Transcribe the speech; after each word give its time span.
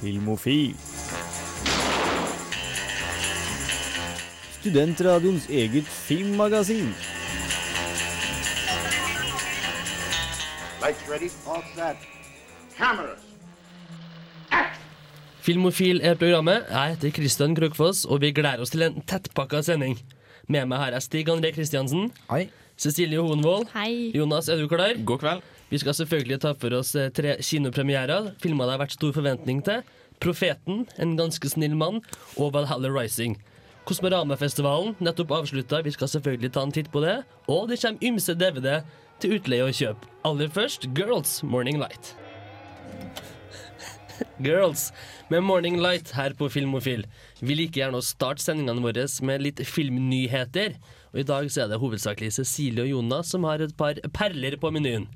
Filmofil. 0.00 0.72
Studentradioens 4.60 5.44
eget 5.52 5.84
filmmagasin. 5.84 6.88
Lights 10.80 11.04
ready? 11.10 11.28
All 11.44 11.62
set. 11.74 11.96
Cameras. 12.78 13.20
Filmofil 15.40 16.00
er 16.02 16.14
programmet. 16.14 16.64
Jeg 16.70 16.96
heter 16.96 17.10
Kristian 17.10 17.54
Krokfoss, 17.54 18.04
og 18.04 18.20
vi 18.24 18.32
gleder 18.32 18.64
oss 18.64 18.72
til 18.72 18.88
en 18.88 19.02
tettpakka 19.04 19.60
sending. 19.62 19.98
Med 20.48 20.64
meg 20.66 20.80
her 20.80 20.96
er 20.96 21.04
Stig 21.04 21.28
André 21.28 21.52
Kristiansen. 21.52 22.08
Hei. 22.32 22.46
Cecilie 22.80 23.20
Hoenvold. 23.20 23.68
Hei. 23.76 24.16
Jonas, 24.16 24.48
er 24.48 24.56
du 24.56 24.68
klar? 24.68 24.96
God 25.04 25.20
kveld. 25.20 25.44
Vi 25.70 25.78
skal 25.78 25.94
selvfølgelig 25.94 26.40
ta 26.42 26.54
for 26.58 26.74
oss 26.74 26.96
eh, 26.98 27.12
tre 27.14 27.36
kinopremierer. 27.38 28.32
Filmer 28.42 28.66
det 28.66 28.74
har 28.74 28.82
vært 28.82 28.96
stor 28.98 29.14
forventning 29.14 29.62
til. 29.66 29.84
'Profeten', 30.20 30.84
'En 30.98 31.16
ganske 31.16 31.48
snill 31.48 31.76
mann' 31.78 32.02
og 32.36 32.52
'Valhalla 32.52 32.90
Rising'. 32.90 33.38
Kosmoramafestivalen 33.86 34.96
nettopp 35.00 35.30
avslutta. 35.30 35.82
Vi 35.82 35.90
skal 35.94 36.08
selvfølgelig 36.08 36.52
ta 36.52 36.62
en 36.62 36.72
titt 36.72 36.90
på 36.92 37.00
det. 37.00 37.22
Og 37.48 37.68
det 37.68 37.80
kommer 37.80 38.02
ymse 38.02 38.34
DVD 38.34 38.82
til 39.20 39.38
utleie 39.38 39.64
og 39.64 39.72
kjøp. 39.72 40.04
Aller 40.24 40.48
først 40.48 40.88
Girls 40.94 41.42
Morning 41.42 41.78
Light. 41.78 42.16
Girls 44.44 44.92
med 45.30 45.40
Morning 45.40 45.80
Light 45.80 46.12
her 46.12 46.34
på 46.36 46.48
Filmofil. 46.52 47.06
Vi 47.40 47.54
liker 47.54 47.84
gjerne 47.84 48.00
å 48.00 48.04
starte 48.04 48.42
sendingene 48.42 48.82
våre 48.84 49.06
med 49.22 49.42
litt 49.42 49.64
filmnyheter. 49.64 50.76
Og 51.12 51.22
I 51.22 51.26
dag 51.26 51.50
så 51.50 51.64
er 51.64 51.72
det 51.72 51.80
hovedsakelig 51.80 52.32
Cecilie 52.36 52.84
og 52.84 52.92
Jonas 52.94 53.32
som 53.32 53.44
har 53.48 53.62
et 53.64 53.76
par 53.76 53.94
perler 54.12 54.58
på 54.60 54.70
menyen. 54.74 55.08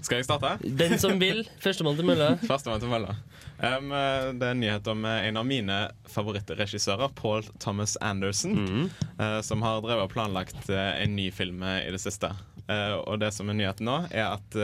Skal 0.00 0.20
jeg 0.20 0.26
starte? 0.26 0.56
Den 0.64 0.98
som 0.98 1.18
vil. 1.20 1.44
Førstemann 1.62 1.96
til 1.98 2.08
mølla. 2.08 2.34
Førstemann 2.42 2.82
til 2.82 2.90
mølla. 2.90 3.14
Um, 3.58 3.92
det 4.34 4.48
er 4.48 4.50
en 4.50 4.60
nyhet 4.60 4.88
om 4.90 5.04
eh, 5.06 5.28
en 5.28 5.38
av 5.38 5.46
mine 5.46 5.76
favorittregissører, 6.10 7.12
Paul 7.14 7.46
Thomas 7.62 7.94
Anderson, 8.02 8.90
eh, 9.18 9.40
som 9.46 9.62
har 9.62 9.82
drevet 9.84 10.08
og 10.08 10.12
planlagt 10.12 10.58
uh, 10.68 10.90
en 10.98 11.14
ny 11.16 11.30
film 11.34 11.62
i 11.62 11.92
det 11.94 12.02
siste. 12.02 12.32
Og 12.64 13.18
det 13.20 13.28
som 13.36 13.50
er 13.52 13.58
nyheten 13.58 13.84
nå, 13.84 13.98
er 14.08 14.38
at 14.38 14.54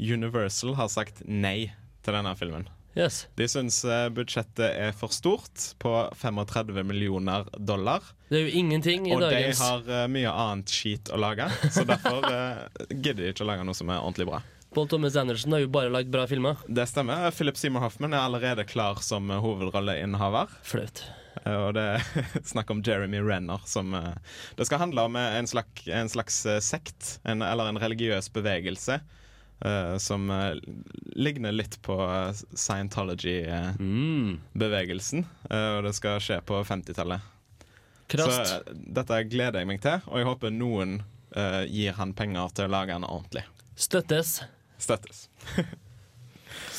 Universal 0.00 0.72
har 0.78 0.88
sagt 0.88 1.18
nei 1.28 1.74
til 2.00 2.16
denne 2.16 2.32
filmen. 2.40 2.64
Yes. 2.96 3.26
De 3.36 3.44
syns 3.50 3.82
budsjettet 4.16 4.64
er 4.64 4.94
for 4.96 5.12
stort, 5.12 5.66
på 5.82 5.92
35 6.16 6.80
millioner 6.88 7.44
dollar. 7.58 8.06
Det 8.30 8.38
er 8.38 8.46
jo 8.46 8.62
ingenting 8.62 9.10
i 9.10 9.12
Og 9.12 9.26
de 9.26 9.42
har 9.60 10.08
mye 10.08 10.32
annet 10.32 10.72
skit 10.72 11.12
å 11.12 11.20
lage, 11.20 11.50
så 11.68 11.84
derfor 11.84 12.24
gidder 12.88 13.26
de 13.26 13.34
ikke 13.34 13.44
å 13.44 13.50
lage 13.52 13.68
noe 13.68 13.76
som 13.76 13.92
er 13.92 14.00
ordentlig 14.00 14.30
bra. 14.32 14.40
Paul 14.74 14.88
Thomas 14.88 15.16
Anderson 15.16 15.52
har 15.54 15.60
jo 15.62 15.68
bare 15.70 15.88
lagd 15.92 16.08
bra 16.10 16.24
filmer. 16.26 16.56
Det 16.66 16.82
stemmer. 16.90 17.28
Philip 17.30 17.56
Seymour 17.60 17.80
Hoffman 17.86 18.10
er 18.14 18.18
allerede 18.26 18.64
klar 18.66 18.94
som 19.06 19.30
eh, 19.30 19.38
hovedrolleinnehaver. 19.42 20.46
Flaut. 20.66 21.04
Eh, 21.44 21.54
Og 21.54 21.74
det 21.76 21.84
er 21.92 22.00
snakk 22.52 22.70
om 22.74 22.82
Jeremy 22.86 23.20
Renner 23.22 23.60
som 23.70 23.94
eh, 23.94 24.14
Det 24.58 24.66
skal 24.66 24.78
handle 24.82 25.00
om 25.06 25.14
en 25.20 25.46
slags, 25.46 25.86
en 25.86 26.08
slags 26.10 26.40
sekt, 26.66 27.20
en, 27.22 27.42
eller 27.46 27.66
en 27.70 27.78
religiøs 27.82 28.32
bevegelse, 28.34 28.98
som 30.02 30.26
ligner 31.16 31.52
litt 31.54 31.78
på 31.86 31.94
Scientology-bevegelsen. 32.58 35.22
Og 35.48 35.84
det 35.86 35.92
skal 35.96 36.18
skje 36.20 36.40
på 36.44 36.58
50-tallet. 36.68 37.20
Så 38.12 38.26
dette 38.74 39.20
gleder 39.30 39.58
jeg 39.62 39.68
meg 39.70 39.80
til, 39.80 40.02
og 40.10 40.18
jeg 40.20 40.28
håper 40.28 40.50
noen 40.52 40.98
gir 41.70 41.92
han 41.96 42.12
penger 42.18 42.50
til 42.58 42.66
å 42.66 42.72
lage 42.74 42.92
den 42.98 43.06
ordentlig. 43.08 43.44
Støttes. 43.78 44.42
Støttes. 44.84 45.26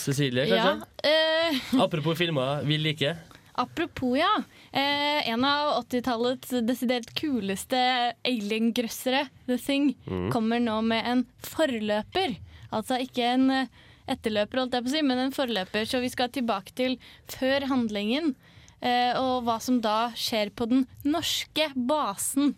Cecilie, 0.05 0.45
Ja, 0.45 0.57
kanskje? 0.75 1.09
eh, 1.09 1.61
Apropos 1.85 2.17
filmer 2.17 2.61
vi 2.63 2.77
liker. 2.77 3.17
apropos, 3.57 4.17
ja. 4.19 4.43
Eh, 4.71 5.29
en 5.31 5.45
av 5.47 5.83
80-tallets 5.85 6.51
desidert 6.67 7.13
kuleste 7.15 7.79
alien-grøssere, 8.27 9.21
The 9.47 9.57
Thing, 9.57 9.93
kommer 10.33 10.59
nå 10.59 10.81
med 10.83 11.05
en 11.07 11.21
forløper. 11.39 12.35
Altså 12.75 12.99
ikke 13.01 13.23
en 13.37 13.49
eh, 13.55 13.67
etterløper, 14.11 14.59
holdt 14.59 14.75
jeg 14.75 14.83
på 14.85 14.91
å 14.91 14.95
si, 14.97 15.01
men 15.07 15.23
en 15.23 15.31
forløper. 15.33 15.87
Så 15.87 16.01
vi 16.03 16.11
skal 16.11 16.29
tilbake 16.35 16.75
til 16.75 16.97
før 17.31 17.65
handlingen, 17.71 18.35
eh, 18.81 19.15
og 19.17 19.47
hva 19.47 19.55
som 19.63 19.79
da 19.81 20.11
skjer 20.19 20.51
på 20.53 20.67
den 20.69 20.83
norske 21.07 21.71
basen. 21.75 22.53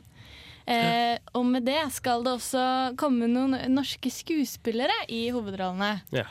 Eh, 0.67 1.16
og 1.38 1.45
med 1.47 1.63
det 1.63 1.79
skal 1.95 2.25
det 2.25 2.33
også 2.35 2.63
komme 3.00 3.29
noen 3.31 3.55
norske 3.72 4.11
skuespillere 4.11 5.05
i 5.07 5.29
hovedrollene. 5.31 6.01
Ja. 6.11 6.25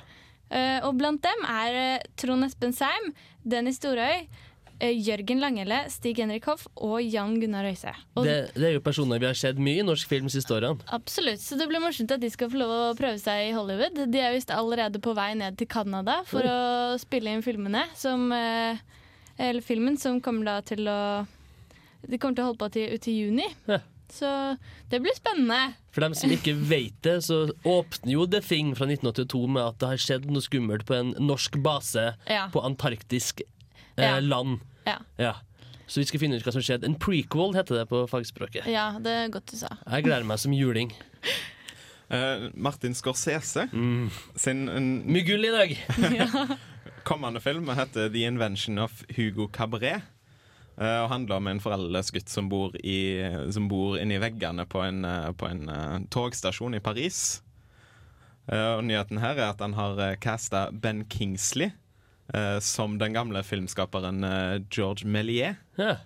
Eh, 0.52 0.78
og 0.84 0.98
blant 1.00 1.24
dem 1.24 1.47
er 1.48 1.78
eh, 1.80 2.10
Trond 2.20 2.44
Espen 2.47 2.74
Seim, 2.76 3.14
Dennis 3.48 3.80
Storøy, 3.80 4.26
eh, 4.78 4.92
Jørgen 4.92 5.41
Langelle, 5.42 5.78
Stig 5.91 6.20
Henrik 6.20 6.44
Hoff 6.50 6.66
og 6.76 7.00
Jan 7.00 7.38
Gunnar. 7.41 7.66
Og 8.14 8.28
Det, 8.28 8.36
det 8.54 8.69
er 8.69 8.76
jo 8.76 8.84
personer 8.84 9.22
vi 9.22 9.30
har 9.30 9.38
sett 9.38 9.56
mye 9.56 9.80
i 9.80 9.86
norsk 9.86 10.12
film 10.12 10.28
siste 10.32 10.54
årene. 10.54 10.84
Absolutt, 10.94 11.41
så 11.42 11.58
det 11.58 11.70
blir 11.70 11.82
morsomt 11.82 12.12
at 12.14 12.22
de 12.22 12.30
skal 12.30 12.53
få 12.53 12.60
lov 12.60 12.74
å 12.76 12.94
prøve 12.98 13.18
seg 13.22 13.48
i 13.48 13.56
Hollywood. 13.56 14.04
De 14.12 14.22
er 14.22 14.36
visst 14.36 14.53
allerede 14.54 15.00
på 15.03 15.16
vei 15.16 15.32
ned 15.41 15.58
til 15.58 15.70
Canada 15.72 16.20
for 16.28 16.44
oh. 16.44 16.92
å 16.92 17.00
spille 17.03 17.32
inn 17.32 17.44
filmene 17.47 17.88
som 17.97 18.28
eh, 18.36 18.84
Eller 19.36 19.64
filmen 19.64 19.98
som 20.00 20.20
kommer 20.20 20.47
da 20.47 20.60
til 20.64 20.86
å 20.88 21.26
De 22.06 22.16
kommer 22.20 22.36
til 22.36 22.44
å 22.44 22.53
holde 22.53 22.60
på 22.60 22.72
til, 22.76 22.94
ut 22.94 23.08
i 23.10 23.18
juni. 23.18 23.50
Ja. 23.66 23.80
Så 24.12 24.59
det 24.91 25.00
blir 25.03 25.15
spennende. 25.17 25.75
For 25.93 26.00
dem 26.05 26.15
som 26.15 26.31
ikke 26.31 26.55
vet 26.69 26.97
det, 27.03 27.17
så 27.27 27.47
åpner 27.65 28.12
jo 28.12 28.27
The 28.31 28.41
Thing 28.41 28.75
fra 28.78 28.87
1982 28.87 29.43
med 29.49 29.62
at 29.65 29.78
det 29.83 29.89
har 29.89 29.97
skjedd 30.03 30.28
noe 30.31 30.44
skummelt 30.44 30.87
på 30.87 30.94
en 30.99 31.15
norsk 31.19 31.59
base 31.65 32.15
Ja. 32.28 32.47
på 32.53 32.62
antarktisk 32.65 33.43
eh, 33.97 34.05
Ja. 34.05 34.21
land. 34.21 34.61
Ja. 34.87 34.99
Ja. 35.19 35.34
Så 35.87 36.00
vi 36.00 36.05
skal 36.06 36.21
finne 36.21 36.37
ut 36.37 36.43
hva 36.47 36.53
som 36.53 36.62
skjedde. 36.62 36.84
En 36.87 36.99
prequel 36.99 37.55
heter 37.55 37.78
det 37.83 37.89
på 37.89 38.06
fagspråket. 38.11 38.66
ja, 38.66 38.99
det 38.99 39.11
er 39.11 39.28
godt 39.28 39.47
du 39.53 39.56
sa. 39.56 39.69
Jeg 39.91 40.05
gleder 40.05 40.25
meg 40.27 40.39
som 40.39 40.53
juling. 40.53 40.93
Uh, 42.11 42.50
Martin 42.55 42.95
Scorsese 42.95 43.65
sin 44.39 44.69
en 44.71 44.89
Mye 45.11 45.25
gull 45.27 45.43
i 45.45 45.50
dag! 45.50 45.72
kommende 47.06 47.41
film 47.43 47.66
heter 47.75 48.09
The 48.11 48.25
Invention 48.27 48.78
of 48.78 49.05
Hugo 49.16 49.49
Cabret. 49.49 50.03
Eh, 50.81 50.98
og 51.03 51.10
handler 51.12 51.41
om 51.41 51.50
en 51.50 51.62
foreldreløs 51.62 52.12
gutt 52.14 52.32
som 52.32 52.50
bor, 52.53 52.76
i, 52.81 53.22
som 53.53 53.69
bor 53.70 53.98
inni 54.00 54.20
veggene 54.22 54.66
på 54.69 54.82
en, 54.84 55.04
eh, 55.09 55.31
på 55.37 55.48
en 55.50 55.69
eh, 55.72 55.98
togstasjon 56.12 56.78
i 56.78 56.82
Paris. 56.84 57.42
Og 58.47 58.84
nyheten 58.86 59.19
her 59.19 59.41
er 59.41 59.48
at 59.48 59.59
han 59.59 59.72
har 59.75 59.98
casta 60.22 60.69
Ben 60.70 61.00
Kingsley 61.10 61.72
som 62.62 62.92
den 63.00 63.16
gamle 63.16 63.41
filmskaperen 63.42 64.22
George 64.70 65.03
Méliès. 65.03 65.59
Ja. 65.75 65.97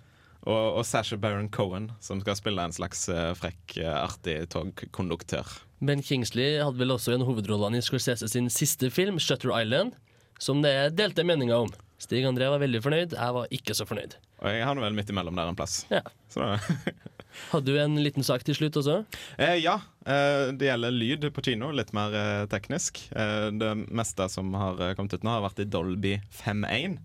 Og, 0.49 0.79
og 0.79 0.87
Sasha 0.89 1.19
Baron 1.21 1.51
Cohen, 1.53 1.91
som 2.01 2.17
skal 2.23 2.39
spille 2.39 2.65
en 2.65 2.73
slags 2.73 3.05
frekk, 3.37 3.77
artig 3.85 4.39
togkonduktør. 4.55 5.53
Ben 5.85 6.01
Kingsley 6.01 6.57
hadde 6.57 6.81
vel 6.81 6.95
også 6.97 7.13
en 7.13 7.27
hovedrolle 7.29 7.77
i 7.77 7.85
Scorsese 7.85 8.25
sin 8.33 8.49
siste 8.49 8.89
film, 8.89 9.21
'Shutter 9.21 9.53
Island', 9.53 9.93
som 10.41 10.65
det 10.65 10.73
er 10.73 10.89
delte 10.89 11.21
meninger 11.21 11.61
om. 11.61 11.69
Stig 12.01 12.25
André 12.25 12.47
var 12.49 12.61
veldig 12.63 12.79
fornøyd, 12.81 13.13
jeg 13.13 13.33
var 13.35 13.51
ikke 13.53 13.75
så 13.77 13.85
fornøyd. 13.85 14.15
Og 14.41 14.49
jeg 14.49 14.65
havner 14.65 14.87
vel 14.87 14.95
midt 14.97 15.11
imellom 15.13 15.37
der 15.37 15.51
en 15.51 15.57
plass. 15.57 15.83
Ja. 15.93 16.01
Hadde 17.51 17.69
du 17.69 17.77
en 17.79 17.99
liten 18.01 18.25
sak 18.25 18.43
til 18.47 18.57
slutt 18.57 18.79
også? 18.81 18.95
Eh, 19.37 19.59
ja, 19.61 19.77
eh, 20.09 20.49
det 20.57 20.67
gjelder 20.71 20.95
lyd 20.95 21.27
på 21.35 21.43
kino, 21.45 21.69
litt 21.77 21.93
mer 21.95 22.15
eh, 22.17 22.47
teknisk. 22.51 23.03
Eh, 23.13 23.51
det 23.53 23.71
meste 23.93 24.27
som 24.33 24.49
har 24.57 24.81
eh, 24.81 24.95
kommet 24.97 25.13
ut 25.13 25.23
nå, 25.27 25.35
har 25.35 25.45
vært 25.45 25.61
i 25.61 25.69
Dolby 25.69 26.15
5.1. 26.41 26.97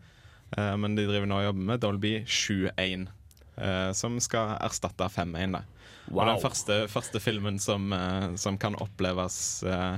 Eh, 0.56 0.74
men 0.80 0.96
de 0.96 1.04
driver 1.04 1.28
nå 1.28 1.42
og 1.42 1.48
jobber 1.50 1.70
med 1.74 1.84
Dolby 1.84 2.14
7.1, 2.24 3.06
eh, 3.60 3.92
som 4.00 4.16
skal 4.24 4.56
erstatte 4.64 5.10
5.1. 5.12 5.60
Wow. 6.08 6.22
Og 6.22 6.32
den 6.32 6.42
første, 6.42 6.80
første 6.88 7.20
filmen 7.20 7.60
som, 7.60 7.92
som 8.40 8.56
kan 8.62 8.78
oppleves 8.80 9.38
eh, 9.66 9.96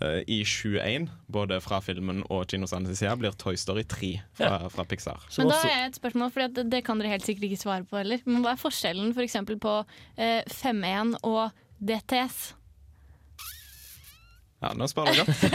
eh, 0.00 0.22
i 0.26 0.40
21, 0.44 1.08
både 1.32 1.58
fra 1.64 1.80
filmen 1.84 2.22
og 2.32 2.46
kinosalens 2.50 2.98
side, 2.98 3.12
blir 3.20 3.36
Toy 3.40 3.58
Story 3.60 3.84
3 3.88 4.12
fra, 4.38 4.54
fra 4.72 4.86
Pixar. 4.88 5.20
Men 5.38 5.52
da 5.52 5.60
har 5.60 5.74
jeg 5.74 5.90
et 5.90 6.00
spørsmål, 6.00 6.32
for 6.32 6.48
det, 6.48 6.66
det 6.72 6.82
kan 6.86 7.02
dere 7.02 7.12
helt 7.14 7.26
sikkert 7.28 7.50
ikke 7.50 7.62
svare 7.64 7.86
på 7.88 8.00
heller. 8.00 8.24
Men 8.28 8.44
hva 8.44 8.54
er 8.54 8.62
forskjellen 8.62 9.12
for 9.16 9.26
eksempel 9.26 9.60
på 9.62 9.76
eh, 10.16 10.40
5.1 10.48 11.16
og 11.28 11.52
DTS? 11.82 12.42
Ja, 14.62 14.70
nå 14.78 14.86
spør 14.86 15.08
du 15.10 15.18
godt. 15.18 15.46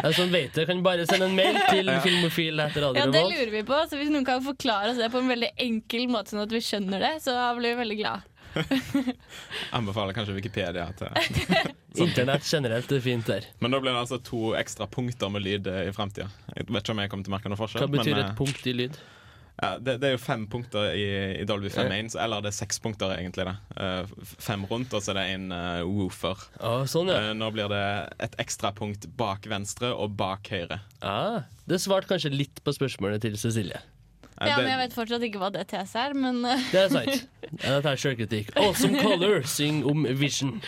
jeg 0.00 0.16
som 0.16 0.30
vet 0.32 0.54
det, 0.56 0.64
kan 0.70 0.78
bare 0.84 1.04
sende 1.08 1.28
en 1.28 1.36
mail 1.36 1.58
til 1.68 1.90
Filmofil 2.06 2.62
etter 2.64 2.86
Radio 2.88 3.04
Ja, 3.04 3.10
det 3.12 3.24
lurer 3.28 3.52
vi 3.52 3.64
på. 3.68 3.80
Så 3.90 4.00
hvis 4.00 4.12
noen 4.12 4.24
kan 4.28 4.44
forklare 4.44 4.94
oss 4.94 5.00
det 5.00 5.10
på 5.12 5.20
en 5.20 5.28
veldig 5.34 5.52
enkel 5.66 6.08
måte, 6.08 6.32
sånn 6.32 6.46
at 6.46 6.54
vi 6.54 6.62
skjønner 6.64 7.04
det, 7.04 7.12
så 7.26 7.36
blir 7.58 7.74
vi 7.74 7.82
veldig 7.84 7.98
glad. 8.00 8.32
Anbefaler 9.76 10.16
kanskje 10.16 10.38
Wikipedia 10.38 10.88
til 10.96 11.12
Internett 12.04 12.46
generelt 12.46 12.92
er 12.92 13.02
fint 13.04 13.26
der. 13.26 13.48
Men 13.64 13.74
da 13.74 13.80
blir 13.82 13.94
det 13.94 14.04
altså 14.04 14.20
to 14.22 14.54
ekstra 14.58 14.88
punkter 14.90 15.32
med 15.32 15.44
lyd 15.46 15.68
eh, 15.72 15.88
i 15.88 15.92
fremtida. 15.96 16.28
Jeg 16.54 16.68
vet 16.68 16.82
ikke 16.82 16.96
om 16.96 17.04
jeg 17.04 17.12
kommer 17.12 17.28
til 17.28 17.32
å 17.32 17.36
merke 17.36 17.52
noe 17.52 17.60
forskjell. 17.60 17.86
Hva 17.86 17.92
betyr 17.98 18.16
men, 18.16 18.24
et 18.24 18.38
punkt 18.38 18.66
i 18.66 18.74
lyd? 18.76 18.98
Ja, 19.56 19.78
det, 19.80 19.94
det 20.02 20.08
er 20.10 20.12
jo 20.12 20.20
fem 20.20 20.42
punkter 20.52 20.90
i, 20.92 21.04
i 21.40 21.44
Dolby 21.48 21.70
5.1, 21.72 22.12
ja. 22.12 22.24
eller 22.26 22.44
det 22.44 22.50
er 22.50 22.56
seks 22.58 22.80
punkter 22.84 23.14
egentlig. 23.16 23.46
det 23.48 23.56
Eh, 23.76 24.12
Fem 24.40 24.64
rundt, 24.68 24.92
og 24.96 25.02
så 25.04 25.12
er 25.12 25.18
det 25.18 25.24
en 25.34 25.50
uh, 25.52 25.82
woofer. 25.88 26.40
Ah, 26.60 26.84
sånn, 26.88 27.10
ja. 27.12 27.30
Eh, 27.30 27.34
nå 27.36 27.48
blir 27.52 27.68
det 27.72 27.82
et 28.24 28.36
ekstra 28.40 28.70
punkt 28.76 29.04
bak 29.16 29.48
venstre 29.48 29.90
og 29.92 30.14
bak 30.16 30.48
høyre. 30.52 30.80
Ah, 31.04 31.44
det 31.68 31.80
svarte 31.84 32.08
kanskje 32.12 32.32
litt 32.32 32.62
på 32.64 32.72
spørsmålet 32.76 33.24
til 33.24 33.36
Cecilie. 33.40 33.80
Eh, 34.36 34.48
Ja, 34.48 34.58
men 34.60 34.68
Jeg 34.68 34.80
vet 34.84 34.96
fortsatt 34.96 35.24
ikke 35.24 35.40
hva 35.40 35.50
DTS 35.54 35.94
er, 35.96 36.16
men 36.16 36.44
eh, 36.44 36.68
Det 36.72 36.82
er 36.84 36.92
sant. 36.92 37.28
Jeg 37.62 37.84
tar 37.88 38.00
sjølkritikk. 38.00 38.52
Awesome 38.60 39.00
Color 39.04 39.44
syng 39.48 39.84
om 39.88 40.04
Vision. 40.20 40.60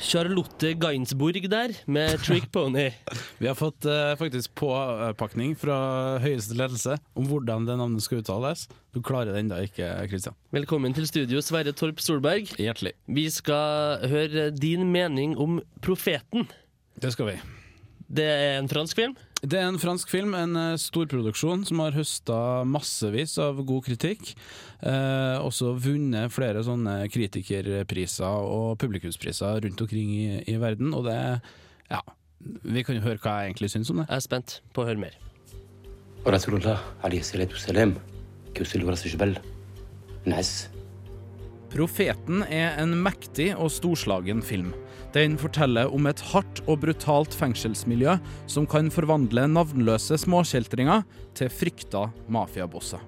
Charlotte 0.00 0.72
Gainsbourg 0.80 1.44
der, 1.52 1.74
med 1.86 2.18
Trick 2.24 2.48
Pony. 2.52 2.88
Vi 3.38 3.46
har 3.46 3.54
fått 3.58 3.84
uh, 3.84 4.16
faktisk 4.18 4.54
påpakning 4.58 5.52
fra 5.60 6.18
høyeste 6.24 6.56
ledelse 6.56 6.96
om 7.14 7.28
hvordan 7.28 7.68
det 7.68 7.76
navnet 7.78 8.04
skal 8.04 8.24
uttales. 8.24 8.66
Du 8.94 9.02
klarer 9.04 9.34
det 9.34 9.44
ennå 9.44 9.60
ikke, 9.68 9.92
Kristian. 10.10 10.36
Velkommen 10.56 10.96
til 10.96 11.06
studio, 11.10 11.44
Sverre 11.44 11.76
Torp 11.76 12.00
Solberg. 12.02 12.50
Hjertelig. 12.58 12.96
Vi 13.06 13.28
skal 13.30 14.08
høre 14.10 14.50
din 14.56 14.88
mening 14.90 15.36
om 15.38 15.60
Profeten. 15.84 16.48
Det 17.00 17.12
skal 17.14 17.34
vi. 17.34 17.40
Det 18.09 18.25
er 18.25 18.59
en 18.59 18.69
fransk 18.69 18.99
film. 18.99 19.15
Det 19.45 19.59
er 19.59 19.67
en 19.67 19.79
fransk 19.81 20.09
film, 20.09 20.33
en 20.37 20.57
eh, 20.57 20.77
storproduksjon 20.81 21.65
som 21.67 21.81
har 21.83 21.97
høsta 21.97 22.37
massevis 22.69 23.35
av 23.41 23.59
god 23.67 23.85
kritikk. 23.85 24.31
Eh, 24.81 25.37
også 25.41 25.75
vunnet 25.81 26.33
flere 26.33 26.63
sånne 26.65 27.03
kritikerpriser 27.13 28.49
og 28.49 28.79
publikumspriser 28.81 29.61
rundt 29.65 29.85
omkring 29.85 30.13
i, 30.15 30.27
i 30.49 30.57
verden. 30.61 30.93
Og 30.97 31.05
det 31.09 31.19
Ja, 31.91 32.01
vi 32.63 32.81
kan 32.81 32.97
jo 32.97 33.05
høre 33.05 33.21
hva 33.21 33.41
jeg 33.41 33.53
egentlig 33.53 33.73
syns 33.75 33.91
om 33.93 34.01
det. 34.01 34.09
Jeg 34.09 34.17
er 34.17 34.25
spent 34.25 34.59
på 34.73 34.85
å 34.85 34.89
høre 34.89 35.01
mer. 35.05 35.21
ورسول 36.25 36.55
الله 36.55 36.79
عليه 37.03 37.19
الصلاة 37.19 37.47
والسلام 37.53 37.93
كيوصل 38.55 38.89
راس 38.89 39.07
جبل 39.07 39.37
نعس 40.25 40.69
Profeten 41.75 42.39
er 42.47 42.77
en 42.79 42.93
mektig 43.03 43.49
og 43.59 43.67
storslagen 43.67 44.39
film. 44.41 44.69
Den 45.14 45.34
forteller 45.40 45.90
om 45.90 46.06
et 46.06 46.20
hardt 46.30 46.60
og 46.70 46.84
brutalt 46.84 47.34
fengselsmiljø 47.34 48.14
som 48.50 48.66
kan 48.70 48.92
forvandle 48.94 49.48
navnløse 49.50 50.20
småkjeltringer 50.22 51.02
til 51.38 51.50
frykta 51.50 52.04
mafiabosser. 52.30 53.02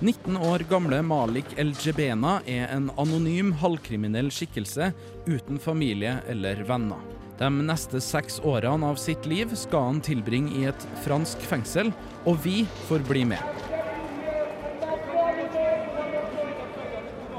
19 0.00 0.38
år 0.48 0.62
gamle 0.70 1.02
Malik 1.04 1.50
El-Jebena 1.60 2.38
er 2.48 2.70
en 2.72 2.86
anonym 3.02 3.50
halvkriminell 3.60 4.30
skikkelse 4.32 4.92
uten 5.26 5.60
familie 5.60 6.14
eller 6.30 6.62
venner. 6.70 7.02
De 7.40 7.50
neste 7.50 8.00
seks 8.04 8.38
årene 8.44 8.92
av 8.92 8.96
sitt 9.00 9.26
liv 9.28 9.52
skal 9.56 9.90
han 9.90 10.00
tilbringe 10.04 10.54
i 10.60 10.66
et 10.70 10.86
fransk 11.04 11.44
fengsel, 11.50 11.92
og 12.24 12.40
vi 12.46 12.62
får 12.88 13.04
bli 13.08 13.26
med. 13.34 13.69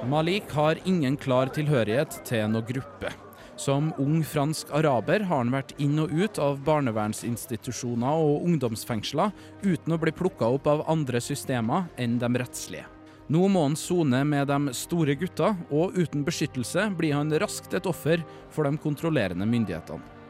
Malik 0.06 0.50
har 0.52 0.78
ingen 0.86 1.14
klar 1.18 1.52
tilhørighet 1.54 2.16
til 2.26 2.48
noen 2.50 2.66
gruppe. 2.66 3.12
Som 3.60 3.92
ung 4.02 4.24
fransk 4.26 4.72
araber 4.74 5.22
har 5.30 5.44
han 5.44 5.52
vært 5.54 5.76
inn 5.78 6.00
og 6.02 6.10
ut 6.10 6.40
av 6.42 6.58
barnevernsinstitusjoner 6.66 8.24
og 8.24 8.48
ungdomsfengsler 8.48 9.30
uten 9.62 9.94
å 9.94 10.00
bli 10.02 10.14
plukka 10.18 10.50
opp 10.56 10.70
av 10.72 10.82
andre 10.90 11.22
systemer 11.22 11.86
enn 12.02 12.18
de 12.22 12.32
rettslige. 12.42 12.88
Nå 13.32 13.46
må 13.48 13.68
han 13.68 13.78
sone 13.78 14.24
med 14.28 14.50
de 14.50 14.74
store 14.76 15.14
gutta, 15.16 15.54
og 15.70 15.94
uten 15.96 16.26
beskyttelse 16.26 16.90
blir 16.98 17.14
han 17.16 17.32
raskt 17.40 17.78
et 17.78 17.86
offer 17.88 18.26
for 18.50 18.66
de 18.66 18.82
kontrollerende 18.82 19.46
myndighetene. 19.48 20.21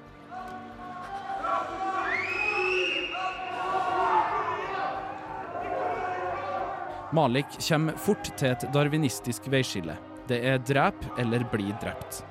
Malik 7.13 7.59
kommer 7.69 7.97
fort 7.97 8.31
til 8.37 8.53
et 8.53 8.67
darwinistisk 8.75 9.51
veiskille. 9.53 9.97
Det 10.29 10.41
er 10.45 10.59
drep 10.59 11.05
eller 11.19 11.45
bli 11.53 11.71
drept. 11.83 12.25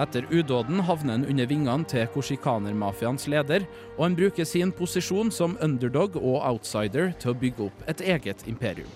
Etter 0.00 0.26
udåden 0.32 0.80
havner 0.82 1.12
han 1.12 1.26
under 1.30 1.46
vingene 1.46 1.86
til 1.86 2.08
korsikanermafiaens 2.10 3.28
leder, 3.30 3.62
og 3.96 4.08
han 4.08 4.16
bruker 4.18 4.44
sin 4.48 4.72
posisjon 4.74 5.30
som 5.30 5.58
underdog 5.62 6.16
og 6.18 6.40
outsider 6.42 7.12
til 7.20 7.30
å 7.30 7.38
bygge 7.38 7.68
opp 7.68 7.88
et 7.88 8.00
eget 8.00 8.46
imperium. 8.50 8.90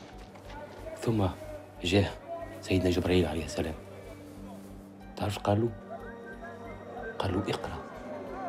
ثم 0.98 1.26
جاء 1.84 2.10
سيدنا 2.62 2.90
جبريل 2.90 3.26
عليه 3.26 3.44
السلام 3.44 3.74
تعرف 5.16 5.38
قالوا 5.38 5.68
قالوا 7.18 7.42
اقرأ 7.48 7.78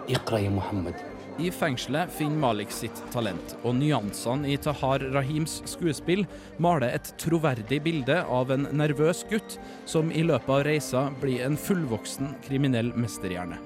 اقرأ 0.10 0.40
يا 0.40 0.50
محمد 0.50 0.96
i 1.39 1.51
fengselet 1.51 2.13
finner 2.15 2.39
Malik 2.39 2.71
sitt 2.71 3.01
talent, 3.11 3.57
og 3.67 3.75
nyansene 3.75 4.53
i 4.55 4.59
Tahar 4.61 5.03
Rahims 5.15 5.57
skuespill 5.67 6.23
maler 6.63 6.95
et 6.95 7.11
troverdig 7.19 7.81
bilde 7.83 8.21
av 8.23 8.53
en 8.55 8.69
nervøs 8.71 9.25
gutt 9.31 9.57
som 9.91 10.13
i 10.15 10.23
løpet 10.23 10.53
av 10.55 10.63
reisa 10.69 11.09
blir 11.23 11.43
en 11.43 11.59
fullvoksen 11.59 12.37
kriminell 12.47 12.93
mesterhjerne. 12.95 13.59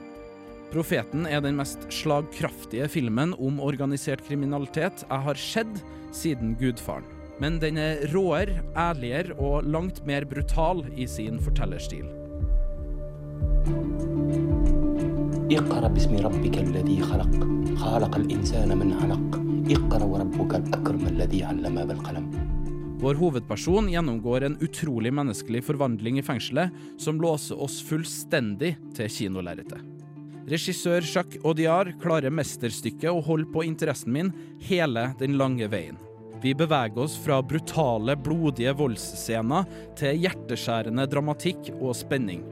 Profeten 0.73 1.29
er 1.29 1.45
den 1.45 1.57
mest 1.61 1.85
slagkraftige 1.93 2.89
filmen 2.93 3.35
om 3.37 3.61
organisert 3.65 4.25
kriminalitet 4.25 5.05
jeg 5.05 5.25
har 5.29 5.41
sett 5.41 5.81
siden 6.17 6.57
Gudfaren. 6.61 7.07
Men 7.39 7.61
den 7.63 7.77
er 7.79 8.01
råere, 8.13 8.65
ærligere 8.77 9.37
og 9.39 9.69
langt 9.69 10.03
mer 10.09 10.27
brutal 10.29 10.83
i 10.97 11.07
sin 11.07 11.39
fortellerstil. 11.41 12.09
اقرأ 15.52 15.88
باسم 15.88 16.16
ربك 16.16 16.58
الذي 16.58 17.02
خلق 17.02 17.34
خلق 17.76 18.16
الإنسان 18.16 18.78
من 18.78 18.94
علق 18.94 19.32
اقرأ 19.72 20.04
وربك 20.04 20.56
الأكرم 20.56 21.08
الذي 21.08 21.44
علم 21.44 21.86
بالقلم 21.86 22.54
Vår 23.04 23.16
hovedperson 23.20 23.90
gjennomgår 23.92 24.44
en 24.44 24.58
utrolig 24.64 25.12
menneskelig 25.14 25.64
forvandling 25.68 26.20
i 26.20 26.24
fengselet 26.24 26.72
som 26.98 27.20
låser 27.22 27.60
oss 27.60 27.82
fullstendig 27.84 28.78
til 28.96 29.12
kinolerretet. 29.12 29.82
Regissør 30.48 31.04
Jacques 31.04 31.44
Audiard 31.44 31.92
klarer 32.00 32.32
mesterstykket 32.32 33.12
å 33.12 33.20
holde 33.24 33.52
på 33.52 33.66
interessen 33.68 34.16
min 34.16 34.32
hele 34.70 35.10
den 35.20 35.36
lange 35.40 35.68
veien. 35.68 36.00
Vi 36.44 36.56
beveger 36.56 37.04
oss 37.04 37.16
fra 37.20 37.42
brutale, 37.44 38.16
blodige 38.20 38.72
voldsscener 38.80 39.68
til 40.00 40.24
hjerteskjærende 40.24 41.08
dramatikk 41.12 41.74
og 41.82 41.96
spenning. 41.96 42.44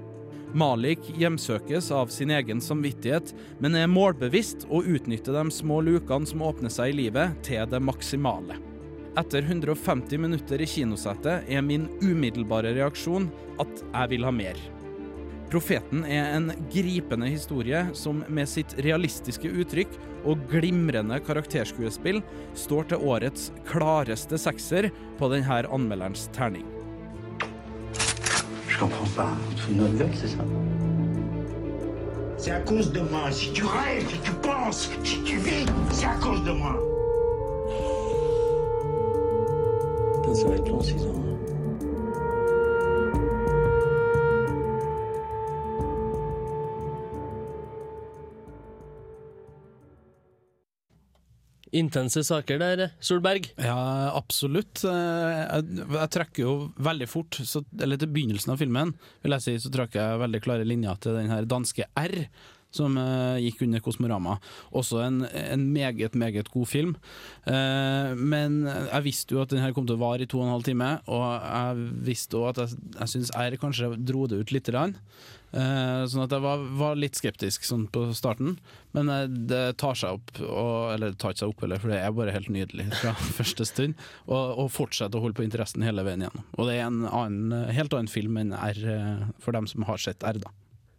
Malik 0.54 1.10
hjemsøkes 1.19 1.90
av 1.90 2.12
sin 2.14 2.31
egen 2.31 2.60
samvittighet, 2.62 3.32
men 3.58 3.75
er 3.75 3.90
målbevisst 3.90 4.69
og 4.70 4.86
utnytter 4.86 5.34
de 5.36 5.50
små 5.50 5.81
lukene 5.84 6.29
som 6.29 6.44
åpner 6.46 6.72
seg 6.72 6.93
i 6.93 6.98
livet, 7.05 7.34
til 7.46 7.67
det 7.70 7.82
maksimale. 7.82 8.60
Etter 9.17 9.43
150 9.43 10.20
minutter 10.20 10.60
i 10.60 10.69
kinosettet 10.69 11.48
er 11.48 11.62
min 11.65 11.88
umiddelbare 12.05 12.74
reaksjon 12.76 13.31
at 13.62 13.84
jeg 13.86 14.12
vil 14.12 14.29
ha 14.29 14.32
mer. 14.34 14.60
Profeten 15.50 16.03
er 16.05 16.34
en 16.34 16.50
gripende 16.72 17.29
historie 17.31 17.84
som 17.94 18.24
med 18.29 18.50
sitt 18.50 18.74
realistiske 18.82 19.48
uttrykk 19.48 19.94
og 20.26 20.43
glimrende 20.50 21.20
karakterskuespill 21.24 22.20
står 22.58 22.91
til 22.91 23.10
årets 23.12 23.53
klareste 23.69 24.41
sekser 24.43 24.91
på 25.20 25.31
denne 25.32 25.62
anmelderens 25.70 26.26
terning. 26.34 26.75
Je 28.76 28.80
comprends 28.80 29.06
pas. 29.16 29.30
C'est 29.56 29.72
une 29.72 29.78
nouvelle, 29.78 30.10
c'est 30.14 30.28
ça? 30.28 30.44
C'est 32.36 32.50
à 32.50 32.60
cause 32.60 32.92
de 32.92 33.00
moi. 33.00 33.30
Si 33.30 33.50
tu 33.50 33.64
rêves, 33.64 34.06
si 34.06 34.18
tu 34.18 34.32
penses, 34.32 34.90
si 35.02 35.22
tu 35.22 35.38
vis, 35.38 35.64
c'est 35.92 36.04
à 36.04 36.14
cause 36.16 36.44
de 36.44 36.50
moi. 36.50 36.78
Ça 40.34 40.46
va 40.46 40.56
être 40.56 40.68
long, 40.68 40.82
6 40.82 40.92
ans. 41.06 41.25
Intense 51.75 52.23
saker 52.25 52.61
der, 52.63 52.82
Solberg. 53.03 53.49
Ja, 53.58 54.13
absolutt. 54.15 54.85
Eh, 54.87 55.39
Jeg, 55.56 55.87
jeg 55.96 56.11
trekker 56.15 56.43
jo 56.44 56.53
veldig 56.79 57.08
fort, 57.11 57.41
så, 57.43 57.65
eller 57.82 57.99
til 57.99 58.13
begynnelsen 58.15 58.53
av 58.55 58.61
filmen, 58.63 58.93
vil 59.25 59.35
jeg 59.37 59.43
si, 59.46 59.56
så 59.65 59.73
trakk 59.75 59.96
jeg 59.99 60.20
veldig 60.23 60.41
klare 60.44 60.67
linjer 60.69 61.01
til 61.03 61.19
den 61.19 61.32
her 61.32 61.44
danske 61.49 61.89
R. 61.99 62.17
Som 62.77 62.96
eh, 63.01 63.39
gikk 63.41 63.63
under 63.65 63.81
Kosmorama. 63.81 64.35
Også 64.77 64.99
en, 65.01 65.23
en 65.25 65.63
meget, 65.73 66.15
meget 66.19 66.51
god 66.53 66.67
film. 66.69 66.91
Eh, 67.49 68.11
men 68.19 68.58
jeg 68.67 69.05
visste 69.06 69.35
jo 69.37 69.41
at 69.44 69.55
den 69.55 69.63
her 69.63 69.73
kom 69.73 69.87
til 69.89 69.96
å 69.96 70.03
vare 70.03 70.27
i 70.27 70.29
to 70.29 70.43
og 70.43 70.46
en 70.49 70.53
halv 70.58 70.67
time, 70.67 70.91
og 71.08 71.25
jeg 71.46 71.87
visste 72.11 72.37
òg 72.37 72.51
at 72.53 72.61
jeg, 72.67 72.82
jeg 72.99 73.13
syns 73.15 73.32
R 73.39 73.56
kanskje 73.63 73.94
dro 74.05 74.27
det 74.29 74.43
ut 74.43 74.53
lite 74.53 74.75
grann. 74.75 74.96
Eh, 75.56 76.03
sånn 76.10 76.27
at 76.27 76.34
jeg 76.34 76.44
var, 76.44 76.65
var 76.77 76.98
litt 77.01 77.17
skeptisk 77.17 77.65
sånn 77.65 77.86
på 77.93 78.10
starten, 78.17 78.58
men 78.96 79.08
eh, 79.13 79.25
det 79.48 79.79
tar 79.81 79.96
seg 79.96 80.19
opp. 80.19 80.34
Og, 80.44 80.93
eller 80.93 81.15
det 81.15 81.20
tar 81.22 81.32
ikke 81.32 81.44
seg 81.44 81.55
opp, 81.55 81.65
heller, 81.65 81.81
for 81.81 81.94
det 81.94 82.03
er 82.03 82.13
bare 82.19 82.34
helt 82.36 82.53
nydelig 82.53 82.91
fra 82.98 83.15
første 83.39 83.69
stund. 83.69 83.96
Og, 84.29 84.60
og 84.67 84.70
fortsetter 84.75 85.17
å 85.17 85.25
holde 85.25 85.41
på 85.41 85.46
interessen 85.46 85.86
hele 85.86 86.05
veien 86.06 86.27
gjennom. 86.27 86.44
Og 86.58 86.69
det 86.69 86.77
er 86.77 86.86
en 86.91 87.08
annen, 87.08 87.72
helt 87.72 87.96
annen 87.96 88.13
film 88.13 88.36
enn 88.43 88.53
R, 88.58 88.84
eh, 88.93 89.27
for 89.41 89.56
dem 89.56 89.70
som 89.70 89.89
har 89.89 90.03
sett 90.03 90.27
R, 90.27 90.43
da. 90.44 90.53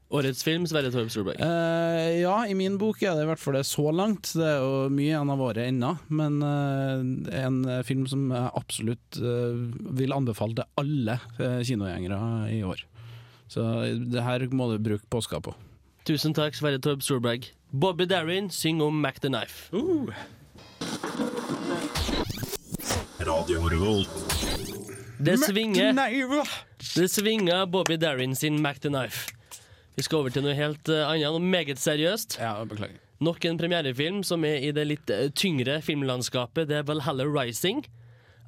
Årets 0.07 0.39
film, 0.47 0.63
Sverre 0.63 0.87
Torp 0.87 1.09
Solberg? 1.11 1.41
Uh, 1.43 2.15
ja, 2.21 2.37
i 2.47 2.53
min 2.55 2.77
bok 2.79 3.01
er 3.03 3.17
det 3.17 3.25
i 3.25 3.27
hvert 3.27 3.41
fall 3.43 3.57
det 3.59 3.65
så 3.67 3.91
langt. 3.91 4.31
Det 4.39 4.45
er 4.47 4.61
jo 4.63 4.85
mye 4.87 5.09
igjen 5.09 5.33
av 5.33 5.43
året 5.43 5.67
ennå, 5.67 5.89
men 6.07 6.37
uh, 6.39 7.03
en 7.43 7.57
film 7.85 8.05
som 8.07 8.29
jeg 8.31 8.53
absolutt 8.55 9.19
uh, 9.19 9.67
vil 9.99 10.15
anbefale 10.15 10.61
til 10.61 10.79
alle 10.79 11.19
kinogjengere 11.67 12.21
i 12.55 12.61
år. 12.63 12.87
Så 13.47 13.63
det 14.11 14.23
her 14.23 14.47
må 14.51 14.69
du 14.73 14.77
bruke 14.83 15.07
påska 15.11 15.39
på. 15.43 15.55
Tusen 16.07 16.35
takk, 16.35 16.55
Sverre 16.55 16.79
Torb 16.83 17.03
Storberg. 17.03 17.49
Bobby 17.71 18.05
Darin 18.07 18.49
synger 18.49 18.87
om 18.87 19.01
Mac 19.01 19.19
the 19.19 19.27
Knife. 19.27 19.71
Det 25.19 25.37
svinger. 25.41 25.97
Det 26.95 27.07
svinger 27.11 27.65
Bobby 27.65 27.97
Darin 27.97 28.35
sin 28.35 28.61
Mac 28.61 28.79
the 28.79 28.89
Knife. 28.89 29.33
Vi 29.95 30.03
skal 30.05 30.21
over 30.21 30.29
til 30.29 30.43
noe 30.45 30.53
helt 30.53 30.89
eh, 30.93 31.01
annet, 31.09 31.31
noe 31.33 31.41
meget 31.41 31.79
seriøst. 31.81 32.37
Ja, 32.37 32.53
beklager. 32.69 32.99
Nok 33.25 33.47
en 33.49 33.57
premierefilm 33.57 34.21
som 34.21 34.43
er 34.45 34.61
i 34.61 34.69
det 34.75 34.83
litt 34.85 35.09
eh, 35.09 35.31
tyngre 35.33 35.79
filmlandskapet. 35.81 36.67
Det 36.69 36.77
er 36.77 36.85
Valhalla 36.85 37.25
Rising 37.25 37.81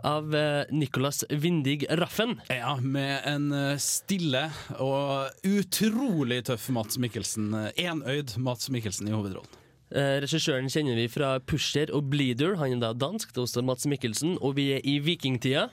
av 0.04 0.36
eh, 0.36 0.66
Nicolas 0.72 1.24
Windig 1.30 1.86
Raffen. 1.90 2.38
Ja, 2.50 2.76
med 2.82 3.22
en 3.28 3.52
eh, 3.52 3.80
stille 3.82 4.48
og 4.78 5.32
utrolig 5.48 6.44
tøff 6.50 6.70
Mats 6.76 7.00
Mikkelsen. 7.02 7.52
Enøyd 7.76 8.38
Mats 8.42 8.70
Mikkelsen 8.74 9.10
i 9.10 9.16
hovedrollen. 9.16 9.60
Eh, 9.90 10.20
Regissøren 10.22 10.70
kjenner 10.70 10.98
vi 11.00 11.08
fra 11.10 11.36
Pusher 11.42 11.90
og 11.96 12.12
Bleeder. 12.12 12.58
Han 12.62 12.78
er 12.78 12.84
da 12.84 12.94
dansk, 12.94 13.34
det 13.34 13.42
er 13.42 13.48
også 13.48 13.66
Mats 13.66 13.90
Mikkelsen. 13.90 14.38
Og 14.38 14.56
vi 14.60 14.70
er 14.78 14.86
i 14.86 15.00
vikingtida. 15.02 15.70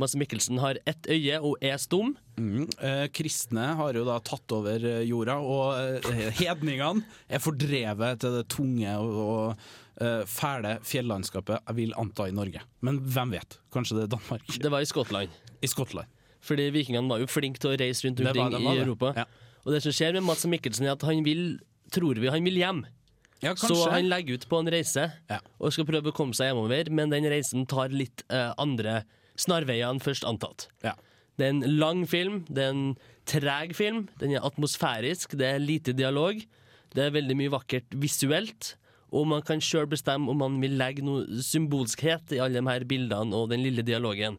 Mats 0.00 0.14
Mikkelsen 0.16 0.60
har 0.62 0.78
ett 0.88 1.08
øye 1.10 1.40
og 1.44 1.60
er 1.60 1.76
stum. 1.82 2.14
Mm. 2.40 2.64
Eh, 2.78 3.04
kristne 3.12 3.66
har 3.76 3.98
jo 3.98 4.06
da 4.06 4.16
tatt 4.24 4.54
over 4.56 4.86
jorda, 5.04 5.36
og 5.44 6.06
eh, 6.08 6.30
hedningene 6.38 7.04
er 7.28 7.42
fordrevet 7.42 8.22
til 8.22 8.38
det 8.38 8.46
tunge 8.54 8.94
og, 8.96 9.18
og 9.26 9.66
fæle 10.30 10.76
fjellandskapet, 10.86 11.60
jeg 11.66 11.76
vil 11.76 11.92
anta 12.00 12.28
i 12.30 12.32
Norge. 12.34 12.62
Men 12.86 13.00
hvem 13.04 13.34
vet? 13.36 13.58
Kanskje 13.74 13.98
det 13.98 14.06
er 14.06 14.14
Danmark? 14.16 14.46
Det 14.62 14.70
var 14.72 14.84
i 14.84 14.88
Skottland. 14.88 15.34
I 15.60 15.68
Skottland. 15.68 16.08
Fordi 16.40 16.70
vikingene 16.72 17.10
var 17.10 17.20
jo 17.20 17.28
flinke 17.28 17.60
til 17.60 17.74
å 17.74 17.78
reise 17.80 18.06
rundt 18.06 18.22
omkring 18.24 18.54
i. 18.56 18.78
Europa. 18.80 19.12
Ja. 19.16 19.26
Og 19.66 19.74
det 19.74 19.82
som 19.84 19.92
skjer 19.92 20.16
med 20.16 20.24
Mats 20.24 20.46
Mikkelsen, 20.48 20.86
er 20.88 20.96
at 20.96 21.04
han 21.04 21.20
vil, 21.26 21.58
tror 21.92 22.16
vi, 22.16 22.30
han 22.32 22.46
vil 22.48 22.56
hjem. 22.62 22.80
Ja, 23.44 23.54
Så 23.56 23.76
han 23.88 24.08
legger 24.08 24.36
ut 24.36 24.48
på 24.50 24.58
en 24.60 24.68
reise 24.72 25.06
Ja. 25.30 25.38
og 25.58 25.72
skal 25.72 25.86
prøve 25.88 26.12
å 26.12 26.16
komme 26.16 26.36
seg 26.36 26.50
hjemover, 26.50 26.90
men 26.92 27.12
den 27.12 27.28
reisen 27.32 27.64
tar 27.68 27.92
litt 27.92 28.24
uh, 28.32 28.52
andre 28.60 29.02
snarveier 29.40 29.88
enn 29.88 30.00
først 30.00 30.26
antatt. 30.28 30.68
Ja. 30.84 30.92
Det 31.40 31.46
er 31.46 31.54
en 31.54 31.78
lang 31.80 32.02
film, 32.08 32.42
det 32.52 32.66
er 32.66 32.74
en 32.74 32.96
treg 33.28 33.72
film, 33.76 34.08
den 34.20 34.34
er 34.36 34.44
atmosfærisk, 34.44 35.38
det 35.40 35.46
er 35.54 35.62
lite 35.62 35.94
dialog, 35.96 36.42
det 36.92 37.06
er 37.06 37.14
veldig 37.14 37.36
mye 37.38 37.52
vakkert 37.54 37.96
visuelt, 37.96 38.74
og 39.10 39.26
man 39.30 39.44
kan 39.46 39.62
sjøl 39.62 39.88
bestemme 39.90 40.30
om 40.30 40.40
man 40.42 40.58
vil 40.62 40.78
legge 40.80 41.04
noe 41.04 41.42
symbolskhet 41.44 42.36
i 42.36 42.40
alle 42.42 42.60
de 42.60 42.70
her 42.70 42.86
bildene 42.88 43.36
og 43.36 43.50
den 43.52 43.64
lille 43.64 43.84
dialogen. 43.86 44.38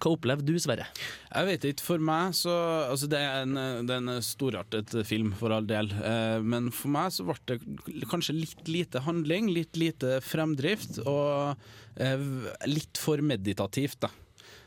Hva 0.00 0.14
opplevde 0.14 0.48
du, 0.48 0.56
Sverre? 0.60 0.86
Jeg 1.28 1.46
vet 1.46 1.64
ikke, 1.68 1.84
for 1.84 2.00
meg 2.00 2.32
så 2.38 2.54
Altså, 2.88 3.08
det 3.10 3.20
er 3.20 3.42
en, 3.44 3.58
det 3.84 3.92
er 3.92 4.00
en 4.00 4.24
storartet 4.24 4.94
film, 5.08 5.34
for 5.36 5.52
all 5.52 5.68
del. 5.68 5.90
Eh, 5.92 6.38
men 6.40 6.70
for 6.72 6.92
meg 6.94 7.12
så 7.12 7.26
ble 7.28 7.36
det 7.58 8.08
kanskje 8.08 8.38
litt 8.38 8.70
lite 8.70 9.04
handling, 9.04 9.50
litt 9.52 9.76
lite 9.80 10.18
fremdrift, 10.24 11.02
og 11.04 12.00
eh, 12.00 12.24
litt 12.70 13.00
for 13.00 13.20
meditativt, 13.24 14.00
da. 14.06 14.12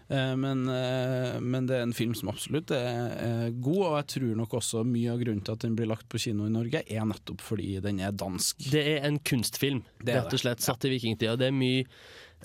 Eh, 0.10 0.36
Men, 0.36 0.68
eh, 0.70 1.40
men 1.40 1.68
det 1.68 1.78
er 1.78 1.86
en 1.86 1.96
film 1.96 2.14
som 2.18 2.30
absolutt 2.30 2.72
er, 2.76 3.52
god, 3.64 3.84
og 3.86 3.96
jeg 3.98 4.08
tror 4.16 4.36
nok 4.40 4.56
også 4.60 4.84
mye 4.88 5.14
av 5.14 5.22
grunnen 5.22 5.44
til 5.46 5.56
at 5.56 5.64
den 5.64 5.78
blir 5.78 5.90
lagt 5.90 6.10
på 6.12 6.20
kino 6.22 6.48
i 6.48 6.54
Norge, 6.54 6.84
er 6.84 7.08
nettopp 7.08 7.42
fordi 7.44 7.78
den 7.84 8.02
er 8.04 8.12
dansk. 8.12 8.68
Det 8.74 8.84
er 8.96 9.08
en 9.08 9.20
kunstfilm, 9.20 9.84
Det 10.04 10.14
er 10.14 10.22
rett 10.22 10.32
og 10.32 10.38
det, 10.38 10.42
slett, 10.44 10.66
satt 10.66 10.86
i 10.86 10.94
vikingtida. 10.94 11.38
Det 11.40 11.48
er 11.48 11.56
mye 11.56 11.86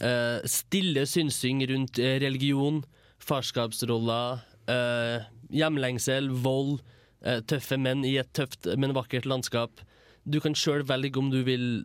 uh, 0.02 0.38
stille 0.46 1.04
synsing 1.06 1.64
rundt 1.70 1.98
religion, 1.98 2.84
farskapsroller, 3.18 4.44
uh, 4.70 5.26
hjemlengsel, 5.50 6.30
vold, 6.44 6.78
uh, 7.26 7.40
tøffe 7.40 7.78
menn 7.80 8.04
i 8.06 8.16
et 8.20 8.30
tøft, 8.36 8.70
men 8.78 8.94
vakkert 8.96 9.26
landskap. 9.26 9.82
Du 10.28 10.40
kan 10.44 10.54
sjøl 10.54 10.84
velge 10.86 11.18
om 11.18 11.30
du 11.32 11.42
vil 11.46 11.82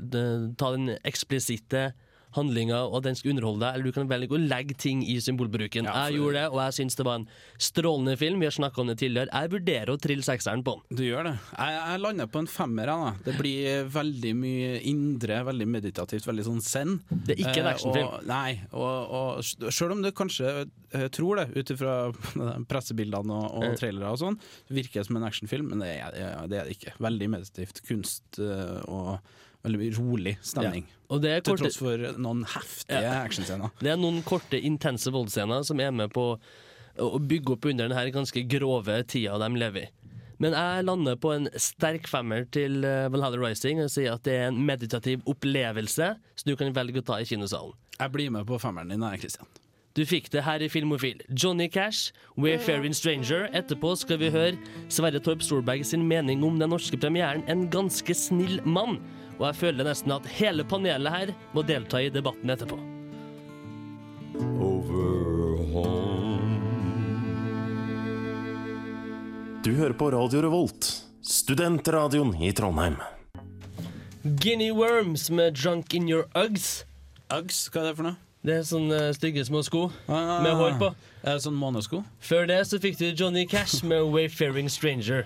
ta 0.60 0.74
den 0.76 0.98
eksplisitte 1.04 1.94
handlinga 2.36 2.80
og 2.90 3.04
den 3.06 3.16
skal 3.16 3.32
underholde 3.34 3.62
deg, 3.66 3.76
eller 3.78 3.90
du 3.90 3.96
kan 3.96 4.10
velge 4.10 4.36
å 4.36 4.40
legge 4.42 4.76
ting 4.80 5.04
i 5.06 5.16
symbolbruken. 5.22 5.86
Ja, 5.90 6.08
Jeg 6.10 6.20
gjorde 6.20 6.40
det, 6.42 6.46
og 6.54 6.60
jeg 6.64 6.76
syns 6.80 6.98
det 7.00 7.06
var 7.08 7.20
en 7.22 7.28
strålende 7.62 8.16
film. 8.20 8.40
Vi 8.44 8.48
har 8.50 8.56
snakka 8.56 8.82
om 8.84 8.90
det 8.92 8.98
tidligere. 9.02 9.30
Jeg 9.34 9.52
vurderer 9.54 9.94
å 9.94 9.98
trille 10.02 10.26
sekseren 10.26 10.64
på 10.66 10.76
den. 10.80 10.98
Du 11.00 11.04
gjør 11.06 11.30
det. 11.30 11.36
Jeg, 11.58 11.78
jeg 11.94 12.02
lander 12.04 12.32
på 12.34 12.42
en 12.44 12.50
femmer. 12.50 12.92
Da. 12.94 13.14
Det 13.26 13.36
blir 13.40 13.88
veldig 13.94 14.34
mye 14.42 14.74
indre, 14.90 15.42
veldig 15.50 15.68
meditativt, 15.78 16.28
veldig 16.28 16.48
sånn 16.50 16.62
zen. 16.66 16.98
Det 17.10 17.38
er 17.38 17.44
ikke 17.46 17.60
en 17.64 17.70
Eh, 17.70 17.74
actionfilm. 17.74 18.10
Eh, 18.20 18.26
nei, 18.30 18.52
og, 18.72 19.14
og 19.20 19.72
selv 19.74 19.96
om 19.96 20.02
du 20.04 20.12
kanskje 20.16 20.50
eh, 20.94 21.08
tror 21.14 21.40
det, 21.42 21.48
ut 21.56 21.72
ifra 21.76 21.94
pressebildene 22.72 23.34
og, 23.34 23.48
og 23.60 23.70
Eh. 23.70 23.78
trailere 23.80 24.12
og 24.14 24.20
sånn, 24.22 24.36
virker 24.74 25.02
det 25.02 25.08
som 25.08 25.18
en 25.22 25.26
actionfilm, 25.30 25.70
men 25.72 25.80
det 25.86 25.94
er 26.00 26.12
det, 26.14 26.58
er 26.60 26.68
det 26.68 26.76
ikke. 26.76 26.94
Veldig 27.04 27.30
meditativt 27.38 27.80
kunst 27.88 28.40
og 28.88 29.18
veldig 29.64 29.90
rolig 29.98 30.38
stemning. 30.44 30.86
Og 31.14 31.22
det 31.24 31.32
er 31.32 31.42
Til 31.46 31.58
tross 31.58 31.78
for 31.78 31.98
noen 32.18 32.44
heftige 32.46 33.02
Ja. 33.02 33.24
actionscener. 33.24 33.72
Det 33.80 33.92
er 33.92 33.98
noen 33.98 34.24
korte, 34.24 34.60
intense 34.60 35.12
voldsscener 35.12 35.64
som 35.66 35.80
er 35.80 35.92
med 35.92 36.12
på 36.14 36.40
å 36.98 37.20
bygge 37.20 37.54
opp 37.54 37.66
under 37.66 37.88
denne 37.90 38.12
ganske 38.12 38.48
grove 38.48 39.04
tida 39.08 39.38
de 39.40 39.50
lever 39.56 39.84
i. 39.84 39.90
Men 40.40 40.54
jeg 40.54 40.86
lander 40.86 41.16
på 41.16 41.32
en 41.34 41.48
sterk 41.56 42.08
femmer 42.10 42.46
til 42.52 42.84
eh, 42.84 43.08
Valhalla 43.14 43.38
Rising 43.38 43.80
og 43.84 43.90
sier 43.94 44.14
at 44.18 44.24
det 44.24 44.34
er 44.34 44.48
en 44.50 44.66
meditativ 44.66 45.22
opplevelse 45.30 46.16
som 46.36 46.50
du 46.50 46.56
kan 46.60 46.74
velge 46.74 47.00
å 47.00 47.06
ta 47.06 47.20
i 47.22 47.28
kinosalen. 47.30 47.74
Jeg 48.00 48.12
blir 48.12 48.34
med 48.34 48.48
på 48.50 48.60
femmeren 48.60 48.90
din, 48.90 49.06
jeg, 49.06 49.22
Christian. 49.22 49.48
Du 49.94 50.02
fikk 50.10 50.32
det 50.34 50.42
her 50.42 50.64
i 50.66 50.68
Filmofil. 50.74 51.22
Johnny 51.30 51.68
Cash, 51.70 52.12
We're 52.36 52.58
Wayfaring 52.58 52.96
Stranger. 52.98 53.46
Etterpå 53.54 53.94
skal 54.02 54.18
vi 54.18 54.32
høre 54.34 54.58
Sverre 54.90 55.22
Torp 55.22 55.44
Solberg 55.46 55.86
sin 55.86 56.08
mening 56.10 56.42
om 56.44 56.58
den 56.58 56.74
norske 56.74 56.98
premieren 56.98 57.44
En 57.48 57.68
ganske 57.70 58.16
snill 58.18 58.60
mann. 58.66 58.98
Og 59.44 59.50
jeg 59.50 59.60
føler 59.60 59.84
nesten 59.84 60.14
at 60.16 60.28
hele 60.40 60.64
panelet 60.64 61.12
her 61.12 61.32
må 61.52 61.66
delta 61.68 62.00
i 62.00 62.08
debatten 62.16 62.54
etterpå. 62.54 62.78
Du 69.64 69.72
hører 69.78 69.94
på 69.96 70.10
Radio 70.12 70.42
Revolt, 70.44 70.88
studentradioen 71.24 72.34
i 72.44 72.52
Trondheim. 72.56 72.98
Guinea 74.24 74.74
Worms 74.76 75.30
med 75.32 75.56
Drunk 75.56 75.94
In 75.94 76.10
Your 76.12 76.26
Uggs. 76.36 76.84
Uggs, 77.32 77.66
hva 77.72 77.84
er 77.84 77.90
det 77.90 77.96
for 78.00 78.08
noe? 78.10 78.18
Det 78.44 78.58
er 78.60 78.66
sånne 78.68 78.98
stygge 79.16 79.46
små 79.48 79.62
sko 79.64 79.86
Ah. 80.12 80.42
med 80.44 80.52
hår 80.60 80.74
på. 80.82 80.90
Er 81.24 81.38
det 81.38 81.44
sånn 81.46 81.56
månesko? 81.56 82.02
Før 82.20 82.46
det 82.48 82.60
så 82.68 82.80
fikk 82.84 82.98
du 83.00 83.06
Johnny 83.16 83.46
Cash 83.48 83.86
med 83.88 84.04
Wayfaring 84.12 84.68
Stranger. 84.70 85.24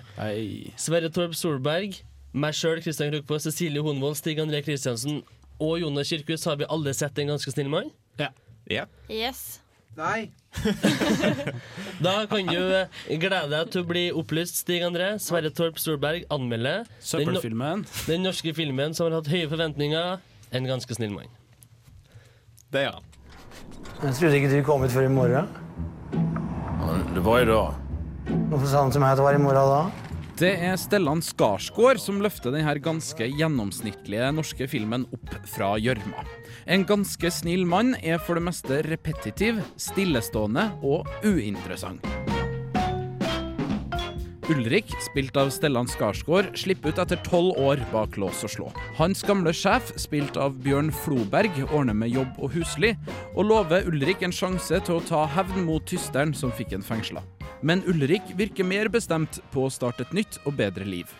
Sverre 0.76 1.10
Torp 1.10 1.34
Solberg, 1.34 1.98
meg 2.32 2.56
sjøl, 2.56 2.82
Kristian 2.84 3.12
Krokpå, 3.12 3.38
Cecilie 3.42 3.82
Honvold, 3.84 4.18
Stig 4.18 4.40
André 4.42 4.60
Kristiansen 4.66 5.22
og 5.58 5.80
Jonas 5.82 6.10
Kirkhus 6.10 6.44
har 6.46 6.58
vi 6.60 6.68
alle 6.70 6.92
sett 6.94 7.18
En 7.18 7.32
ganske 7.32 7.50
snill 7.50 7.70
mann. 7.72 7.90
Ja. 8.20 8.28
Ja. 8.70 8.84
Yes. 9.10 9.60
Nei. 9.98 10.30
Da 12.04 12.26
kan 12.30 12.46
du 12.46 12.60
eh, 12.60 12.86
glede 13.18 13.48
deg 13.50 13.72
til 13.72 13.82
å 13.82 13.88
bli 13.88 14.04
opplyst, 14.14 14.60
Stig 14.62 14.84
André. 14.86 15.16
Sverre 15.22 15.50
Torp 15.50 15.80
Storberg 15.82 16.28
anmelder 16.30 16.86
den, 17.10 17.32
no 17.34 17.72
den 18.06 18.22
norske 18.22 18.54
filmen 18.54 18.94
som 18.94 19.08
har 19.08 19.18
hatt 19.18 19.30
høye 19.32 19.48
forventninger, 19.50 20.20
En 20.54 20.64
ganske 20.64 20.94
snill 20.96 21.10
mann. 21.12 21.28
Det 22.72 22.86
ja. 22.86 22.94
Jeg 23.98 24.14
trodde 24.14 24.38
ikke 24.38 24.52
du 24.52 24.62
kom 24.64 24.84
ut 24.84 24.92
før 24.94 25.08
i 25.08 25.12
morgen. 25.12 25.50
Det 27.14 27.24
var 27.24 27.42
i 27.42 27.48
dag. 27.48 27.74
Hvorfor 28.48 28.66
sa 28.70 28.84
han 28.84 28.94
til 28.94 29.02
meg 29.02 29.12
at 29.12 29.20
det 29.20 29.26
var 29.26 29.36
i 29.36 29.42
morgen 29.42 29.72
da? 29.74 30.07
Det 30.38 30.52
er 30.62 30.76
Stellan 30.78 31.18
Skarsgård 31.18 31.98
som 31.98 32.20
løfter 32.22 32.52
denne 32.54 32.70
ganske 32.78 33.26
gjennomsnittlige 33.26 34.28
norske 34.36 34.68
filmen 34.70 35.08
opp 35.10 35.32
fra 35.50 35.72
gjørma. 35.82 36.22
En 36.70 36.84
ganske 36.86 37.32
snill 37.34 37.64
mann 37.66 37.96
er 37.98 38.20
for 38.22 38.38
det 38.38 38.44
meste 38.46 38.76
repetitiv, 38.86 39.58
stillestående 39.74 40.68
og 40.86 41.10
uinteressant. 41.26 42.06
Ulrik, 44.48 44.94
spilt 45.08 45.34
av 45.42 45.50
Stellan 45.50 45.90
Skarsgård, 45.90 46.52
slipper 46.54 46.94
ut 46.94 47.02
etter 47.02 47.18
tolv 47.26 47.58
år 47.58 47.82
bak 47.90 48.14
lås 48.22 48.44
og 48.46 48.54
slå. 48.54 48.68
Hans 49.00 49.24
gamle 49.26 49.50
sjef, 49.50 49.90
spilt 49.98 50.38
av 50.38 50.54
Bjørn 50.62 50.92
Floberg, 51.02 51.58
ordner 51.72 51.98
med 51.98 52.14
jobb 52.14 52.38
og 52.38 52.54
husly, 52.54 52.94
og 53.34 53.50
lover 53.50 53.90
Ulrik 53.90 54.22
en 54.22 54.32
sjanse 54.32 54.78
til 54.86 55.00
å 55.00 55.04
ta 55.10 55.26
hevn 55.34 55.66
mot 55.66 55.82
tysteren 55.82 56.30
som 56.30 56.54
fikk 56.54 56.78
en 56.78 56.86
fengsla. 56.86 57.26
Men 57.60 57.82
Ulrik 57.86 58.22
virker 58.38 58.64
mer 58.64 58.88
bestemt 58.88 59.40
på 59.50 59.64
å 59.66 59.70
starte 59.72 60.04
et 60.06 60.12
nytt 60.14 60.38
og 60.46 60.54
bedre 60.58 60.86
liv. 60.86 61.10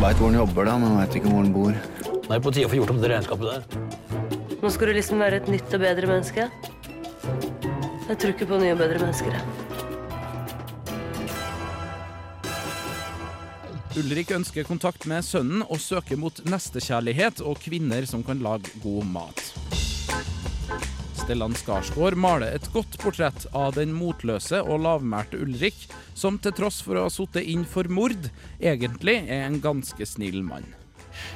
Veit 0.00 0.16
hvor 0.18 0.30
han 0.30 0.38
jobber, 0.38 0.64
da, 0.66 0.78
men 0.80 0.96
veit 0.98 1.18
ikke 1.18 1.28
hvor 1.28 1.42
han 1.42 1.52
bor. 1.54 1.76
Det 2.24 2.32
er 2.32 2.40
på 2.40 2.52
tide 2.54 2.68
å 2.68 2.72
få 2.72 2.78
gjort 2.80 2.94
om 2.94 3.02
det 3.02 3.10
regnskapet 3.12 3.46
der. 3.50 3.60
Nå 4.62 4.72
skal 4.72 4.88
du 4.88 4.96
liksom 4.96 5.20
være 5.20 5.42
et 5.42 5.50
nytt 5.52 5.76
og 5.76 5.84
bedre 5.84 6.08
menneske. 6.08 6.48
Jeg 8.08 8.16
tror 8.20 8.32
ikke 8.32 8.48
på 8.48 8.60
nye 8.62 8.72
og 8.72 8.80
bedre 8.80 9.02
mennesker. 9.04 9.36
jeg. 9.36 9.44
Ulrik 13.94 14.32
ønsker 14.34 14.66
kontakt 14.66 15.04
med 15.06 15.22
sønnen 15.22 15.62
og 15.68 15.78
søker 15.78 16.18
mot 16.18 16.40
nestekjærlighet 16.48 17.44
og 17.46 17.60
kvinner 17.62 18.08
som 18.10 18.24
kan 18.26 18.40
lage 18.42 18.72
god 18.82 19.06
mat. 19.06 19.44
Stellan 21.24 21.54
Skarsgård 21.56 22.18
maler 22.20 22.52
et 22.52 22.66
godt 22.74 22.98
portrett 23.00 23.46
av 23.56 23.78
den 23.78 23.94
motløse 23.96 24.58
og 24.60 24.82
lavmælte 24.84 25.38
Ulrik, 25.40 25.86
som 26.12 26.36
til 26.36 26.52
tross 26.52 26.82
for 26.84 27.00
å 27.00 27.06
ha 27.06 27.12
sittet 27.12 27.48
inn 27.48 27.62
for 27.64 27.88
mord, 27.88 28.28
egentlig 28.60 29.22
er 29.22 29.46
en 29.46 29.56
ganske 29.64 30.04
snill 30.04 30.42
mann. 30.44 30.66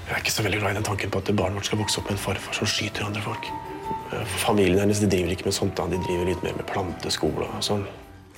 Jeg 0.04 0.12
er 0.12 0.20
ikke 0.20 0.34
så 0.34 0.44
veldig 0.44 0.60
glad 0.60 0.74
i 0.74 0.78
den 0.80 0.88
tanken 0.90 1.14
på 1.14 1.22
at 1.22 1.32
barnet 1.32 1.56
vårt 1.56 1.70
skal 1.70 1.80
vokse 1.80 2.02
opp 2.02 2.10
med 2.10 2.18
en 2.18 2.20
farfar 2.20 2.60
som 2.60 2.68
skyter 2.68 3.06
andre 3.08 3.24
folk. 3.24 3.48
Eh, 4.12 4.36
Familien 4.44 4.82
hennes 4.84 5.00
de 5.00 5.08
driver 5.08 5.32
ikke 5.32 5.48
med 5.48 5.56
sånt, 5.56 5.76
da. 5.80 5.88
de 5.88 6.02
driver 6.04 6.30
litt 6.34 6.44
mer 6.44 6.60
med 6.60 6.68
planteskole 6.68 7.48
og 7.48 7.64
sånn. 7.64 7.88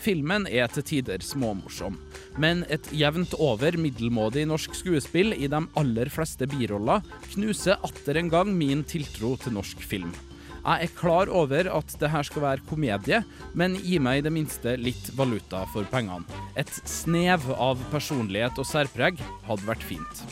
Filmen 0.00 0.46
er 0.46 0.70
til 0.70 0.86
tider 0.86 1.26
småmorsom, 1.26 1.98
men 2.38 2.62
et 2.70 2.86
jevnt 2.94 3.34
over 3.42 3.74
middelmådig 3.74 4.46
norsk 4.48 4.78
skuespill 4.78 5.34
i 5.34 5.50
de 5.50 5.66
aller 5.82 6.14
fleste 6.14 6.46
biroller 6.48 7.02
knuser 7.34 7.82
atter 7.82 8.22
en 8.22 8.30
gang 8.32 8.54
min 8.54 8.86
tiltro 8.86 9.34
til 9.42 9.58
norsk 9.58 9.82
film. 9.82 10.14
Jeg 10.60 10.84
er 10.84 10.92
klar 10.92 11.30
over 11.32 11.68
at 11.72 11.94
det 12.00 12.10
her 12.12 12.26
skal 12.26 12.44
være 12.44 12.66
komedie, 12.68 13.22
men 13.56 13.78
gi 13.80 13.96
meg 14.02 14.20
i 14.20 14.24
det 14.26 14.32
minste 14.34 14.74
litt 14.76 15.08
valuta 15.16 15.62
for 15.72 15.88
pengene. 15.88 16.28
Et 16.60 16.72
snev 16.84 17.46
av 17.56 17.80
personlighet 17.92 18.60
og 18.60 18.68
særpreg 18.68 19.20
hadde 19.48 19.68
vært 19.68 19.86
fint. 19.88 20.24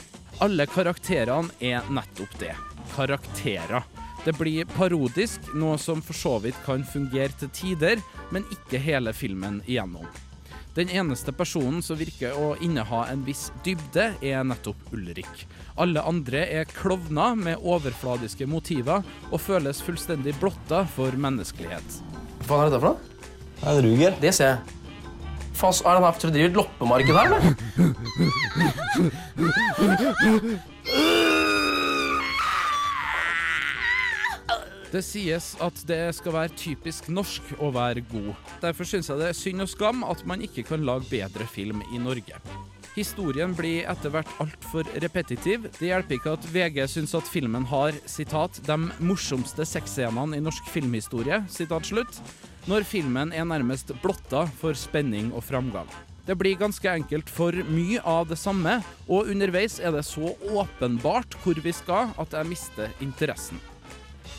Alle 0.44 0.68
karakterene 0.70 1.50
er 1.64 1.88
nettopp 1.90 2.36
det. 2.42 2.52
Karakterer. 2.92 3.88
Det 4.26 4.34
blir 4.36 4.68
parodisk, 4.76 5.48
noe 5.56 5.78
som 5.80 6.02
for 6.04 6.18
så 6.18 6.36
vidt 6.44 6.58
kan 6.66 6.84
fungere 6.84 7.32
til 7.40 7.52
tider, 7.54 8.02
men 8.34 8.44
ikke 8.52 8.82
hele 8.82 9.14
filmen 9.16 9.62
igjennom. 9.64 10.04
Den 10.78 10.88
eneste 10.94 11.32
personen 11.34 11.80
som 11.82 11.98
virker 11.98 12.36
å 12.38 12.52
inneha 12.62 13.00
en 13.10 13.24
viss 13.26 13.48
dybde, 13.66 14.12
er 14.22 14.44
nettopp 14.46 14.92
Ulrik. 14.94 15.26
Alle 15.74 16.04
andre 16.06 16.44
er 16.60 16.70
klovner 16.70 17.34
med 17.34 17.58
overfladiske 17.66 18.46
motiver 18.46 19.02
og 19.32 19.42
føles 19.42 19.82
fullstendig 19.82 20.36
blotta 20.38 20.84
for 20.94 21.10
menneskelighet. 21.18 21.98
Hva 22.44 22.46
faen 22.46 22.62
er 22.62 22.70
dette 22.70 22.78
for 22.78 22.88
noe? 22.92 22.98
Det 23.58 23.66
er 23.66 23.72
en 23.72 23.86
ruger. 23.88 24.12
Det 24.22 24.32
ser 24.38 24.48
jeg. 24.52 24.58
Faen, 25.58 25.74
så 25.74 25.82
er 25.82 25.98
han 25.98 26.06
her, 26.06 26.14
for 26.14 26.30
å 26.30 26.34
drive 26.36 26.46
et 26.52 26.58
loppemarked 26.62 27.14
her, 27.18 27.26
eller? 27.26 27.42
Det 34.88 35.02
sies 35.04 35.50
at 35.60 35.82
det 35.88 36.00
skal 36.16 36.32
være 36.32 36.56
typisk 36.56 37.10
norsk 37.12 37.50
å 37.60 37.68
være 37.74 38.00
god. 38.08 38.32
Derfor 38.62 38.88
syns 38.88 39.10
jeg 39.10 39.20
det 39.20 39.28
er 39.28 39.36
synd 39.36 39.66
og 39.66 39.68
skam 39.68 40.00
at 40.06 40.24
man 40.28 40.40
ikke 40.44 40.64
kan 40.70 40.86
lage 40.88 41.10
bedre 41.10 41.44
film 41.50 41.82
i 41.92 42.00
Norge. 42.00 42.40
Historien 42.96 43.52
blir 43.54 43.84
etter 43.86 44.10
hvert 44.10 44.30
altfor 44.42 44.88
repetitiv. 45.04 45.68
Det 45.76 45.90
hjelper 45.90 46.16
ikke 46.16 46.34
at 46.38 46.48
VG 46.54 46.80
syns 46.90 47.14
at 47.14 47.28
filmen 47.28 47.68
har 47.68 47.94
sitat, 48.08 48.58
'de 48.64 48.78
morsomste 48.98 49.68
sexscenene 49.68 50.40
i 50.40 50.42
norsk 50.42 50.72
filmhistorie', 50.72 51.44
sitat 51.52 51.92
slutt, 51.92 52.18
når 52.66 52.88
filmen 52.88 53.32
er 53.32 53.44
nærmest 53.44 53.92
blotta 54.02 54.46
for 54.58 54.72
spenning 54.72 55.30
og 55.36 55.44
framgang. 55.44 55.88
Det 56.26 56.36
blir 56.36 56.58
ganske 56.60 56.88
enkelt 56.90 57.30
for 57.30 57.52
mye 57.52 58.00
av 58.04 58.28
det 58.28 58.40
samme, 58.40 58.80
og 59.08 59.30
underveis 59.32 59.78
er 59.80 59.92
det 59.92 60.04
så 60.04 60.34
åpenbart 60.48 61.36
hvor 61.44 61.60
vi 61.60 61.72
skal 61.72 62.10
at 62.18 62.32
jeg 62.32 62.50
mister 62.50 62.90
interessen. 63.00 63.60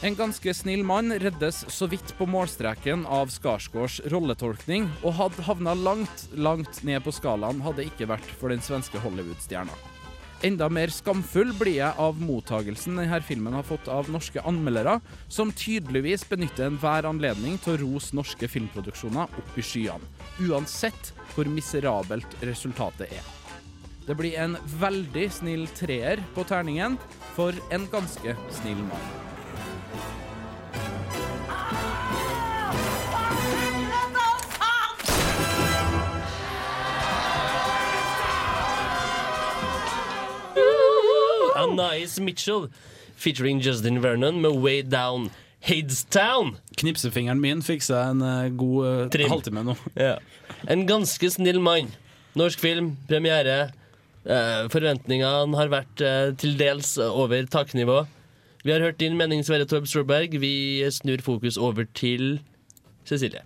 En 0.02 0.16
ganske 0.16 0.54
snill 0.56 0.86
mann 0.88 1.12
reddes 1.20 1.66
så 1.68 1.88
vidt 1.92 2.14
på 2.18 2.24
målstreken 2.30 3.04
av 3.04 3.34
Skarsgårds 3.34 4.00
rolletolkning, 4.14 4.88
og 5.04 5.18
hadde 5.18 5.44
havna 5.44 5.76
langt, 5.76 6.30
langt 6.40 6.84
ned 6.88 7.04
på 7.04 7.12
skalaen 7.12 7.60
hadde 7.66 7.84
ikke 7.90 8.08
vært 8.08 8.30
for 8.40 8.54
den 8.54 8.64
svenske 8.64 9.02
Hollywood-stjerna. 9.04 9.76
Enda 10.48 10.70
mer 10.72 10.88
skamfull 10.88 11.52
blir 11.60 11.82
jeg 11.82 12.00
av 12.00 12.20
mottagelsen 12.24 12.96
denne 12.96 13.20
filmen 13.28 13.58
har 13.58 13.66
fått 13.68 13.90
av 13.92 14.08
norske 14.08 14.40
anmeldere, 14.48 15.02
som 15.28 15.52
tydeligvis 15.52 16.24
benytter 16.30 16.70
enhver 16.70 17.10
anledning 17.10 17.60
til 17.60 17.76
å 17.76 17.82
rose 17.84 18.16
norske 18.16 18.48
filmproduksjoner 18.48 19.28
opp 19.28 19.60
i 19.60 19.66
skyene, 19.68 20.08
uansett 20.48 21.12
hvor 21.34 21.52
miserabelt 21.52 22.40
resultatet 22.40 23.12
er. 23.20 23.34
Det 24.08 24.16
blir 24.16 24.40
en 24.40 24.56
veldig 24.80 25.28
snill 25.42 25.68
treer 25.76 26.24
på 26.34 26.48
terningen 26.48 26.96
for 27.36 27.52
en 27.76 27.92
ganske 27.92 28.40
snill 28.62 28.88
mann. 28.88 29.19
Anais 41.70 42.20
Mitchell 42.20 42.70
featuring 43.16 43.60
Justin 43.60 44.02
Vernon 44.02 44.42
med 44.42 44.60
Way 44.64 44.82
Down 44.84 45.30
Hadestown. 45.62 46.56
Knipsefingeren 46.80 47.42
min 47.44 47.64
fikk 47.66 47.84
seg 47.84 48.14
en 48.14 48.24
uh, 48.24 48.48
god 48.56 49.10
uh, 49.12 49.28
halvtime 49.34 49.66
nå. 49.68 49.76
Ja. 50.00 50.18
En 50.72 50.86
ganske 50.90 51.32
snill 51.32 51.60
mann. 51.64 51.92
Norsk 52.40 52.62
film, 52.64 52.94
premiere. 53.10 53.72
Uh, 54.24 54.68
forventningene 54.72 55.58
har 55.60 55.72
vært 55.72 56.04
til 56.40 56.58
dels 56.60 56.96
over 57.02 57.46
taknivå. 57.52 58.04
Vi 58.64 58.74
har 58.76 58.84
hørt 58.84 59.00
din 59.00 59.16
mening, 59.20 59.46
Sverre 59.48 59.68
Torb 59.70 59.88
Storberg. 59.88 60.36
Vi 60.42 60.84
snur 60.92 61.24
fokus 61.24 61.58
over 61.58 61.88
til 61.96 62.42
Cecilie. 63.08 63.46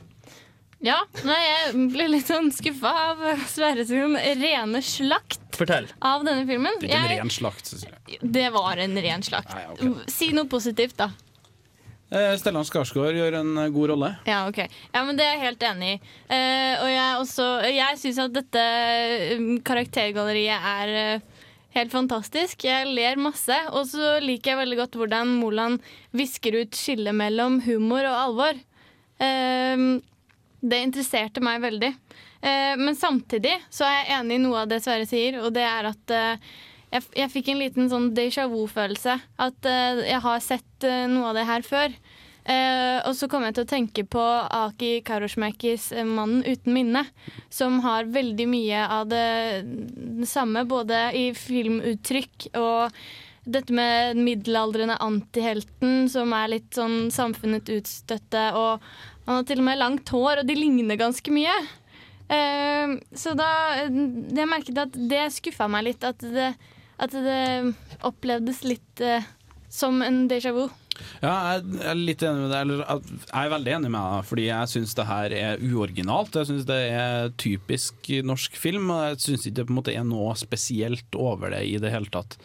Ja, 0.83 0.97
nei, 1.23 1.39
jeg 1.39 1.83
ble 1.93 2.09
litt 2.11 2.27
sånn 2.27 2.49
skuffa 2.51 2.91
av 3.13 3.21
Sverre 3.47 3.85
sin 3.87 4.17
rene 4.19 4.81
slakt 4.83 5.39
Fortell. 5.55 5.87
av 6.03 6.25
denne 6.27 6.43
filmen. 6.49 6.75
Det 6.81 6.89
er 6.91 7.05
ikke 7.05 7.21
en 7.21 7.21
ren 7.23 7.31
slakt, 7.31 7.69
Cecilie. 7.71 8.19
Det 8.19 8.49
var 8.51 8.81
en 8.83 8.97
ren 9.05 9.23
slakt. 9.23 9.53
Nei, 9.55 9.63
okay. 9.71 9.93
Si 10.11 10.33
noe 10.35 10.49
positivt, 10.51 10.97
da. 10.99 11.07
Eh, 12.13 12.35
Stellan 12.37 12.67
Skarsgård 12.67 13.15
gjør 13.15 13.39
en 13.39 13.55
eh, 13.63 13.71
god 13.73 13.93
rolle. 13.93 14.11
Ja, 14.27 14.43
ok. 14.51 14.59
Ja, 14.91 15.05
men 15.07 15.15
Det 15.17 15.23
er 15.25 15.37
jeg 15.37 15.45
helt 15.47 15.63
enig 15.71 15.93
i. 15.95 15.97
Eh, 16.27 16.75
og 16.83 16.91
jeg, 16.91 17.15
også, 17.23 17.47
jeg 17.71 18.01
syns 18.03 18.19
at 18.27 18.35
dette 18.35 18.65
um, 19.39 19.49
karaktergalleriet 19.65 20.67
er 20.75 20.93
eh, 20.99 21.49
helt 21.79 21.95
fantastisk. 21.95 22.67
Jeg 22.67 22.91
ler 22.91 23.17
masse. 23.23 23.55
Og 23.71 23.87
så 23.89 24.17
liker 24.21 24.53
jeg 24.53 24.65
veldig 24.65 24.81
godt 24.83 24.99
hvordan 24.99 25.31
Moland 25.39 25.79
visker 26.13 26.59
ut 26.59 26.75
skillet 26.77 27.15
mellom 27.17 27.61
humor 27.65 28.03
og 28.11 28.19
alvor. 28.27 28.65
Eh, 29.23 29.87
det 30.63 30.79
interesserte 30.87 31.43
meg 31.43 31.61
veldig. 31.63 31.91
Eh, 32.43 32.73
men 32.79 32.95
samtidig 32.95 33.57
så 33.69 33.87
er 33.87 33.97
jeg 33.99 34.11
enig 34.19 34.39
i 34.39 34.43
noe 34.45 34.63
av 34.63 34.71
det 34.71 34.81
Sverre 34.83 35.07
sier, 35.09 35.41
og 35.43 35.51
det 35.55 35.65
er 35.67 35.89
at 35.91 36.13
eh, 36.15 36.51
jeg, 36.93 37.07
jeg 37.17 37.31
fikk 37.33 37.51
en 37.51 37.63
liten 37.63 37.89
sånn 37.91 38.11
déjà 38.15 38.47
vu-følelse. 38.51 39.17
At 39.43 39.69
eh, 39.69 40.03
jeg 40.07 40.21
har 40.23 40.43
sett 40.43 40.87
eh, 40.87 41.07
noe 41.11 41.31
av 41.31 41.39
det 41.39 41.47
her 41.49 41.65
før. 41.67 41.97
Eh, 42.43 42.97
og 43.07 43.13
så 43.15 43.29
kom 43.31 43.45
jeg 43.47 43.55
til 43.55 43.63
å 43.63 43.71
tenke 43.71 44.03
på 44.03 44.23
Aki 44.23 44.97
Kaurismäkis 45.07 45.91
eh, 45.95 46.03
'Mannen 46.03 46.43
uten 46.43 46.75
minne', 46.75 47.05
som 47.47 47.79
har 47.85 48.11
veldig 48.11 48.47
mye 48.51 48.81
av 48.91 49.07
det, 49.07 49.27
det 50.19 50.27
samme, 50.27 50.65
både 50.67 51.05
i 51.15 51.29
filmuttrykk 51.37 52.49
og 52.59 52.91
dette 53.43 53.75
med 53.75 54.19
middelaldrende 54.23 54.95
antihelten 55.03 56.05
som 56.11 56.31
er 56.35 56.51
litt 56.53 56.75
sånn 56.75 57.09
samfunnet 57.11 57.71
utstøtte, 57.75 58.43
og 58.55 58.83
han 59.25 59.39
har 59.39 59.47
til 59.47 59.61
og 59.63 59.67
med 59.69 59.79
langt 59.79 60.11
hår, 60.13 60.41
og 60.41 60.49
de 60.49 60.57
ligner 60.57 60.99
ganske 60.99 61.33
mye. 61.33 61.55
Uh, 62.23 62.95
så 63.19 63.33
da 63.37 63.47
Jeg 63.83 64.47
merket 64.49 64.79
at 64.79 64.95
det 64.95 65.25
skuffa 65.35 65.67
meg 65.71 65.89
litt, 65.89 66.05
at 66.07 66.23
det, 66.23 66.53
at 66.97 67.11
det 67.13 67.73
opplevdes 68.07 68.63
litt 68.67 69.03
uh, 69.03 69.25
som 69.73 70.01
en 70.05 70.25
déjà 70.31 70.53
vu. 70.55 70.65
Ja, 71.23 71.33
jeg 71.55 71.87
er 71.89 71.97
litt 71.97 72.23
enig 72.25 72.45
med 72.45 72.51
deg. 72.53 72.65
Eller 72.65 72.83
jeg 72.83 73.39
er 73.39 73.53
veldig 73.53 73.73
enig 73.77 73.91
med 73.93 74.03
deg, 74.03 74.27
fordi 74.29 74.45
jeg 74.47 74.71
syns 74.73 74.97
det 74.97 75.07
her 75.09 75.35
er 75.37 75.63
uoriginalt. 75.63 76.37
Jeg 76.37 76.51
syns 76.51 76.67
det 76.69 76.79
er 76.93 77.33
typisk 77.41 78.11
norsk 78.27 78.59
film, 78.59 78.91
og 78.93 79.07
jeg 79.07 79.23
syns 79.27 79.47
ikke 79.47 79.59
det 79.61 79.67
på 79.69 79.73
en 79.73 79.79
måte 79.79 79.95
er 79.95 80.05
noe 80.07 80.35
spesielt 80.39 81.17
over 81.17 81.55
det 81.55 81.63
i 81.69 81.79
det 81.81 81.93
hele 81.93 82.11
tatt. 82.13 82.37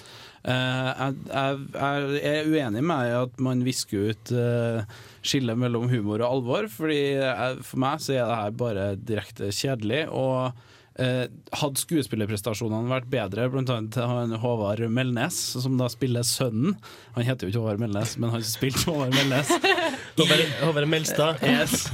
Eh, 0.49 1.03
jeg, 1.29 1.61
er 1.77 2.49
uenig 2.49 2.83
med 2.83 3.05
deg 3.05 3.17
at 3.19 3.45
man 3.45 3.65
visker 3.67 4.13
ut 4.13 4.33
uh, 4.33 4.81
skillet 5.21 5.61
mellom 5.61 5.89
humor 5.93 6.23
og 6.23 6.39
alvor, 6.39 6.71
fordi 6.73 7.01
jeg, 7.19 7.61
for 7.69 7.85
meg 7.85 8.01
så 8.01 8.17
er 8.17 8.25
det 8.25 8.41
her 8.43 8.59
bare 8.65 8.89
direkte 8.97 9.53
kjedelig. 9.53 10.07
og 10.09 10.53
Eh, 10.53 10.65
hadde 10.99 11.79
skuespillerprestasjonene 11.79 12.91
vært 12.91 13.07
bedre, 13.13 13.47
til 13.69 14.03
han 14.11 14.35
Håvard 14.43 14.83
Melnes, 14.91 15.37
som 15.63 15.77
da 15.79 15.87
spiller 15.93 16.27
sønnen 16.27 16.75
Han 17.15 17.27
heter 17.27 17.47
jo 17.47 17.53
ikke 17.53 17.63
Håvard 17.63 17.83
Melnes, 17.83 18.17
men 18.19 18.33
han 18.35 18.43
spilte 18.47 18.83
Håvard 18.91 19.15
Melnes. 19.15 19.53
Håvard, 20.63 20.89
Melstad. 20.91 21.39
Yes. 21.47 21.91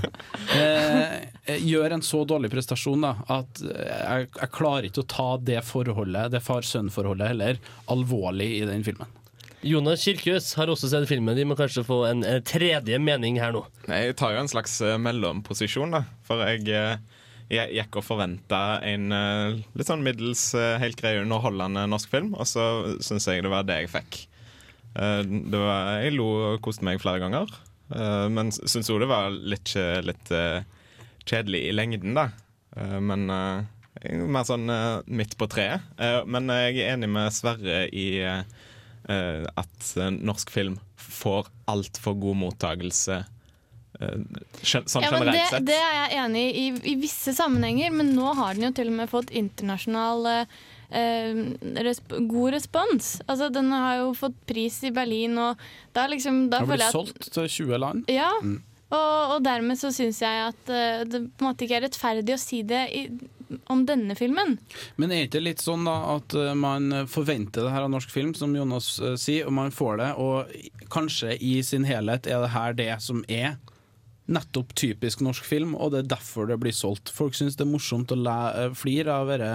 Eh, 0.57 1.17
eh, 1.45 1.67
gjør 1.67 1.99
en 1.99 2.05
så 2.05 2.23
dårlig 2.29 2.49
prestasjon 2.53 3.05
da, 3.05 3.13
at 3.29 3.61
eh, 3.61 3.91
jeg, 3.91 4.31
jeg 4.39 4.53
klarer 4.55 4.89
ikke 4.89 5.05
å 5.05 5.11
ta 5.13 5.29
det 5.41 5.61
forholdet, 5.69 6.33
det 6.33 6.41
far-sønn-forholdet 6.45 7.35
heller, 7.35 7.61
alvorlig 7.93 8.49
i 8.63 8.65
den 8.69 8.87
filmen. 8.87 9.11
Jonas 9.65 10.03
Kirkjøs 10.05 10.51
har 10.59 10.69
også 10.69 10.91
sett 10.93 11.07
filmen. 11.09 11.37
De 11.37 11.45
må 11.49 11.57
kanskje 11.57 11.87
få 11.87 12.03
en, 12.11 12.21
en 12.29 12.43
tredje 12.45 12.99
mening 13.01 13.39
her 13.41 13.55
nå. 13.57 13.63
Jeg 13.89 14.17
tar 14.21 14.35
jo 14.35 14.43
en 14.43 14.51
slags 14.51 14.77
eh, 14.85 14.99
mellomposisjon, 15.01 15.95
da. 15.95 16.03
For 16.29 16.43
jeg, 16.45 16.69
eh, 16.69 16.99
jeg 17.53 17.75
gikk 17.77 17.99
og 18.01 18.05
forventa 18.07 18.61
en 18.87 19.13
eh, 19.13 19.59
litt 19.77 19.89
sånn 19.91 20.05
middels 20.05 20.47
eh, 20.57 20.77
helt 20.81 20.97
grei 21.01 21.19
underholdende 21.21 21.85
norsk 21.91 22.13
film, 22.13 22.33
og 22.39 22.47
så 22.49 22.65
syns 23.05 23.29
jeg 23.29 23.45
det 23.45 23.53
var 23.53 23.67
det 23.69 23.83
jeg 23.83 23.93
fikk. 23.93 24.21
Eh, 24.97 25.21
Det 25.27 25.61
var, 25.61 26.01
jeg 26.05 26.17
lo 26.17 26.29
og 26.55 26.63
koste 26.65 26.87
meg 26.87 27.03
flere 27.03 27.21
ganger, 27.23 27.53
men 28.33 28.49
syns 28.55 28.89
òg 28.91 29.03
det 29.03 29.11
var 29.11 29.29
litt, 29.31 29.75
litt 30.09 30.31
kjedelig 31.29 31.61
i 31.69 31.75
lengden, 31.77 32.15
da. 32.17 32.31
Men 33.05 33.27
mer 33.29 34.47
sånn 34.49 34.65
midt 35.05 35.37
på 35.39 35.47
treet. 35.53 35.85
Men 36.27 36.49
jeg 36.49 36.79
er 36.81 36.95
enig 36.95 37.11
med 37.13 37.37
Sverre 37.37 37.83
i 37.93 38.07
at 38.25 39.91
norsk 40.17 40.51
film 40.51 40.79
får 40.97 41.53
altfor 41.71 42.17
god 42.25 42.41
mottakelse 42.41 43.21
eh, 44.05 44.45
sånn 44.63 45.03
Ja, 45.05 45.11
generelt 45.15 45.35
det, 45.39 45.49
sett. 45.51 45.67
det 45.69 45.81
er 45.81 45.97
jeg 45.99 46.21
enig 46.25 46.45
i, 46.45 46.69
i 46.69 46.95
i 46.95 46.97
visse 47.01 47.35
sammenhenger, 47.37 47.91
men 47.97 48.13
nå 48.17 48.35
har 48.39 48.55
den 48.55 48.69
jo 48.69 48.73
til 48.77 48.93
og 48.93 48.99
med 49.01 49.11
fått 49.11 49.33
internasjonal 49.35 50.27
eh, 50.31 50.55
eh, 50.95 51.41
resp 51.87 52.15
god 52.29 52.55
respons. 52.59 53.17
Altså, 53.27 53.49
den 53.55 53.73
har 53.73 53.99
jo 54.03 54.13
fått 54.19 54.37
pris 54.49 54.81
i 54.87 54.93
Berlin, 54.95 55.39
og 55.39 55.61
da 55.97 56.07
liksom 56.11 56.47
da 56.51 56.61
Den 56.63 56.69
har 56.69 56.77
blitt 56.77 56.87
at 56.89 56.97
solgt 56.99 57.31
til 57.35 57.49
20 57.49 57.83
land. 57.83 58.11
Ja, 58.13 58.31
Mm. 58.43 58.61
og, 58.95 59.37
og 59.37 59.45
dermed 59.45 59.79
så 59.81 59.91
syns 59.95 60.21
jeg 60.23 60.43
at 60.51 60.69
uh, 60.71 61.03
det 61.09 61.25
på 61.35 61.43
en 61.43 61.49
måte 61.49 61.65
ikke 61.67 61.81
er 61.81 61.87
rettferdig 61.89 62.37
å 62.37 62.41
si 62.41 62.61
det 62.63 62.83
i, 62.95 63.05
om 63.71 63.85
denne 63.87 64.15
filmen. 64.19 64.57
Men 64.97 65.13
er 65.13 65.27
ikke 65.27 65.43
litt 65.43 65.63
sånn 65.63 65.85
da 65.87 65.97
at 66.17 66.35
eh, 66.35 66.55
man 66.59 67.05
forventer 67.11 67.67
det 67.67 67.75
her 67.75 67.85
av 67.87 67.93
norsk 67.93 68.11
film, 68.11 68.33
som 68.35 68.55
Jonas 68.57 68.95
uh, 69.03 69.15
sier, 69.21 69.47
og 69.49 69.55
man 69.57 69.75
får 69.75 69.99
det, 70.01 70.11
og 70.19 70.89
kanskje 70.95 71.37
i 71.43 71.57
sin 71.67 71.85
helhet 71.89 72.27
er 72.31 72.45
det 72.45 72.53
her 72.55 72.77
det 72.79 72.91
som 73.03 73.25
er 73.29 73.57
nettopp 74.27 74.73
typisk 74.79 75.21
norsk 75.25 75.45
film, 75.45 75.75
og 75.77 75.93
det 75.93 76.05
er 76.05 76.15
derfor 76.15 76.49
det 76.49 76.59
blir 76.63 76.75
solgt. 76.75 77.13
Folk 77.13 77.37
syns 77.37 77.59
det 77.59 77.67
er 77.67 77.73
morsomt 77.73 78.15
å 78.15 78.19
eh, 78.21 78.73
flire 78.77 79.19
av 79.21 79.33
disse 79.33 79.53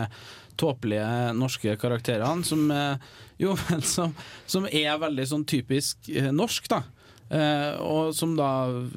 tåpelige 0.60 1.34
norske 1.40 1.76
karakterene, 1.80 2.46
som, 2.46 2.66
eh, 2.72 3.10
jo, 3.42 3.56
som, 3.96 4.14
som 4.46 4.68
er 4.70 5.02
veldig 5.02 5.28
sånn 5.32 5.46
typisk 5.50 6.12
eh, 6.14 6.32
norsk, 6.36 6.72
da. 6.72 6.84
Og 7.30 8.08
som 8.18 8.32
da 8.34 8.48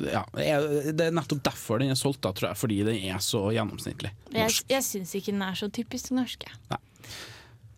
ja, 0.09 0.23
er, 0.41 0.63
Det 0.97 1.05
er 1.05 1.13
nettopp 1.13 1.43
derfor 1.45 1.83
den 1.83 1.91
er 1.93 1.99
solgt, 2.01 2.23
da, 2.25 2.31
tror 2.33 2.49
jeg, 2.49 2.59
fordi 2.63 2.79
den 2.87 3.03
er 3.13 3.19
så 3.21 3.43
gjennomsnittlig. 3.53 4.09
Jeg, 4.33 4.55
jeg 4.73 4.87
syns 4.87 5.13
ikke 5.19 5.35
den 5.35 5.45
er 5.45 5.59
så 5.61 5.69
typisk 5.69 6.15
norsk. 6.17 6.47
jeg. 6.49 6.81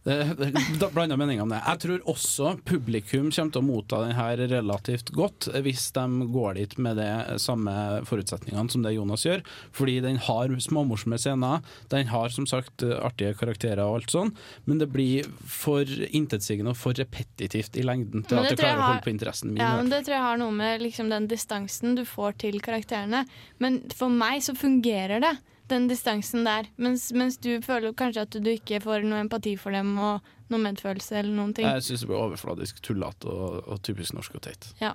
Blanda 0.05 1.17
meninger 1.17 1.47
om 1.47 1.53
det. 1.55 1.63
Jeg 1.65 1.81
tror 1.85 2.09
også 2.13 2.51
publikum 2.69 3.31
kommer 3.33 3.55
til 3.55 3.63
å 3.63 3.65
motta 3.65 4.03
den 4.05 4.13
her 4.19 4.43
relativt 4.51 5.15
godt, 5.17 5.49
hvis 5.65 5.87
de 5.97 6.29
går 6.35 6.59
dit 6.59 6.77
med 6.77 7.01
de 7.01 7.39
samme 7.41 7.73
forutsetningene 8.09 8.69
som 8.73 8.85
det 8.85 8.93
Jonas 8.99 9.25
gjør. 9.25 9.41
Fordi 9.73 9.97
den 10.05 10.21
har 10.27 10.53
småmorsomme 10.67 11.17
scener, 11.21 11.65
den 11.93 12.13
har 12.13 12.35
som 12.35 12.49
sagt 12.51 12.85
artige 12.85 13.33
karakterer 13.39 13.85
og 13.87 14.03
alt 14.03 14.13
sånn, 14.13 14.35
men 14.69 14.83
det 14.83 14.91
blir 14.93 15.25
for 15.49 15.89
intetsigende 15.89 16.75
og 16.75 16.81
for 16.81 16.97
repetitivt 17.01 17.81
i 17.81 17.87
lengden 17.87 18.27
til 18.29 18.43
at 18.43 18.51
det 18.51 18.61
klarer 18.61 18.75
klarer 18.75 18.83
å 18.83 18.91
holde 18.93 19.07
på 19.07 19.13
interessen 19.15 19.53
min. 19.55 19.63
Ja, 19.63 19.73
men 19.79 19.91
Det 19.93 20.05
tror 20.05 20.19
jeg 20.19 20.27
har 20.27 20.41
noe 20.41 20.55
med 20.55 20.85
liksom, 20.85 21.11
den 21.13 21.29
distansen 21.31 21.97
du 21.99 22.05
får 22.09 22.39
til 22.45 22.61
karakterene. 22.65 23.25
Men 23.63 23.81
for 23.95 24.13
meg 24.13 24.45
så 24.45 24.57
fungerer 24.59 25.23
det, 25.25 25.35
den 25.73 25.89
distansen 25.89 26.45
der. 26.47 26.69
Mens, 26.77 27.09
mens 27.17 27.39
du 27.41 27.57
føler 27.65 27.95
kanskje 27.97 28.27
at 28.27 28.37
du 28.37 28.51
ikke 28.53 28.83
får 28.85 29.07
noe 29.09 29.25
empati 29.25 29.55
for 29.61 29.75
dem 29.75 29.95
og 29.99 30.25
noe 30.53 30.61
medfølelse 30.61 31.17
eller 31.23 31.33
noen 31.33 31.55
ting. 31.57 31.67
Jeg 31.67 31.87
syns 31.87 32.05
det 32.05 32.11
blir 32.11 32.21
overfladisk, 32.21 32.81
tullete 32.85 33.31
og, 33.33 33.59
og 33.65 33.83
typisk 33.87 34.17
norsk 34.17 34.37
og 34.37 34.45
teit. 34.45 34.69
Ja. 34.83 34.93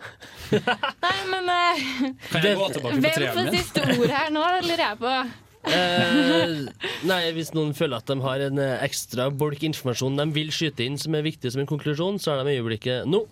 Nei, 1.06 1.18
men 1.32 1.50
uh, 1.50 1.86
Kan 2.30 2.46
jeg 2.46 2.60
gå 2.60 2.72
tilbake 2.76 2.96
på 2.96 3.06
Hvem 3.06 3.30
får 3.40 3.54
siste 3.58 3.86
ord 3.96 4.18
her 4.20 4.34
nå, 4.34 4.48
lurer 4.70 4.86
jeg 4.88 5.00
på. 5.04 5.14
Eh, 5.70 6.62
nei, 7.04 7.18
Hvis 7.36 7.50
noen 7.52 7.74
føler 7.76 8.00
at 8.00 8.08
de 8.08 8.16
har 8.24 8.46
en 8.46 8.62
eh, 8.64 8.78
ekstra 8.86 9.26
bolk 9.28 9.66
informasjon 9.68 10.16
de 10.16 10.26
vil 10.32 10.54
skyte 10.56 10.86
inn 10.88 10.96
som 10.98 11.18
er 11.18 11.26
viktig 11.26 11.52
som 11.52 11.60
en 11.60 11.68
konklusjon, 11.68 12.16
så 12.16 12.32
har 12.32 12.48
de 12.48 12.54
øyeblikket 12.56 13.10
nå. 13.12 13.26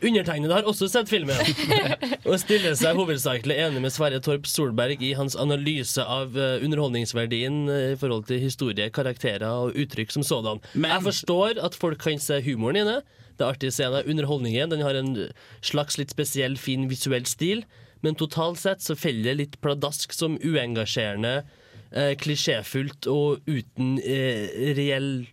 Undertegnede 0.00 0.56
har 0.56 0.68
også 0.68 0.88
sett 0.88 1.10
filmen 1.10 1.36
og 2.28 2.36
stiller 2.40 2.76
seg 2.78 2.96
hovedsakelig 2.96 3.56
enig 3.66 3.82
med 3.84 3.92
Sverre 3.92 4.20
Torp 4.24 4.48
Solberg 4.48 5.02
i 5.04 5.12
hans 5.18 5.36
analyse 5.36 6.00
av 6.00 6.38
eh, 6.38 6.64
underholdningsverdien 6.64 7.58
eh, 7.68 7.86
i 7.92 7.98
forhold 8.00 8.24
til 8.30 8.40
historie, 8.40 8.88
karakterer 8.94 9.44
og 9.48 9.76
uttrykk 9.76 10.14
som 10.16 10.24
sådan. 10.26 10.62
Jeg 10.72 11.04
forstår 11.04 11.60
at 11.60 11.76
folk 11.76 12.00
kan 12.00 12.22
se 12.22 12.40
humoren 12.46 12.80
i 12.80 12.86
det. 12.88 13.00
Det 13.36 13.44
er 13.44 13.54
artig 13.54 13.70
å 13.72 13.76
se 13.76 13.88
det. 13.92 14.06
Underholdningen 14.08 14.72
den 14.72 14.84
har 14.84 14.96
en 14.96 15.14
slags 15.64 16.00
litt 16.00 16.12
spesiell, 16.12 16.56
fin 16.60 16.88
visuell 16.90 17.28
stil. 17.28 17.64
Men 18.04 18.16
totalt 18.16 18.60
sett 18.60 18.84
så 18.84 18.96
feller 18.96 19.30
det 19.30 19.38
litt 19.38 19.58
pladask 19.64 20.12
som 20.16 20.38
uengasjerende, 20.40 21.42
eh, 21.92 22.12
klisjéfullt 22.20 23.08
og 23.12 23.44
uten 23.48 23.98
eh, 24.00 24.72
reell 24.76 25.26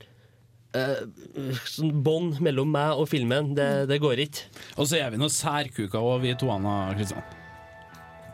eh, 0.77 1.63
sånn 1.67 1.91
bånd 2.05 2.41
mellom 2.43 2.69
meg 2.73 3.01
og 3.01 3.09
filmen. 3.11 3.53
Det, 3.57 3.87
det 3.89 3.99
går 4.03 4.23
ikke. 4.27 4.47
Og 4.77 4.87
så 4.89 5.01
er 5.01 5.11
vi 5.13 5.19
noen 5.21 5.33
særkuker 5.33 5.99
òg, 5.99 6.21
vi 6.23 6.35
to, 6.39 6.49
Anna 6.53 6.79
Kristian. 6.97 7.25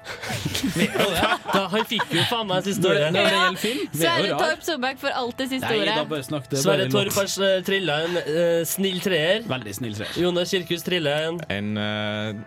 Da, 1.54 1.68
han 1.72 1.86
fikk 1.88 2.10
jo 2.12 2.24
faen 2.28 2.48
meg 2.50 2.66
siste 2.66 2.90
ordet. 2.90 3.12
når 3.14 3.28
det 3.28 3.34
gjelder 3.34 3.60
film, 3.62 3.84
vi 3.94 4.08
er 4.08 4.24
jo 4.24 4.26
Sverre 4.26 4.32
rar. 4.32 4.42
Torp 4.42 4.66
Solberg 4.68 4.98
får 5.04 5.14
alltid 5.22 5.52
siste 5.54 5.70
Nei, 5.70 5.78
ordet. 5.80 5.94
da 5.96 6.06
bare 6.10 6.26
snakk 6.28 6.50
det. 6.50 6.58
er 6.58 6.64
Sverre 6.66 6.88
bare 6.88 6.96
Torp 6.96 7.12
lov. 7.14 7.20
har 7.22 7.60
uh, 7.60 7.64
trilla 7.68 8.00
en 8.08 8.18
eh, 8.24 8.64
snill 8.68 9.00
treer. 9.06 9.46
Veldig 9.54 9.76
snill 9.80 9.96
treer. 10.00 10.18
Jonas 10.24 10.52
Kirkhus 10.54 10.84
triller 10.88 11.30
en 11.30 11.40
En 11.54 11.72
eh, 11.84 12.42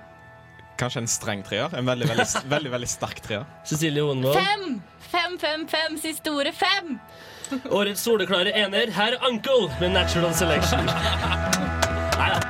Kanskje 0.77 1.01
en 1.01 1.09
streng 1.09 1.41
treer. 1.47 1.73
En 1.73 1.87
veldig, 1.89 2.11
veldig, 2.11 2.27
veldig, 2.53 2.73
veldig 2.75 2.89
sterk 2.93 3.23
treer. 3.25 3.47
Cecilie 3.65 4.05
Hoenvold. 4.05 4.37
Fem! 4.37 4.83
Fem, 5.09 5.39
fem, 5.41 5.65
fem. 5.71 5.97
Siste 6.03 6.35
ordet 6.37 6.53
fem! 6.59 6.99
Årets 7.71 8.03
soleklare 8.07 8.53
ener, 8.57 8.91
herr 8.95 9.17
Uncle 9.29 9.69
med 9.81 9.95
Natural 9.95 10.35
Selection. 10.35 10.87
Nei 10.87 12.31
da. 12.33 12.41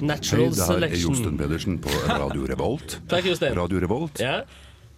Hei, 0.00 0.16
det 0.16 0.32
her 0.32 0.46
er 0.46 0.56
Selection. 0.56 1.12
Josten 1.12 1.38
Pedersen 1.38 1.78
på 1.84 1.92
Radio 2.08 2.46
Revolt. 2.48 2.98
Takk, 3.10 3.26
Jostein. 3.28 3.54
Radio 3.58 3.80
Revolt. 3.82 4.20
Ja. 4.22 4.40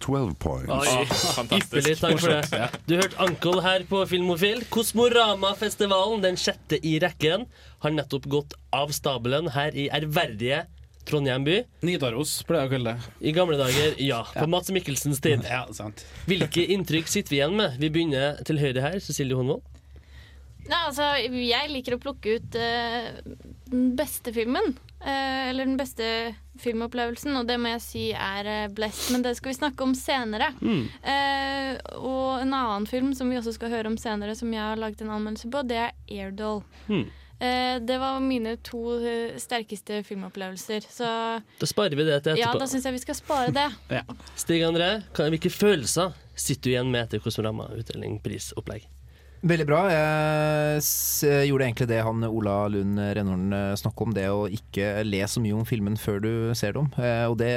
12 0.03 0.33
points. 0.35 0.71
Oi, 0.71 1.57
Ypperlig, 1.59 1.95
takk 1.99 2.19
for 2.19 2.33
det. 2.35 2.69
Du 2.89 2.95
hørte 2.97 3.19
Uncle 3.23 3.63
her 3.63 3.85
på 3.87 4.01
Filmofil. 4.09 4.63
Kosmorama-festivalen, 4.73 6.23
den 6.25 6.39
sjette 6.39 6.79
i 6.83 6.97
rekken, 7.03 7.45
har 7.83 7.95
nettopp 7.95 8.27
gått 8.31 8.55
av 8.75 8.91
stabelen 8.95 9.51
her 9.55 9.75
i 9.75 9.87
ærverdige 9.95 10.65
Trondheim 11.09 11.43
by. 11.47 11.59
Nidaros, 11.83 12.37
pleier 12.47 12.65
jeg 12.65 12.71
å 12.71 12.73
kalle 12.77 12.93
det. 12.93 13.11
I 13.27 13.35
gamle 13.35 13.59
dager, 13.59 13.99
ja. 14.01 14.21
På 14.35 14.47
Mats 14.51 14.71
Mikkelsens 14.73 15.21
tid. 15.23 15.43
Ja, 15.49 15.65
sant. 15.75 16.05
Hvilke 16.29 16.63
inntrykk 16.75 17.11
sitter 17.11 17.35
vi 17.35 17.41
igjen 17.41 17.57
med? 17.59 17.77
Vi 17.81 17.91
begynner 17.93 18.39
til 18.47 18.61
høyre 18.61 18.87
her. 18.87 18.99
Cecilie 19.03 19.37
Honvold. 19.37 19.65
Nei, 20.63 20.79
altså, 20.87 21.09
jeg 21.19 21.71
liker 21.73 21.97
å 21.97 21.99
plukke 21.99 22.37
ut 22.37 22.55
uh, 22.55 23.09
den 23.67 23.89
beste 23.99 24.31
filmen. 24.35 24.75
Uh, 25.03 25.49
eller 25.49 25.67
den 25.67 25.75
beste 25.75 26.05
filmopplevelsen, 26.63 27.35
og 27.35 27.49
det 27.49 27.57
må 27.59 27.73
jeg 27.73 27.83
si 27.83 28.03
er 28.15 28.47
uh, 28.47 28.71
Blest, 28.71 29.09
Men 29.11 29.25
det 29.25 29.35
skal 29.35 29.51
vi 29.51 29.57
snakke 29.57 29.83
om 29.83 29.95
senere. 29.97 30.53
Mm. 30.63 30.85
Uh, 31.03 31.73
og 31.99 32.45
en 32.45 32.55
annen 32.55 32.87
film 32.87 33.11
som 33.17 33.27
vi 33.31 33.41
også 33.41 33.57
skal 33.57 33.73
høre 33.75 33.91
om 33.91 33.99
senere, 33.99 34.37
som 34.39 34.53
jeg 34.55 34.63
har 34.63 34.79
laget 34.79 35.03
en 35.03 35.11
anmeldelse 35.17 35.51
på, 35.51 35.65
det 35.67 35.81
er 35.89 35.91
'Airdoll'. 36.07 36.63
Hmm. 36.87 37.09
Eh, 37.39 37.79
det 37.83 37.97
var 37.99 38.19
mine 38.23 38.55
to 38.63 38.97
eh, 38.99 39.35
sterkeste 39.41 40.01
filmopplevelser. 40.07 40.85
Så 40.89 41.07
Da 41.59 41.67
sparer 41.69 41.97
vi 41.97 42.05
det 42.07 42.21
til 42.27 42.39
ja, 42.39 42.53
da 42.55 42.67
syns 42.69 42.85
jeg 42.87 42.95
vi 42.95 43.03
skal 43.03 43.17
spare 43.19 43.53
det. 43.55 43.67
Stig 44.39 44.63
André, 44.67 44.95
hvilke 45.17 45.51
følelser 45.51 46.13
sitter 46.35 46.69
du 46.69 46.73
igjen 46.75 46.91
med 46.93 47.07
etter 47.07 47.23
Kosmorama 47.23 47.69
utdeling, 47.77 48.19
prisopplegg? 48.23 48.87
Veldig 49.43 49.65
bra. 49.67 49.79
Jeg 49.91 51.47
gjorde 51.49 51.65
egentlig 51.65 51.87
det 51.89 51.97
han 52.05 52.23
Ola 52.23 52.53
Lund 52.71 52.95
Rennholm 53.17 53.49
snakket 53.75 54.05
om, 54.05 54.13
det 54.15 54.23
å 54.31 54.45
ikke 54.47 55.01
le 55.03 55.19
så 55.27 55.43
mye 55.43 55.57
om 55.57 55.65
filmen 55.67 55.97
før 55.99 56.21
du 56.23 56.31
ser 56.55 56.77
dem. 56.77 56.87
Eh, 56.95 57.25
Og 57.27 57.35
det 57.41 57.51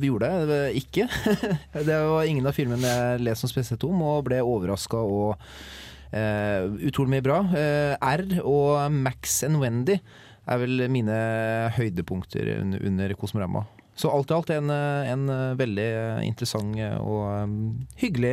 gjorde 0.00 0.30
jeg 0.48 0.80
ikke. 0.80 1.10
Det 1.90 1.98
var 2.08 2.24
ingen 2.24 2.48
av 2.48 2.56
filmene 2.56 2.88
jeg 2.94 3.20
leste 3.26 3.44
som 3.44 3.52
spesielt 3.52 3.84
om, 3.84 4.00
og 4.00 4.24
ble 4.30 4.40
overraska 4.40 4.96
og 5.04 5.34
eh, 5.36 5.44
utrolig 6.12 7.14
mye 7.14 7.24
bra. 7.24 7.40
Eh, 7.54 7.94
R 8.00 8.24
og 8.42 8.90
Max 8.92 9.42
and 9.46 9.60
Wendy 9.62 9.98
er 10.50 10.58
vel 10.62 10.86
mine 10.90 11.18
høydepunkter 11.76 12.56
under 12.60 13.14
Kosmorama. 13.18 13.66
Så 14.00 14.08
alt 14.08 14.30
i 14.32 14.36
alt 14.36 14.50
en, 14.54 14.70
eh, 14.72 15.10
en 15.12 15.28
eh, 15.28 15.56
veldig 15.60 15.86
eh, 15.86 16.20
interessant 16.24 16.58
og 17.00 17.88
hyggelig 18.00 18.32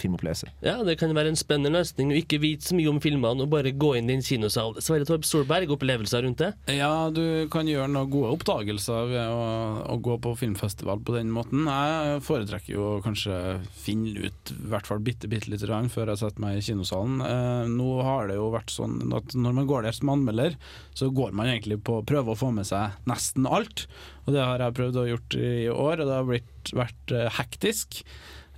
filmopplevelse. 0.00 0.50
Ja, 0.64 0.76
det 0.86 0.98
kan 1.00 1.12
være 1.16 1.32
en 1.32 1.38
spennende 1.38 1.80
løsning 1.80 2.12
å 2.12 2.18
ikke 2.18 2.40
vite 2.42 2.68
så 2.68 2.76
mye 2.76 2.90
om 2.90 3.00
filmene 3.02 3.44
og 3.44 3.50
bare 3.52 3.72
gå 3.74 3.94
inn 3.98 4.10
i 4.10 4.16
en 4.18 4.24
kinosal. 4.24 4.76
Sverre 4.84 5.06
Torp 5.08 5.26
Solberg, 5.26 5.72
opplevelser 5.74 6.24
rundt 6.26 6.42
det? 6.42 6.52
Ja, 6.76 7.08
du 7.14 7.48
kan 7.52 7.70
gjøre 7.70 7.90
noen 7.90 8.10
gode 8.12 8.34
oppdagelser 8.36 9.10
ved 9.10 9.32
å, 9.32 9.46
å 9.94 9.98
gå 10.04 10.18
på 10.22 10.34
filmfestival 10.42 11.02
på 11.02 11.16
den 11.16 11.32
måten. 11.34 11.66
Jeg 11.66 12.22
foretrekker 12.26 12.76
jo 12.76 12.88
kanskje 13.04 13.38
finne 13.82 14.28
ut 14.28 14.54
i 14.54 14.58
hvert 14.72 14.88
fall 14.88 15.02
bitte, 15.04 15.30
bitte 15.30 15.50
lite 15.52 15.68
grann 15.68 15.90
før 15.92 16.12
jeg 16.12 16.22
setter 16.22 16.44
meg 16.44 16.60
i 16.60 16.64
kinosalen. 16.66 17.20
Eh, 17.26 17.72
nå 17.72 17.90
har 18.06 18.30
det 18.30 18.38
jo 18.38 18.52
vært 18.54 18.74
sånn 18.74 19.00
at 19.16 19.36
når 19.38 19.58
man 19.60 19.70
går 19.70 19.88
der 19.88 19.98
som 19.98 20.12
anmelder, 20.14 20.58
så 20.98 21.10
går 21.14 21.34
man 21.36 21.50
egentlig 21.50 21.80
på 21.86 22.00
å 22.00 22.06
prøve 22.06 22.34
å 22.34 22.38
få 22.38 22.52
med 22.54 22.68
seg 22.68 22.98
nesten 23.08 23.48
alt. 23.48 23.86
Og 24.26 24.36
det 24.36 24.42
har 24.44 24.62
jeg 24.62 24.76
prøvd 24.78 24.91
å 24.98 25.08
gjort 25.08 25.36
i 25.38 25.66
år, 25.72 26.00
og 26.02 26.08
det 26.08 26.16
har 26.16 26.28
blitt, 26.28 26.72
vært 26.76 27.14
eh, 27.14 27.28
hektisk. 27.38 28.02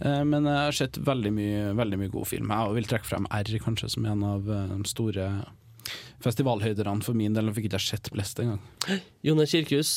Eh, 0.01 0.23
Men 0.27 0.49
jeg 0.49 0.69
har 0.69 0.79
sett 0.79 1.01
veldig 1.01 1.35
mye, 1.35 1.67
veldig 1.79 2.01
mye 2.03 2.15
god 2.15 2.31
film. 2.31 2.55
Jeg 2.55 2.79
vil 2.79 2.89
trekke 2.91 3.11
frem 3.11 3.29
R 3.31 3.53
kanskje 3.65 3.93
som 3.97 4.09
en 4.11 4.25
av 4.27 4.51
eh, 4.51 4.73
de 4.73 4.91
store 4.91 5.29
festivalhøyderne 6.25 7.05
for 7.05 7.17
min 7.17 7.35
del. 7.37 7.45
Nå 7.45 7.53
fikk 7.53 7.69
ikke 7.69 7.83
sett 7.83 8.09
Blest 8.15 8.39
engang. 8.41 8.63
Jonas 9.27 9.53
Kirkhus, 9.53 9.91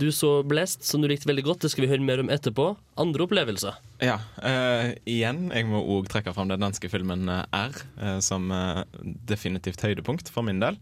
du 0.00 0.06
så 0.16 0.30
Blest, 0.48 0.86
som 0.88 1.02
du 1.02 1.10
likte 1.10 1.28
veldig 1.28 1.44
godt. 1.44 1.66
Det 1.66 1.70
skal 1.74 1.84
vi 1.84 1.90
høre 1.90 2.06
mer 2.06 2.22
om 2.22 2.32
etterpå. 2.32 2.70
Andre 3.00 3.26
opplevelser? 3.26 3.76
Ja. 4.00 4.16
uh, 4.40 4.94
igjen, 5.04 5.50
jeg 5.52 5.68
må 5.68 5.82
òg 5.98 6.08
trekke 6.08 6.32
frem 6.32 6.48
den 6.48 6.64
danske 6.64 6.88
filmen 6.88 7.28
R 7.28 7.76
uh, 8.00 8.16
som 8.24 8.48
uh, 8.48 8.80
definitivt 9.28 9.84
høydepunkt 9.84 10.32
for 10.32 10.48
min 10.48 10.64
del. 10.64 10.80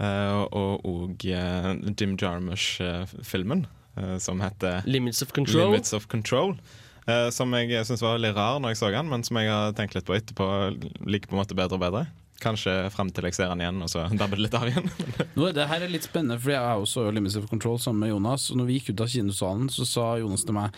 Eh, 0.00 0.42
og 0.56 0.86
òg 0.88 1.24
Jim 1.26 2.16
Jarmusch-filmen 2.18 3.66
som 4.18 4.40
heter 4.40 4.82
Limits 4.88 5.22
of 5.22 5.32
Control. 5.36 5.70
Limits 5.72 5.92
of 5.92 6.06
Control. 6.08 6.56
eh, 7.06 7.28
som 7.34 7.52
jeg 7.58 7.84
syns 7.86 8.02
var 8.02 8.16
veldig 8.18 8.32
rar 8.36 8.60
når 8.62 8.74
jeg 8.74 8.80
så 8.82 8.90
den, 8.94 9.08
men 9.10 9.24
som 9.26 9.36
jeg 9.40 9.50
har 9.50 9.72
tenkt 9.78 9.94
litt 9.98 10.06
på 10.08 10.16
etterpå. 10.16 10.46
Liker 11.08 11.28
på 11.32 11.36
en 11.36 11.42
måte 11.42 11.58
bedre 11.58 11.78
og 11.78 11.84
bedre. 11.84 12.06
Kanskje 12.42 12.72
frem 12.90 13.10
til 13.14 13.28
jeg 13.28 13.36
ser 13.36 13.52
den 13.52 13.62
igjen, 13.62 13.82
og 13.84 13.90
så 13.92 14.06
dabber 14.20 14.38
det 14.40 14.48
litt 14.48 14.56
av 14.58 14.66
igjen. 14.70 14.88
Nå, 15.38 15.52
det 15.54 15.68
her 15.70 15.84
er 15.84 15.92
litt 15.92 16.08
spennende, 16.08 16.40
for 16.42 16.54
jeg 16.54 16.82
også 16.86 17.04
så 17.06 17.14
Limits 17.14 17.38
of 17.38 17.46
Control 17.50 17.78
sammen 17.82 18.02
med 18.06 18.14
Jonas. 18.14 18.48
Og 18.50 18.58
når 18.60 18.70
vi 18.70 18.80
gikk 18.80 18.92
ut 18.94 19.04
av 19.06 19.12
kinosalen, 19.12 19.70
så 19.70 19.86
sa 19.88 20.08
Jonas 20.22 20.46
til 20.48 20.56
meg 20.58 20.74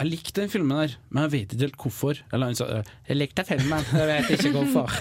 jeg 0.00 0.08
likte 0.08 0.40
den 0.40 0.50
filmen 0.52 0.78
der, 0.80 0.94
men 1.12 1.26
jeg 1.26 1.32
vet 1.34 1.52
ikke 1.52 1.66
helt 1.66 1.82
hvorfor. 1.82 2.20
Eller 2.32 2.50
han 2.50 2.56
sa 2.56 2.68
jeg 2.80 3.18
likte 3.18 3.44
filmen, 3.44 3.84
jeg 3.92 4.08
vet 4.08 4.30
ikke 4.36 4.52
hvorfor. 4.54 4.94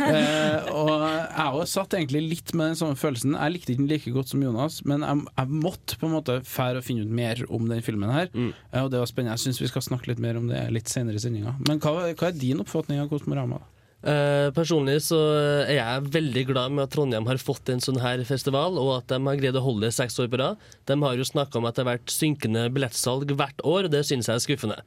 uh, 0.00 0.72
og 0.80 1.04
jeg 1.04 1.60
òg 1.60 1.68
satt 1.70 1.94
egentlig 1.94 2.22
litt 2.32 2.54
med 2.56 2.72
den 2.72 2.80
samme 2.80 2.98
følelsen. 2.98 3.36
Jeg 3.38 3.54
likte 3.54 3.74
ikke 3.74 3.84
den 3.84 3.92
like 3.92 4.14
godt 4.16 4.32
som 4.32 4.42
Jonas, 4.42 4.80
men 4.88 5.06
jeg, 5.06 5.26
jeg 5.38 5.60
måtte 5.64 6.00
på 6.00 6.08
en 6.08 6.16
måte 6.16 6.40
fære 6.48 6.82
og 6.82 6.86
finne 6.86 7.06
ut 7.06 7.14
mer 7.20 7.44
om 7.46 7.70
den 7.70 7.84
filmen 7.86 8.10
her. 8.14 8.32
Eh, 8.34 8.82
og 8.82 8.90
det 8.90 9.02
var 9.02 9.10
spennende. 9.10 9.36
Jeg 9.38 9.46
syns 9.46 9.62
vi 9.62 9.70
skal 9.70 9.86
snakke 9.86 10.10
litt 10.10 10.22
mer 10.22 10.40
om 10.40 10.50
det 10.50 10.66
litt 10.74 10.90
senere 10.90 11.20
i 11.20 11.22
sendinga. 11.22 11.54
Men 11.68 11.82
hva, 11.84 12.10
hva 12.10 12.30
er 12.32 12.40
din 12.40 12.62
oppfatning 12.64 13.04
av 13.04 13.12
Kosmorama? 13.12 13.62
Eh, 14.04 14.50
personlig 14.52 14.98
så 15.06 15.16
er 15.64 15.78
jeg 15.78 16.08
veldig 16.12 16.42
glad 16.50 16.74
med 16.76 16.84
at 16.84 16.92
Trondheim 16.92 17.24
har 17.24 17.38
fått 17.40 17.70
en 17.72 17.80
sånn 17.80 18.02
her 18.02 18.20
festival, 18.28 18.76
og 18.76 18.98
at 18.98 19.14
de 19.14 19.16
har 19.24 19.38
greid 19.40 19.56
å 19.56 19.62
holde 19.64 19.88
det 19.88 19.96
seks 19.96 20.18
år 20.20 20.28
på 20.28 20.40
rad. 20.42 20.60
De 20.84 20.96
har 21.00 21.16
jo 21.16 21.24
snakka 21.24 21.56
om 21.56 21.64
at 21.64 21.78
det 21.78 21.86
har 21.86 21.94
vært 21.94 22.12
synkende 22.12 22.66
billettsalg 22.74 23.32
hvert 23.32 23.64
år, 23.64 23.88
og 23.88 23.94
det 23.94 24.04
synes 24.04 24.28
jeg 24.28 24.36
er 24.36 24.44
skuffende. 24.44 24.78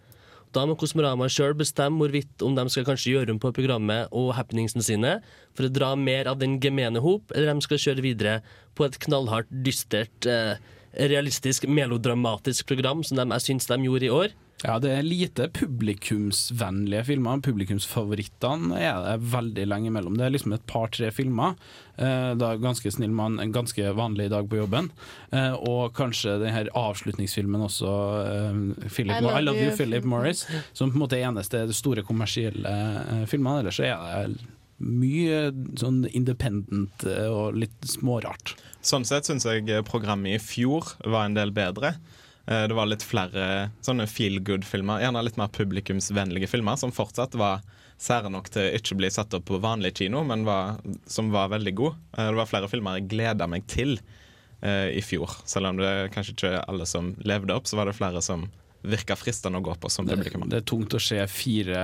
Da 0.54 0.64
må 0.70 0.78
Kosmorama 0.80 1.26
sjøl 1.34 1.58
bestemme 1.58 2.00
hvorvidt 2.00 2.46
om 2.46 2.54
de 2.56 2.64
skal 2.72 2.86
kanskje 2.88 3.16
gjøre 3.16 3.34
om 3.34 3.42
på 3.42 3.52
programmet 3.58 4.14
og 4.16 4.32
happeningsene 4.38 4.86
sine 4.86 5.18
for 5.58 5.66
å 5.68 5.74
dra 5.74 5.92
mer 6.00 6.30
av 6.30 6.38
den 6.40 6.56
gemene 6.64 7.02
hop, 7.04 7.34
eller 7.34 7.52
de 7.52 7.66
skal 7.66 7.82
kjøre 7.84 8.06
videre 8.06 8.40
på 8.78 8.86
et 8.86 9.00
knallhardt, 9.04 9.50
dystert, 9.66 10.30
uh, 10.30 10.56
realistisk, 10.94 11.66
melodramatisk 11.68 12.70
program 12.70 13.04
som 13.06 13.20
de, 13.20 13.28
jeg 13.34 13.50
syns 13.50 13.70
de 13.70 13.82
gjorde 13.90 14.08
i 14.08 14.14
år. 14.14 14.38
Ja, 14.66 14.80
det 14.82 14.90
er 14.90 15.06
lite 15.06 15.46
publikumsvennlige 15.54 17.04
filmer. 17.12 17.42
Publikumsfavorittene 17.46 18.80
er 18.82 19.04
det 19.04 19.28
veldig 19.30 19.68
lenge 19.70 19.92
mellom. 19.94 20.16
Det 20.18 20.26
er 20.26 20.34
liksom 20.34 20.56
et 20.56 20.66
par-tre 20.70 21.12
filmer. 21.14 21.54
Eh, 21.98 22.34
da 22.34 22.56
'Ganske 22.58 22.90
snill 22.92 23.14
mann', 23.14 23.40
en 23.40 23.54
ganske 23.54 23.94
vanlig 23.94 24.32
dag 24.32 24.50
på 24.50 24.58
jobben. 24.58 24.90
Eh, 25.32 25.54
og 25.54 25.94
kanskje 25.94 26.40
den 26.42 26.54
her 26.54 26.70
avslutningsfilmen 26.74 27.62
også, 27.62 27.94
eh, 28.26 28.90
Philip, 28.90 29.14
I 29.14 29.20
I 29.20 29.22
love 29.22 29.42
love, 29.42 29.62
you, 29.62 29.76
Philip 29.76 30.04
Morris, 30.04 30.48
som 30.74 30.92
på 30.92 30.96
en 30.96 31.02
måte 31.02 31.18
er 31.18 31.30
eneste 31.30 31.72
store 31.74 32.02
kommersielle 32.02 32.66
eh, 32.66 33.26
filmene. 33.26 33.60
Ellers 33.60 33.78
så 33.78 33.84
er 33.86 34.28
det 34.28 34.38
mye 34.80 35.52
sånn 35.78 36.08
independent 36.14 37.04
og 37.30 37.56
litt 37.56 37.82
smårart. 37.82 38.56
Sånn 38.82 39.06
sett 39.06 39.26
syns 39.26 39.46
jeg 39.46 39.86
programmet 39.86 40.36
i 40.36 40.40
fjor 40.40 40.96
var 41.06 41.26
en 41.26 41.34
del 41.34 41.52
bedre. 41.52 41.96
Eh, 42.48 42.68
Det 42.68 42.76
var 42.76 42.86
litt 42.88 43.04
flere 43.04 43.70
sånne 43.84 44.08
feel 44.08 44.40
good-filmer, 44.40 45.02
gjerne 45.04 45.24
litt 45.24 45.38
mer 45.38 45.48
publikumsvennlige 45.52 46.48
filmer, 46.48 46.76
som 46.80 46.92
fortsatt 46.96 47.36
var 47.36 47.62
sære 47.98 48.30
nok 48.32 48.50
til 48.54 48.70
ikke 48.78 48.94
å 48.94 49.00
bli 49.02 49.10
satt 49.10 49.34
opp 49.34 49.46
på 49.50 49.60
vanlig 49.60 49.96
kino, 49.98 50.24
men 50.24 50.46
var, 50.46 50.78
som 51.10 51.32
var 51.34 51.50
veldig 51.50 51.74
gode. 51.76 51.96
Eh, 52.18 52.30
Det 52.32 52.36
var 52.40 52.46
flere 52.50 52.70
filmer 52.70 53.00
jeg 53.00 53.10
gleda 53.10 53.48
meg 53.48 53.68
til 53.68 54.00
eh, 54.62 54.96
i 54.98 55.02
fjor. 55.02 55.30
Selv 55.46 55.68
om 55.68 55.78
det 55.78 56.12
kanskje 56.14 56.34
ikke 56.36 56.54
er 56.58 56.66
alle 56.68 56.86
som 56.86 57.16
levde 57.24 57.54
opp, 57.56 57.66
så 57.68 57.76
var 57.78 57.86
det 57.86 57.98
flere 57.98 58.22
som 58.22 58.48
virka 58.82 59.16
fristende 59.18 59.60
å 59.60 59.64
gå 59.66 59.74
på 59.82 59.90
som 59.90 60.08
publikum. 60.08 60.46
det 60.50 60.62
er 60.62 60.66
tungt 60.68 60.94
å 60.94 61.00
se 61.02 61.20
fire 61.32 61.80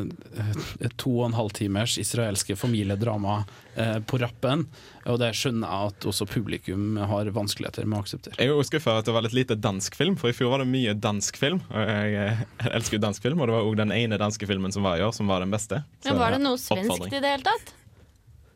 eh, 0.00 0.88
to 1.00 1.12
og 1.20 1.26
en 1.28 1.36
halv 1.38 1.52
timers 1.56 1.98
israelske 2.00 2.56
familiedrama 2.58 3.42
eh, 3.74 3.98
på 4.00 4.20
rappen, 4.22 4.66
og 5.04 5.20
det 5.22 5.32
skjønner 5.36 5.68
jeg 5.68 5.92
at 5.92 6.06
også 6.12 6.26
publikum 6.30 6.98
har 7.10 7.30
vanskeligheter 7.34 7.86
med 7.88 8.00
å 8.00 8.04
akseptere. 8.04 8.36
Jeg 8.38 8.50
er 8.50 8.54
jo 8.54 8.66
skuffa 8.66 8.94
over 8.94 9.04
at 9.04 9.10
det 9.10 9.16
var 9.16 9.26
litt 9.26 9.36
lite 9.36 9.58
dansk 9.60 9.98
film, 9.98 10.18
for 10.20 10.32
i 10.32 10.36
fjor 10.36 10.54
var 10.54 10.64
det 10.64 10.70
mye 10.72 10.94
dansk 10.96 11.40
film. 11.40 11.62
Og 11.70 11.92
jeg, 11.92 12.14
jeg 12.16 12.72
elsker 12.78 12.98
jo 12.98 13.02
dansk 13.06 13.28
film, 13.28 13.42
og 13.42 13.50
det 13.50 13.58
var 13.58 13.68
òg 13.68 13.80
den 13.84 13.94
ene 13.96 14.20
danske 14.20 14.50
filmen 14.50 14.74
som 14.74 14.86
var 14.86 15.00
i 15.00 15.04
år, 15.06 15.14
som 15.16 15.30
var 15.30 15.44
den 15.44 15.52
beste. 15.54 15.84
Så 16.04 16.12
Men 16.12 16.22
var 16.24 16.36
det 16.36 16.42
noe 16.44 16.60
svensk 16.60 17.08
i 17.10 17.18
det 17.20 17.36
hele 17.36 17.46
tatt? 17.46 17.74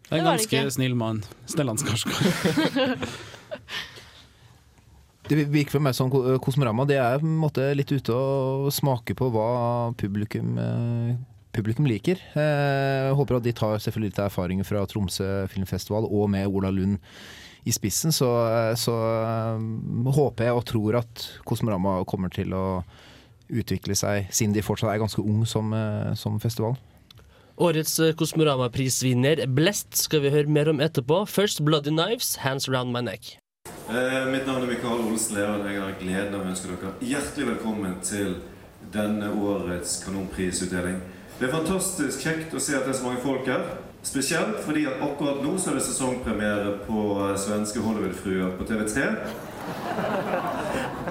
Det 0.05 0.13
er 0.13 0.21
en 0.21 0.25
Det 0.25 0.29
var 0.29 0.39
det 0.39 0.49
ganske 0.51 0.77
snill 0.77 0.95
mann. 1.01 1.25
Stellan 1.49 1.81
Skarsgård. 1.81 3.09
Det 5.25 5.39
virker 5.49 5.71
for 5.79 5.81
meg 5.85 5.95
som 5.97 6.11
Ko- 6.13 6.37
Kosmorama 6.45 6.85
det 6.87 6.99
er 7.01 7.19
på 7.23 7.25
en 7.25 7.39
måte 7.41 7.65
litt 7.77 7.89
ute 7.95 8.13
og 8.13 8.67
smaker 8.77 9.17
på 9.17 9.31
hva 9.33 9.47
publikum, 9.97 10.59
eh, 10.61 11.15
publikum 11.55 11.87
liker. 11.89 12.21
Eh, 12.37 13.09
Jeg 13.09 13.15
håper 13.17 13.37
at 13.39 13.43
de 13.47 13.53
tar 13.57 13.79
selvfølgelig 13.81 14.11
litt 14.13 14.21
erfaringer 14.27 14.65
fra 14.69 14.85
Tromsø 14.87 15.47
filmfestival 15.49 16.05
og 16.11 16.29
med 16.31 16.47
Ola 16.49 16.69
Lund 16.71 16.99
i 17.65 17.73
spissen. 17.73 18.13
Så, 18.13 18.29
så 18.77 18.93
eh, 18.93 20.13
håper 20.13 20.45
jeg 20.51 20.55
og 20.59 20.65
tror 20.69 20.99
at 21.01 21.25
Kosmorama 21.49 22.05
kommer 22.05 22.29
til 22.29 22.53
å 22.53 22.83
utvikle 23.49 23.97
seg, 23.97 24.29
siden 24.33 24.53
de 24.57 24.61
fortsatt 24.65 24.93
er 24.93 25.01
ganske 25.01 25.21
ung 25.25 25.45
som, 25.47 25.73
som 26.17 26.37
festival. 26.41 26.77
Årets 27.61 27.97
Kosmorama-prisvinner 28.19 29.45
Blest 29.55 29.95
skal 29.97 30.21
vi 30.25 30.31
høre 30.35 30.49
mer 30.51 30.69
om 30.73 30.81
etterpå. 30.85 31.23
First 31.29 31.63
Bloody 31.65 31.93
Knives, 31.93 32.37
Hands 32.43 32.69
Around 32.69 32.93
My 32.93 33.01
Neck. 33.01 33.37
Eh, 33.89 34.27
mitt 34.33 34.47
navn 34.47 34.63
er 34.63 34.67
Mikael 34.67 35.01
Olsen 35.13 35.37
Leon. 35.37 35.67
Jeg 35.69 35.81
har 35.83 35.97
gleden 36.01 36.35
av 36.35 36.41
å 36.41 36.49
ønske 36.49 36.71
dere 36.71 36.93
hjertelig 37.05 37.51
velkommen 37.51 37.99
til 38.01 38.39
denne 38.95 39.29
årets 39.37 39.99
kanonprisutdeling. 40.07 41.03
Det 41.37 41.51
er 41.51 41.53
fantastisk 41.53 42.25
kjekt 42.25 42.55
å 42.57 42.63
se 42.65 42.79
at 42.79 42.87
det 42.87 42.95
er 42.95 42.97
så 42.97 43.05
mange 43.05 43.21
folk 43.21 43.45
her. 43.51 43.67
Spesielt 44.05 44.63
fordi 44.65 44.87
at 44.89 45.05
akkurat 45.05 45.45
nå 45.45 45.53
så 45.61 45.75
er 45.75 45.77
det 45.77 45.85
sesongpremiere 45.85 46.79
på 46.87 47.05
eh, 47.27 47.37
svenske 47.45 47.85
Hollywood-fruer 47.85 48.57
på 48.57 48.65
TV3. 48.73 49.05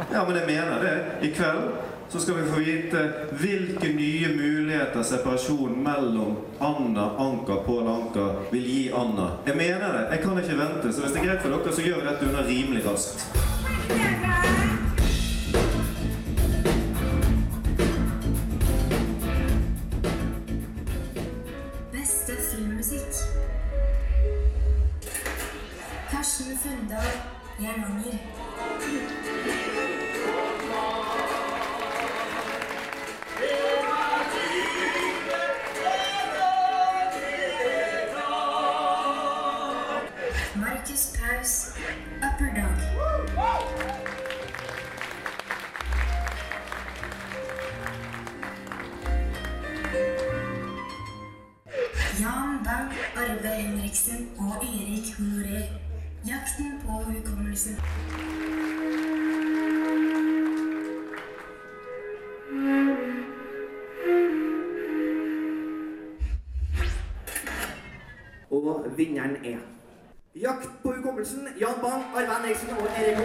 Ja, 0.10 0.26
men 0.26 0.42
jeg 0.42 0.50
mener 0.50 0.82
det. 0.82 0.96
I 1.30 1.34
kveld 1.38 1.93
så 2.14 2.20
skal 2.20 2.36
vi 2.36 2.50
få 2.50 2.60
vite 2.60 3.14
hvilke 3.32 3.94
nye 3.94 4.28
muligheter 4.36 5.04
separasjon 5.04 5.84
mellom 5.84 6.36
Anna 6.60 7.10
Anka 7.18 7.56
Pål 7.66 7.88
Anka 7.88 8.36
vil 8.52 8.70
gi 8.70 8.92
Anna. 8.94 9.30
Jeg 9.48 9.58
mener 9.58 9.98
det. 9.98 10.08
Jeg 10.12 10.20
kan 10.22 10.38
ikke 10.38 10.58
vente. 10.58 10.94
Så 10.94 11.02
hvis 11.02 11.12
det 11.12 11.22
er 11.22 11.26
greit 11.26 11.42
for 11.42 11.50
dere, 11.50 11.74
så 11.74 11.82
gjør 11.82 11.96
vi 11.96 12.08
dette 12.08 12.26
unna 12.30 12.42
rimelig 12.46 12.86
raskt. 12.86 13.26
Beste 21.98 22.34
filmmusikk. 22.52 23.14
Karsten 26.12 26.58
Fundal, 26.62 27.12
Jernanger. 27.60 29.73
Vinneren 68.98 69.38
er 69.46 69.62
Jakt 70.36 70.70
på 70.84 70.92
hukommelsen, 70.92 71.48
Jan 71.60 71.78
Bang, 71.82 72.04
Arve 72.16 72.34
Henriksen 72.34 72.70
og 72.70 72.88
Erik. 72.98 73.18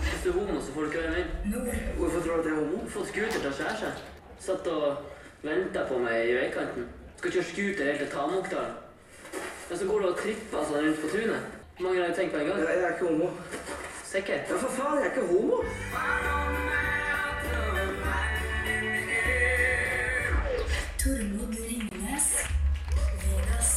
Hvis 0.00 0.22
du 0.24 0.28
er 0.28 0.32
homo, 0.32 0.60
så 0.60 0.72
får 0.72 0.80
du 0.80 0.86
ikke 0.86 0.98
være. 0.98 1.24
Hvorfor 1.96 2.20
tror 2.20 2.34
du 2.34 2.40
at 2.40 2.46
jeg 2.46 2.52
er 2.52 2.58
homo? 2.58 2.88
Få 2.88 3.04
scooter 3.04 3.38
til 3.38 3.48
å 3.50 3.54
skjære 3.54 3.76
seg. 3.78 4.04
Satt 4.38 4.66
og 4.66 4.96
venta 5.46 5.86
på 5.86 5.98
meg 6.02 6.26
i 6.26 6.34
veikanten. 6.40 6.88
Skal 7.16 7.36
kjøre 7.36 7.50
scooter 7.52 7.92
helt 7.92 8.02
til 8.02 8.10
Tamokdalen. 8.10 8.74
Men 9.68 9.78
så 9.78 9.86
går 9.86 10.00
du 10.00 10.08
og 10.10 10.18
tripper 10.18 10.66
sånn 10.66 10.88
rundt 10.88 11.04
på 11.04 11.12
tunet. 11.14 11.52
Hvor 11.76 11.86
mange 11.86 12.02
har 12.02 12.10
du 12.10 12.18
tenkt 12.18 12.34
på 12.34 12.42
en 12.42 12.50
gang? 12.50 12.66
Jeg 12.66 12.82
er 12.82 12.96
ikke 12.96 13.12
homo. 13.12 13.30
Sikker? 14.16 14.34
Ja, 14.34 14.56
for 14.56 14.70
faen, 14.70 14.98
jeg 14.98 15.06
er 15.06 15.10
ikke 15.10 15.26
homo. 15.26 15.56
Tormod 20.98 21.56
Ringnes. 21.66 22.28
Vegas. 23.20 23.70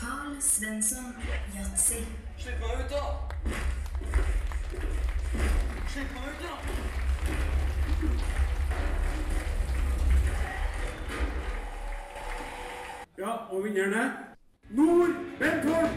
Carl 0.00 0.36
Svensson. 0.40 1.14
Yatzy. 1.54 2.00
Slipp 2.38 2.60
meg 2.60 2.70
ut, 2.80 2.90
da! 2.90 3.04
Slipp 5.88 6.14
meg 6.14 6.24
ut, 6.32 6.46
da! 6.46 6.71
Ja, 13.22 13.36
og 13.54 13.60
vinnerne 13.62 14.00
Nord 14.74 15.12
Bentholm! 15.38 15.92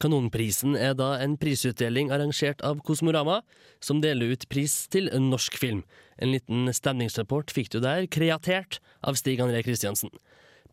Kanonprisen 0.00 0.78
er 0.80 0.94
da 0.96 1.10
en 1.20 1.36
prisutdeling 1.36 2.08
arrangert 2.14 2.64
av 2.64 2.80
Kosmorama, 2.86 3.42
som 3.84 4.00
deler 4.00 4.32
ut 4.32 4.48
pris 4.48 4.86
til 4.88 5.12
norsk 5.12 5.60
film. 5.60 5.84
En 6.16 6.32
liten 6.32 6.72
stemningsrapport 6.72 7.52
fikk 7.52 7.74
du 7.74 7.82
der, 7.84 8.08
kreatert 8.08 8.80
av 9.04 9.20
Stig 9.20 9.44
André 9.44 9.60
Kristiansen. 9.66 10.14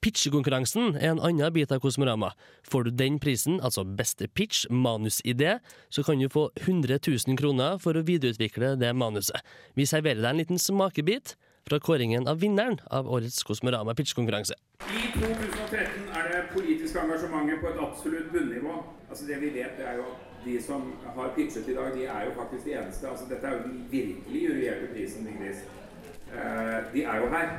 Pitchekonkurransen 0.02 0.98
er 1.00 1.14
en 1.14 1.22
annen 1.24 1.54
bit 1.56 1.72
av 1.74 1.80
Kosmorama. 1.84 2.32
Får 2.68 2.88
du 2.88 2.92
den 2.92 3.20
prisen, 3.20 3.60
altså 3.62 3.86
beste 3.86 4.28
pitch, 4.28 4.66
manusidé, 4.70 5.60
så 5.90 6.04
kan 6.04 6.20
du 6.20 6.30
få 6.30 6.50
100 6.62 7.00
000 7.08 7.40
kroner 7.40 7.80
for 7.82 7.98
å 7.98 8.06
videreutvikle 8.06 8.76
det 8.82 8.92
manuset. 8.94 9.42
Vi 9.76 9.88
serverer 9.90 10.22
deg 10.22 10.32
en 10.32 10.42
liten 10.44 10.62
smakebit 10.62 11.36
fra 11.66 11.80
kåringen 11.80 12.28
av 12.28 12.40
vinneren 12.40 12.78
av 12.94 13.08
årets 13.10 13.44
Kosmorama 13.44 13.96
pitchekonkurranse. 13.98 14.58
I 14.86 15.08
2013 15.16 16.12
er 16.14 16.30
det 16.30 16.42
politiske 16.54 17.02
engasjementet 17.02 17.62
på 17.64 17.72
et 17.72 17.82
absolutt 17.82 18.32
bunnivå. 18.34 18.84
Altså 19.10 19.26
Det 19.26 19.40
vi 19.42 19.50
vet, 19.56 19.78
det 19.78 19.88
er 19.88 20.02
jo 20.02 20.12
de 20.46 20.62
som 20.62 20.92
har 21.16 21.32
pitchet 21.36 21.70
i 21.70 21.74
dag, 21.74 21.96
de 21.96 22.06
er 22.06 22.26
jo 22.28 22.36
faktisk 22.38 22.66
de 22.66 22.76
eneste. 22.78 23.10
Altså 23.10 23.26
Dette 23.30 23.48
er 23.48 23.56
jo 23.58 23.64
den 23.64 23.88
virkelig 23.92 24.44
juryerte 24.48 24.92
prisen, 24.94 25.26
Vigdis. 25.26 25.64
Eh, 26.30 26.94
de 26.94 27.04
er 27.04 27.18
jo 27.24 27.30
her. 27.34 27.50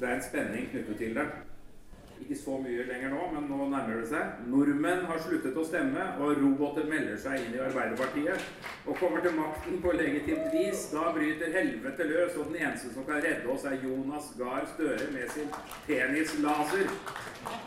Det 0.00 0.08
er 0.08 0.14
en 0.14 0.22
spenning 0.22 0.70
knyttet 0.70 0.96
til 0.98 1.14
det. 1.18 1.26
Ikke 2.22 2.36
så 2.38 2.54
mye 2.62 2.84
lenger 2.86 3.10
nå, 3.10 3.22
men 3.32 3.48
nå 3.50 3.64
nærmer 3.72 3.96
det 3.98 4.08
seg. 4.12 4.42
Nordmenn 4.46 5.06
har 5.08 5.18
sluttet 5.24 5.56
å 5.58 5.64
stemme, 5.66 6.04
og 6.22 6.36
roboter 6.38 6.84
melder 6.86 7.16
seg 7.18 7.40
inn 7.40 7.56
i 7.56 7.62
Arbeiderpartiet 7.64 8.44
og 8.86 9.00
kommer 9.00 9.24
til 9.24 9.34
makten 9.34 9.80
på 9.82 9.94
legitimt 9.96 10.52
vis. 10.54 10.84
Da 10.92 11.08
bryter 11.16 11.50
helvete 11.56 12.06
løs, 12.06 12.36
og 12.38 12.52
den 12.52 12.60
eneste 12.60 12.92
som 12.94 13.08
kan 13.08 13.18
redde 13.24 13.50
oss, 13.50 13.66
er 13.66 13.82
Jonas 13.82 14.30
Gahr 14.38 14.68
Støre 14.76 15.08
med 15.16 15.34
sin 15.34 15.50
penislaser. 15.88 16.94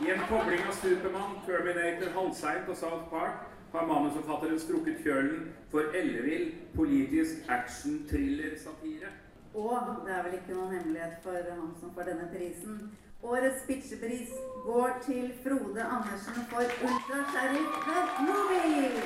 I 0.06 0.14
en 0.16 0.24
kobling 0.32 0.64
av 0.64 0.80
Supermann, 0.80 1.36
Terminator, 1.50 2.16
Halvseint 2.16 2.72
og 2.72 2.80
South 2.80 3.12
Park 3.12 3.44
har 3.76 3.88
manusforfatteren 3.92 4.60
strukket 4.64 5.04
kjølen 5.04 5.50
for 5.74 5.92
ellevill 6.00 6.54
politisk 6.78 7.44
action-thriller-satire. 7.52 9.12
Og 9.56 10.06
det 10.06 10.16
er 10.16 10.24
vel 10.24 10.38
ikke 10.40 10.56
noen 10.56 10.78
hemmelighet 10.78 11.20
for 11.24 11.52
han 11.52 11.76
som 11.80 11.92
får 11.96 12.14
denne 12.14 12.32
prisen. 12.32 12.86
Årets 13.26 13.64
pitchepris 13.66 14.30
går 14.66 14.90
til 15.06 15.32
Frode 15.42 15.82
Andersen 15.82 16.44
for 16.50 16.62
Ultra 16.62 17.20
Sheriff 17.32 17.72
The 17.88 18.00
Movie. 18.28 19.02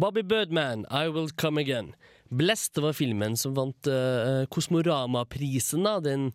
Bobby 0.00 0.22
Birdman, 0.28 0.86
I 0.90 1.08
Will 1.08 1.28
Come 1.36 1.60
Again. 1.60 1.94
Blest 2.30 2.80
var 2.80 2.92
filmen 2.96 3.36
som 3.36 3.52
vant 3.56 3.86
uh, 3.92 4.46
Kosmorama-prisen. 4.48 5.84
Den 6.04 6.30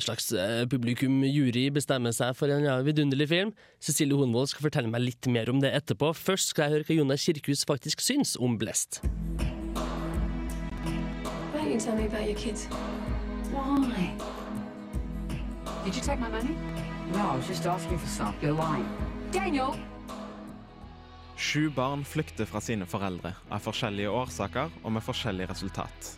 slags 0.00 0.32
uh, 0.32 0.64
publikum-jury 0.64 1.68
bestemmer 1.76 2.16
seg 2.16 2.32
for 2.38 2.48
en 2.48 2.64
ja, 2.64 2.78
vidunderlig 2.80 3.28
film. 3.28 3.52
Cecilie 3.84 4.16
Honvold 4.16 4.48
skal 4.54 4.70
fortelle 4.70 4.88
meg 4.88 5.04
litt 5.10 5.28
mer 5.28 5.52
om 5.52 5.60
det 5.60 5.74
etterpå. 5.76 6.14
Først 6.16 6.54
skal 6.54 6.70
jeg 6.70 6.78
høre 6.78 6.88
hva 6.88 6.98
Jonas 7.02 7.28
Kirkhus 7.28 7.68
faktisk 7.68 8.00
syns 8.00 8.38
om 8.40 8.56
Blest. 8.56 9.02
Why 11.52 11.60
don't 11.60 11.70
you 11.70 11.78
tell 11.78 11.96
me 12.00 12.08
about 12.08 12.24
your 12.24 12.40
kids? 12.40 12.64
Why? 13.52 14.16
Did 15.84 15.96
you 15.96 16.02
take 16.02 16.20
my 16.20 16.28
money? 16.28 16.56
No, 17.12 17.30
I 17.30 17.36
was 17.36 17.46
just 17.46 17.66
asking 17.66 17.98
for 17.98 18.06
some. 18.06 18.34
You're 18.40 18.52
lying. 18.52 18.88
Daniel! 19.30 19.76
Sju 21.36 21.70
barn 21.70 22.04
flykter 22.04 22.46
fra 22.46 22.60
sine 22.60 22.86
foreldre 22.86 23.34
av 23.50 23.60
forskjellige 23.64 24.10
årsaker 24.10 24.70
og 24.82 24.92
med 24.94 25.02
forskjellig 25.04 25.50
resultat. 25.50 26.12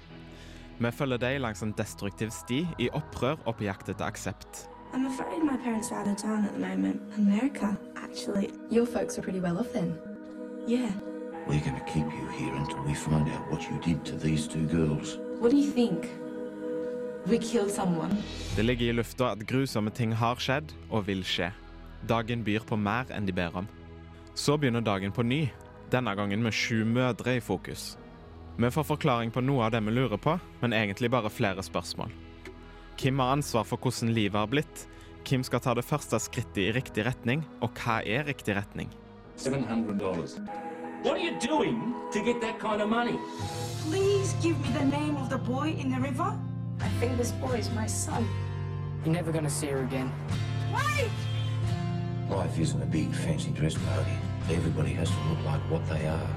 Vi 0.79 0.91
følger 0.91 1.19
dem 1.19 1.41
langs 1.43 1.63
en 1.63 1.73
destruktiv 1.79 2.31
sti 2.31 2.61
i 2.79 2.91
opprør 2.93 3.39
og 3.47 3.57
på 3.59 3.67
jakt 3.67 3.89
etter 3.89 4.07
aksept. 4.07 4.69
I'm 4.93 5.07
afraid 5.07 5.43
my 5.43 5.57
parents 5.57 5.91
are 5.91 6.01
out 6.01 6.09
of 6.09 6.17
town 6.17 6.45
at 6.45 6.53
the 6.55 6.61
moment. 6.61 7.01
America, 7.19 7.77
actually. 7.97 8.51
Your 8.71 8.87
folks 8.87 9.19
are 9.19 9.23
pretty 9.23 9.41
well 9.41 9.59
off 9.59 9.73
then. 9.73 9.99
Yeah. 10.69 10.91
We're 11.49 11.61
going 11.61 11.79
to 11.81 11.93
keep 11.93 12.07
you 12.07 12.29
here 12.39 12.55
until 12.55 12.83
we 12.85 12.95
find 12.95 13.29
out 13.29 13.51
what 13.51 13.63
you 13.69 13.81
did 13.81 14.05
to 14.05 14.17
these 14.17 14.47
two 14.47 14.67
girls. 14.67 15.19
What 15.41 15.51
do 15.51 15.57
you 15.57 15.71
think? 15.71 16.09
We 17.27 17.39
killed 17.39 17.71
someone? 17.71 18.17
Det 18.57 18.63
ligger 18.63 18.87
i 18.87 18.93
lufta 18.93 19.31
at 19.33 19.47
grusomme 19.49 19.91
ting 19.91 20.13
har 20.13 20.37
skjedd 20.37 20.75
og 20.91 21.07
vil 21.07 21.23
skje. 21.25 21.49
Dagen 22.05 22.43
byr 22.45 22.67
på 22.69 22.77
mer 22.77 23.09
enn 23.17 23.25
de 23.25 23.33
ber 23.33 23.57
om. 23.57 23.69
Så 24.37 24.59
begynner 24.61 24.85
dagen 24.85 25.13
på 25.13 25.25
ny, 25.25 25.47
denne 25.91 26.13
gangen 26.19 26.43
med 26.45 26.53
sju 26.53 26.85
mødre 26.85 27.39
i 27.39 27.41
fokus. 27.41 27.95
Vi 28.61 28.71
får 28.71 28.85
forklaring 28.91 29.33
på 29.33 29.41
noe 29.41 29.65
av 29.65 29.73
det 29.73 29.81
vi 29.87 29.97
lurer 29.97 30.21
på, 30.21 30.37
men 30.61 30.77
egentlig 30.77 31.11
bare 31.11 31.33
flere 31.33 31.65
spørsmål. 31.65 32.13
Hvem 33.01 33.19
har 33.19 33.33
ansvar 33.39 33.65
for 33.65 33.81
hvordan 33.81 34.13
livet 34.15 34.39
har 34.39 34.51
blitt? 34.53 34.87
Hvem 35.25 35.43
skal 35.49 35.65
ta 35.65 35.73
det 35.75 35.89
første 35.89 36.21
skrittet 36.21 36.61
i 36.61 36.73
riktig 36.77 37.07
retning, 37.09 37.43
og 37.65 37.73
hva 37.81 38.03
er 38.05 38.29
riktig 38.29 38.55
retning? 38.59 38.93
$700. 39.41 40.37
What 41.03 41.17
are 41.17 41.25
you 41.25 41.33
doing 41.41 41.95
to 42.13 42.21
get 42.21 42.41
that 42.43 42.61
kind 42.61 42.83
of 42.83 42.89
money? 42.89 43.17
Please 43.89 44.37
give 44.43 44.61
me 44.61 44.69
the 44.77 44.85
name 44.85 45.17
of 45.17 45.31
the 45.31 45.39
boy 45.39 45.73
in 45.73 45.91
the 45.91 46.01
river. 46.01 46.37
I 46.81 46.89
think 47.01 47.17
this 47.17 47.33
boy 47.33 47.59
is 47.59 47.71
my 47.71 47.87
son. 47.87 48.27
You're 49.05 49.15
never 49.15 49.33
gonna 49.33 49.51
see 49.51 49.69
her 49.69 49.83
again. 49.83 50.11
Wait! 50.73 51.11
Life 52.31 52.59
isn't 52.59 52.83
a 52.83 52.87
big 52.87 53.15
fancy 53.15 53.51
dress 53.51 53.75
party. 53.75 54.13
Everybody 54.51 54.93
has 54.95 55.11
to 55.11 55.17
look 55.29 55.45
like 55.45 55.61
what 55.71 55.87
they 55.89 56.07
are. 56.07 56.31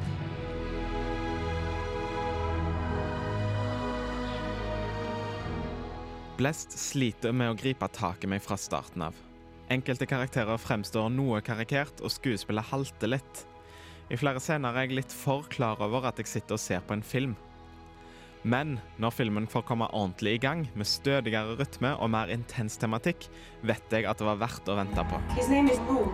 Blest 6.37 6.75
sliter 6.77 7.33
med 7.33 7.49
å 7.49 7.55
gripe 7.57 7.87
tak 7.95 8.21
i 8.23 8.29
meg 8.29 8.43
fra 8.45 8.59
starten 8.61 9.01
av. 9.07 9.15
Enkelte 9.73 10.05
karakterer 10.05 10.59
fremstår 10.61 11.09
noe 11.09 11.41
karikert, 11.41 12.03
og 12.05 12.13
skuespillet 12.13 12.69
halter 12.69 13.09
litt. 13.15 13.41
I 14.13 14.19
flere 14.21 14.39
scener 14.39 14.75
er 14.77 14.85
jeg 14.85 14.99
litt 14.99 15.11
for 15.11 15.47
klar 15.51 15.81
over 15.83 16.05
at 16.07 16.21
jeg 16.21 16.29
sitter 16.29 16.55
og 16.55 16.61
ser 16.61 16.85
på 16.85 16.95
en 16.95 17.03
film. 17.03 17.33
Men 18.43 18.77
når 19.01 19.13
filmen 19.15 19.47
får 19.49 19.65
komme 19.67 19.87
ordentlig 19.93 20.33
i 20.37 20.41
gang, 20.41 20.67
med 20.75 20.85
stødigere 20.85 21.57
rytme 21.59 21.95
og 21.97 22.11
mer 22.13 22.29
intens 22.33 22.77
tematikk, 22.77 23.29
vet 23.65 23.91
jeg 23.91 24.05
at 24.05 24.19
det 24.19 24.27
var 24.27 24.39
verdt 24.41 24.69
å 24.69 24.77
vente 24.77 25.05
på. 25.09 25.21
His 25.35 25.49
name 25.49 25.71
is 25.71 25.79
Boo. 25.89 26.05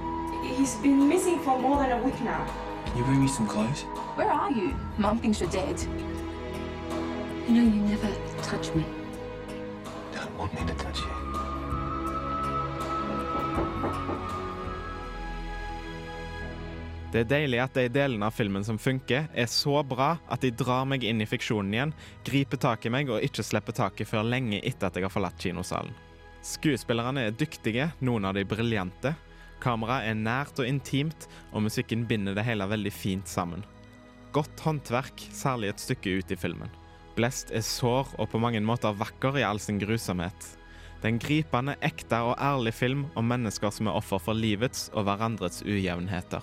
He's 0.58 0.76
been 0.82 1.08
missing 1.10 1.40
for 1.44 1.60
more 1.60 1.78
than 1.84 1.92
a 1.92 2.04
week 2.04 2.20
now. 2.22 2.46
Can 2.86 2.98
you 2.98 3.04
bring 3.06 3.22
me 3.22 3.28
some 3.28 3.48
clothes? 3.48 3.84
Where 4.16 4.32
are 4.32 4.52
you? 4.52 4.76
Mom 4.98 5.20
thinks 5.20 5.42
you're 5.42 5.50
dead. 5.52 5.80
You 7.48 7.56
know, 7.56 7.64
you 7.64 7.82
never 7.82 8.10
touch 8.42 8.74
me. 8.74 8.86
Don't 10.14 10.38
want 10.38 10.54
me 10.54 10.66
to 10.66 10.74
touch 10.76 11.00
you. 11.02 11.24
Det 17.14 17.22
er 17.22 17.30
deilig 17.30 17.60
at 17.62 17.76
de 17.78 17.84
delene 17.94 18.26
av 18.26 18.34
filmen 18.34 18.64
som 18.66 18.80
funker, 18.82 19.28
er 19.38 19.50
så 19.52 19.84
bra 19.86 20.16
at 20.34 20.42
de 20.42 20.50
drar 20.50 20.88
meg 20.90 21.04
inn 21.06 21.20
i 21.22 21.28
fiksjonen 21.30 21.76
igjen, 21.76 21.92
griper 22.26 22.58
tak 22.58 22.88
i 22.88 22.92
meg 22.96 23.12
og 23.14 23.22
ikke 23.22 23.44
slipper 23.46 23.76
taket 23.78 24.10
før 24.10 24.26
lenge 24.26 24.58
etter 24.66 24.90
at 24.90 24.98
jeg 24.98 25.06
har 25.06 25.14
forlatt 25.14 25.38
kinosalen. 25.38 25.94
Skuespillerne 26.42 27.28
er 27.28 27.36
dyktige, 27.38 27.92
noen 28.02 28.26
av 28.26 28.34
de 28.34 28.42
briljante. 28.50 29.12
Kameraet 29.62 30.10
er 30.10 30.18
nært 30.18 30.58
og 30.58 30.66
intimt, 30.66 31.28
og 31.54 31.68
musikken 31.68 32.08
binder 32.10 32.34
det 32.34 32.48
hele 32.48 32.66
veldig 32.72 32.94
fint 32.98 33.30
sammen. 33.30 33.62
Godt 34.34 34.66
håndverk, 34.66 35.22
særlig 35.30 35.70
et 35.70 35.86
stykke 35.86 36.18
ut 36.18 36.34
i 36.34 36.40
filmen. 36.40 36.74
Blest 37.14 37.54
er 37.54 37.62
sår 37.62 38.10
og 38.18 38.32
på 38.34 38.42
mange 38.42 38.64
måter 38.66 38.98
vakker 38.98 39.38
i 39.38 39.46
all 39.46 39.62
sin 39.62 39.78
grusomhet. 39.78 40.50
Det 40.98 41.06
er 41.06 41.14
en 41.14 41.22
gripende, 41.22 41.78
ekte 41.86 42.26
og 42.26 42.34
ærlig 42.42 42.74
film 42.74 43.06
om 43.14 43.30
mennesker 43.30 43.70
som 43.70 43.92
er 43.92 44.02
offer 44.02 44.18
for 44.18 44.34
livets 44.34 44.88
og 44.98 45.06
hverandres 45.06 45.62
ujevnheter. 45.62 46.42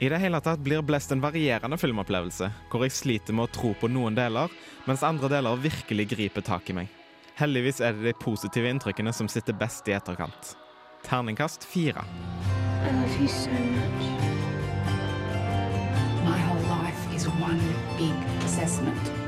I 0.00 0.08
det 0.08 0.16
hele 0.16 0.38
tatt 0.40 0.62
blir 0.64 0.80
Blest 0.82 1.12
en 1.12 1.20
varierende 1.20 1.76
filmopplevelse, 1.76 2.46
hvor 2.72 2.86
jeg 2.86 2.94
sliter 2.96 3.36
med 3.36 3.50
å 3.50 3.52
tro 3.52 3.74
på 3.76 3.90
noen 3.92 4.16
deler, 4.16 4.48
mens 4.88 5.04
andre 5.04 5.28
deler 5.28 5.60
virkelig 5.60 6.06
griper 6.14 6.46
tak 6.46 6.72
i 6.72 6.76
meg. 6.78 6.88
Heldigvis 7.36 7.82
er 7.84 7.92
det 7.92 8.06
de 8.08 8.14
positive 8.16 8.72
inntrykkene 8.72 9.12
som 9.12 9.28
sitter 9.28 9.52
best 9.60 9.92
i 9.92 9.96
etterkant. 9.98 10.54
Terningkast 11.04 11.68
fire. 11.68 12.00
So. 13.28 13.50
My 16.24 16.38
whole 16.48 16.64
life 16.64 17.14
is 17.14 17.28
one 17.28 17.60
big 17.98 18.16
assessment. 18.46 19.19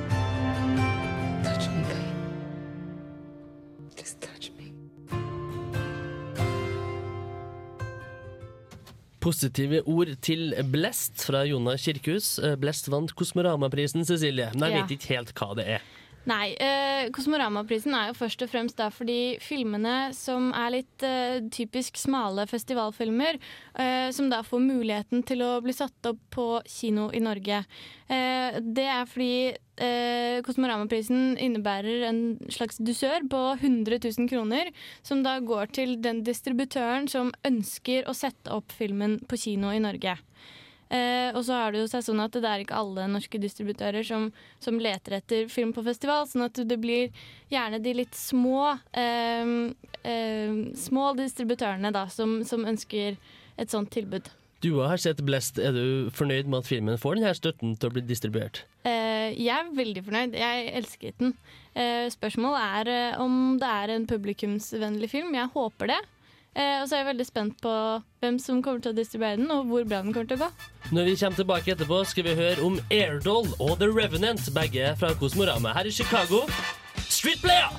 Positive 9.22 9.82
ord 9.86 10.10
til 10.24 10.50
Blest 10.72 11.22
fra 11.28 11.44
Jonna 11.46 11.76
Kirkhus. 11.78 12.34
Eh, 12.42 12.56
Blest 12.58 12.88
vant 12.90 13.12
Kosmoramaprisen, 13.14 14.04
Cecilie. 14.08 14.50
Men 14.54 14.70
jeg 14.70 14.72
Ja. 14.72 14.82
vet 14.82 14.98
ikke 14.98 15.14
helt 15.16 15.34
hva 15.34 15.54
det 15.56 15.66
er. 15.68 15.80
Nei, 16.24 16.54
eh, 16.54 17.08
Kosmoramaprisen 17.10 17.94
er 17.94 18.08
jo 18.12 18.14
først 18.14 18.42
og 18.42 18.48
fremst 18.50 18.76
da 18.76 18.90
fordi 18.90 19.38
filmene 19.42 20.12
som 20.14 20.52
er 20.54 20.70
litt 20.70 21.02
eh, 21.02 21.40
typisk 21.50 21.96
smale 21.96 22.46
festivalfilmer, 22.46 23.38
eh, 23.76 24.10
som 24.12 24.28
da 24.30 24.42
får 24.42 24.60
muligheten 24.60 25.24
til 25.26 25.38
å 25.42 25.60
bli 25.60 25.72
satt 25.72 26.06
opp 26.06 26.18
på 26.30 26.62
kino 26.64 27.10
i 27.12 27.18
Norge. 27.18 27.64
Eh, 28.08 28.60
det 28.60 28.86
er 28.86 29.04
fordi 29.04 29.56
eh, 29.82 30.38
Kosmoramaprisen 30.46 31.36
innebærer 31.42 32.06
en 32.08 32.22
slags 32.52 32.78
dusør 32.78 33.26
på 33.30 33.42
100 33.58 33.98
000 34.06 34.30
kroner, 34.30 34.72
som 35.02 35.22
da 35.26 35.38
går 35.42 35.74
til 35.78 35.96
den 36.02 36.22
distributøren 36.26 37.08
som 37.10 37.34
ønsker 37.46 38.08
å 38.08 38.16
sette 38.16 38.52
opp 38.54 38.72
filmen 38.74 39.18
på 39.28 39.40
kino 39.44 39.74
i 39.74 39.82
Norge. 39.82 40.16
Eh, 40.92 41.30
og 41.32 41.40
så 41.46 41.56
har 41.56 41.72
det 41.72 41.80
jo 41.80 41.88
seg 41.88 42.04
sånn 42.04 42.20
at 42.20 42.34
det 42.36 42.48
er 42.48 42.62
ikke 42.62 42.76
alle 42.76 43.06
norske 43.08 43.38
distributører 43.40 44.04
som, 44.04 44.26
som 44.60 44.76
leter 44.76 45.16
etter 45.16 45.48
film 45.48 45.72
på 45.72 45.84
festival, 45.86 46.26
sånn 46.28 46.44
at 46.50 46.60
det 46.68 46.76
blir 46.82 47.08
gjerne 47.52 47.80
de 47.80 47.94
litt 48.02 48.18
små 48.18 48.74
eh, 48.92 49.54
eh, 50.04 50.58
små 50.76 51.14
distributørene 51.16 51.94
da, 51.96 52.04
som, 52.12 52.42
som 52.44 52.68
ønsker 52.68 53.16
et 53.56 53.72
sånt 53.72 53.92
tilbud. 53.94 54.28
Du 54.62 54.76
har 54.78 54.96
sett 55.02 55.18
Blest. 55.26 55.58
Er 55.58 55.74
du 55.74 56.10
fornøyd 56.14 56.46
med 56.46 56.62
at 56.62 56.68
filmen 56.68 56.98
får 57.00 57.18
denne 57.18 57.34
støtten 57.34 57.74
til 57.74 57.90
å 57.90 57.94
bli 57.96 58.02
distribuert? 58.06 58.60
Eh, 58.86 59.34
jeg 59.34 59.50
er 59.50 59.70
veldig 59.74 60.02
fornøyd. 60.06 60.36
Jeg 60.38 60.68
elsket 60.78 61.16
den. 61.18 61.32
Eh, 61.74 62.06
spørsmålet 62.14 62.66
er 62.78 62.90
eh, 62.92 63.20
om 63.22 63.56
det 63.58 63.70
er 63.82 63.94
en 63.96 64.06
publikumsvennlig 64.06 65.10
film. 65.10 65.34
Jeg 65.34 65.50
håper 65.56 65.90
det. 65.90 65.96
Eh, 66.54 66.76
og 66.78 66.86
så 66.86 66.94
er 66.94 67.02
jeg 67.02 67.08
veldig 67.08 67.26
spent 67.26 67.56
på 67.64 67.72
hvem 68.22 68.38
som 68.38 68.60
kommer 68.62 68.84
til 68.84 68.92
å 68.92 68.98
distribuere 69.00 69.40
den, 69.40 69.50
og 69.50 69.66
hvor 69.66 69.82
bra 69.88 69.98
den 70.04 70.14
kommer 70.14 70.30
til 70.30 70.38
å 70.38 70.46
gå. 70.46 70.68
Når 70.92 71.10
vi 71.10 71.16
kommer 71.24 71.40
tilbake 71.40 71.74
etterpå, 71.74 71.98
skal 72.12 72.28
vi 72.28 72.36
høre 72.38 72.66
om 72.68 72.78
Airdoll 72.92 73.50
og 73.56 73.80
The 73.82 73.88
Revenant, 73.90 74.46
begge 74.54 74.92
fra 75.00 75.10
Kosmorama. 75.18 75.72
Her 75.74 75.90
i 75.90 75.96
Chicago, 75.96 76.44
Street 77.08 77.42
Player! 77.42 77.72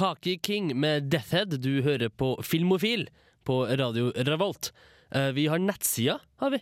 Kaki 0.00 0.38
King 0.40 0.76
med 0.80 1.10
Deathhead. 1.12 1.56
Du 1.60 1.82
hører 1.84 2.08
på 2.08 2.34
Filmofil 2.44 3.08
på 3.44 3.64
Radio 3.80 4.12
Revolt. 4.14 4.72
Eh, 5.14 5.30
Vi 5.36 5.46
har 5.48 5.58
nettsida, 5.58 6.18
har 6.40 6.50
vi. 6.50 6.58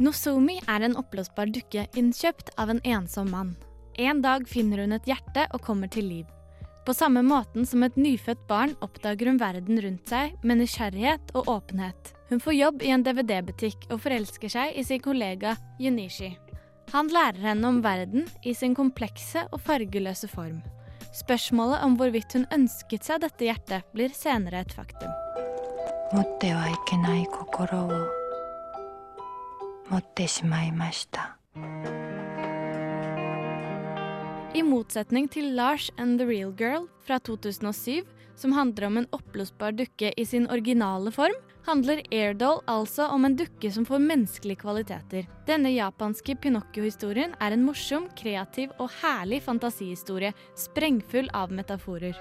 Nozomi 0.00 0.58
er 0.66 0.82
en 0.82 0.96
oppblåsbar 0.98 1.52
dukke 1.54 1.84
innkjøpt 1.94 2.50
av 2.58 2.72
en 2.72 2.80
ensom 2.82 3.28
mann. 3.30 3.52
En 3.94 4.22
dag 4.24 4.48
finner 4.50 4.80
hun 4.82 4.96
et 4.96 5.06
hjerte 5.06 5.44
og 5.54 5.62
kommer 5.62 5.86
til 5.86 6.08
liv. 6.10 6.24
På 6.84 6.92
samme 6.92 7.22
måten 7.22 7.62
som 7.64 7.84
et 7.86 7.94
nyfødt 7.96 8.42
barn 8.48 8.74
oppdager 8.82 9.30
hun 9.30 9.38
verden 9.38 9.78
rundt 9.84 10.10
seg 10.10 10.34
med 10.42 10.58
nysgjerrighet 10.58 11.30
og 11.38 11.46
åpenhet. 11.52 12.10
Hun 12.32 12.42
får 12.42 12.58
jobb 12.58 12.82
i 12.82 12.90
en 12.96 13.04
DVD-butikk 13.06 13.86
og 13.92 14.02
forelsker 14.02 14.50
seg 14.50 14.74
i 14.74 14.82
sin 14.82 15.00
kollega 15.04 15.54
Yunishi. 15.78 16.32
Han 16.90 17.08
lærer 17.14 17.52
henne 17.52 17.70
om 17.70 17.78
verden 17.84 18.26
i 18.42 18.56
sin 18.58 18.74
komplekse 18.74 19.46
og 19.52 19.62
fargeløse 19.62 20.28
form. 20.28 20.58
Spørsmålet 21.15 21.81
om 21.81 21.95
hvorvidt 21.97 22.35
hun 22.37 22.45
ønsket 22.53 23.07
seg 23.07 23.23
dette 23.23 23.47
hjertet, 23.47 23.85
blir 23.95 24.13
senere 24.13 24.61
et 24.61 24.73
faktum. 24.77 25.09
I 34.53 34.61
motsetning 34.65 35.29
til 35.33 35.55
Lars 35.57 35.89
and 35.97 36.21
the 36.21 36.29
Real 36.29 36.53
Girl 36.53 36.85
fra 37.05 37.17
2007, 37.25 38.05
som 38.37 38.53
handler 38.53 38.87
om 38.87 39.01
en 39.01 39.09
oppblåsbar 39.13 39.73
dukke 39.81 40.13
i 40.13 40.25
sin 40.25 40.45
originale 40.49 41.11
form, 41.13 41.35
handler 41.67 42.01
Airdoll 42.11 42.61
altså 42.69 43.07
om 43.13 43.25
en 43.25 43.35
dukke 43.39 43.71
som 43.71 43.85
får 43.87 44.01
menneskelige 44.03 44.61
kvaliteter. 44.63 45.27
Denne 45.47 45.71
japanske 45.73 46.35
Pinocchio-historien 46.41 47.35
er 47.39 47.55
en 47.55 47.65
morsom, 47.65 48.07
kreativ 48.17 48.73
og 48.79 48.91
herlig 49.01 49.41
fantasihistorie, 49.45 50.33
sprengfull 50.57 51.29
av 51.33 51.53
metaforer. 51.53 52.17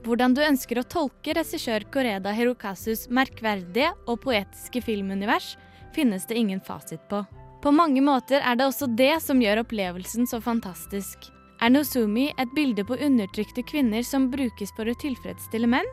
Hvordan 0.00 0.32
du 0.34 0.40
ønsker 0.42 0.80
å 0.80 0.86
tolke 0.90 1.34
regissør 1.36 1.84
Koreda 1.92 2.32
Hirokazus 2.34 3.04
merkverdige 3.14 3.92
og 4.08 4.22
poetiske 4.24 4.82
filmunivers, 4.82 5.52
finnes 5.94 6.26
det 6.26 6.40
ingen 6.40 6.62
fasit 6.64 7.04
på. 7.10 7.20
På 7.60 7.70
mange 7.76 8.00
måter 8.00 8.40
er 8.40 8.56
det 8.56 8.64
også 8.64 8.86
det 8.96 9.18
som 9.20 9.40
gjør 9.42 9.60
opplevelsen 9.66 10.24
så 10.28 10.40
fantastisk. 10.40 11.26
Er 11.60 11.68
Nozumi 11.68 12.30
et 12.40 12.54
bilde 12.56 12.86
på 12.88 12.96
undertrykte 12.96 13.60
kvinner 13.68 14.04
som 14.06 14.30
brukes 14.32 14.72
for 14.72 14.88
å 14.88 14.96
tilfredsstille 14.96 15.68
menn? 15.68 15.88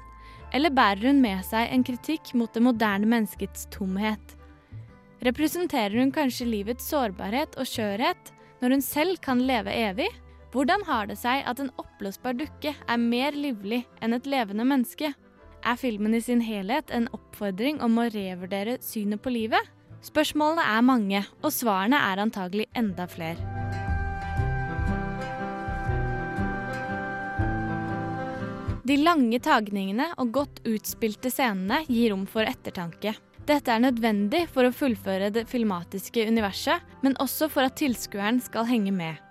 Eller 0.56 0.72
bærer 0.72 1.10
hun 1.10 1.20
med 1.20 1.44
seg 1.44 1.68
en 1.68 1.84
kritikk 1.84 2.32
mot 2.40 2.54
det 2.56 2.64
moderne 2.64 3.10
menneskets 3.12 3.68
tomhet? 3.76 4.38
Representerer 5.28 6.00
hun 6.00 6.14
kanskje 6.16 6.48
livets 6.48 6.88
sårbarhet 6.88 7.60
og 7.60 7.68
skjørhet, 7.68 8.32
når 8.62 8.78
hun 8.78 8.86
selv 8.86 9.20
kan 9.20 9.44
leve 9.44 9.76
evig? 9.76 10.08
Hvordan 10.56 10.88
har 10.88 11.12
det 11.12 11.18
seg 11.20 11.44
at 11.44 11.60
en 11.60 11.74
oppblåsbar 11.76 12.38
dukke 12.40 12.78
er 12.80 13.02
mer 13.02 13.36
livlig 13.36 13.84
enn 14.00 14.16
et 14.16 14.30
levende 14.30 14.64
menneske? 14.64 15.12
Er 15.68 15.76
filmen 15.76 16.16
i 16.16 16.24
sin 16.24 16.40
helhet 16.40 16.96
en 16.96 17.10
oppfordring 17.12 17.84
om 17.84 18.00
å 18.00 18.08
revurdere 18.14 18.80
synet 18.80 19.20
på 19.20 19.36
livet? 19.36 19.74
Spørsmålene 20.06 20.64
er 20.64 20.84
mange, 20.86 21.24
og 21.42 21.54
svarene 21.54 22.00
er 22.12 22.22
antagelig 22.22 22.68
enda 22.78 23.08
flere. 23.10 23.42
De 28.88 28.96
lange 29.02 29.40
tagningene 29.44 30.14
og 30.22 30.30
godt 30.38 30.62
utspilte 30.70 31.32
scenene 31.34 31.82
gir 31.90 32.14
rom 32.14 32.24
for 32.30 32.48
ettertanke. 32.48 33.18
Dette 33.48 33.72
er 33.74 33.84
nødvendig 33.84 34.46
for 34.52 34.68
å 34.68 34.72
fullføre 34.76 35.28
det 35.36 35.46
filmatiske 35.52 36.24
universet, 36.30 36.84
men 37.04 37.18
også 37.24 37.50
for 37.52 37.68
at 37.68 37.76
tilskueren 37.80 38.40
skal 38.44 38.68
henge 38.70 38.94
med. 38.96 39.27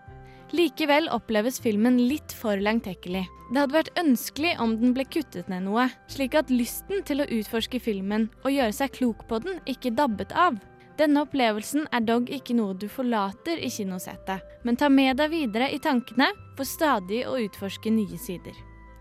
Likevel 0.55 1.09
oppleves 1.11 1.59
filmen 1.61 1.99
litt 2.09 2.31
for 2.33 2.61
langtekkelig. 2.63 3.25
Det 3.51 3.59
hadde 3.59 3.75
vært 3.75 3.99
ønskelig 3.99 4.53
om 4.63 4.77
den 4.79 4.95
ble 4.95 5.03
kuttet 5.11 5.51
ned 5.51 5.67
noe, 5.67 5.89
slik 6.11 6.37
at 6.39 6.53
lysten 6.53 7.03
til 7.07 7.23
å 7.23 7.29
utforske 7.39 7.81
filmen 7.83 8.29
og 8.45 8.55
gjøre 8.55 8.75
seg 8.75 8.95
klok 8.95 9.27
på 9.27 9.41
den 9.43 9.59
ikke 9.67 9.95
dabbet 9.99 10.35
av. 10.39 10.59
Denne 10.97 11.27
opplevelsen 11.27 11.89
er 11.93 12.07
dog 12.07 12.31
ikke 12.33 12.57
noe 12.57 12.79
du 12.79 12.87
forlater 12.89 13.59
i 13.61 13.69
kinosetet, 13.71 14.41
men 14.65 14.79
tar 14.79 14.95
med 14.95 15.19
deg 15.19 15.35
videre 15.35 15.69
i 15.75 15.83
tankene 15.83 16.31
for 16.57 16.65
stadig 16.69 17.27
å 17.29 17.37
utforske 17.43 17.93
nye 17.93 18.19
sider. 18.19 18.55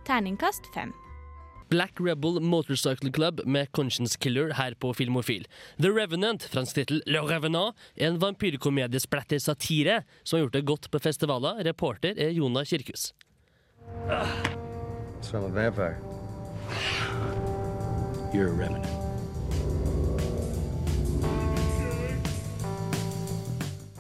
Terningkast 0.06 0.68
fem. 0.74 0.92
Black 1.70 2.00
Rebel 2.00 2.40
Motorcycle 2.42 3.12
Club 3.12 3.42
med 3.46 3.72
Conscience 3.72 4.18
Killer 4.18 4.54
her 4.54 4.76
på 4.80 4.94
Filmofil. 4.94 5.48
The 5.80 5.90
Revenant, 5.90 6.44
fransk 6.44 6.76
tittel 6.76 7.02
Le 7.06 7.24
Revenant, 7.26 7.76
er 7.98 8.12
en 8.12 8.20
vampyrkomediesplatter 8.22 9.42
satire 9.42 10.04
som 10.24 10.38
har 10.38 10.46
gjort 10.46 10.58
det 10.60 10.66
godt 10.66 10.92
på 10.92 11.02
festivaler. 11.02 11.64
Reporter 11.66 12.14
er 12.18 12.36
Jona 12.36 12.66
Kirkhus. 12.66 13.14
It's 15.20 15.32
from 15.32 15.46
a 15.46 15.50
vampire. 15.50 15.98
You're 18.34 18.50
a 18.50 18.58
revenant. 18.58 18.86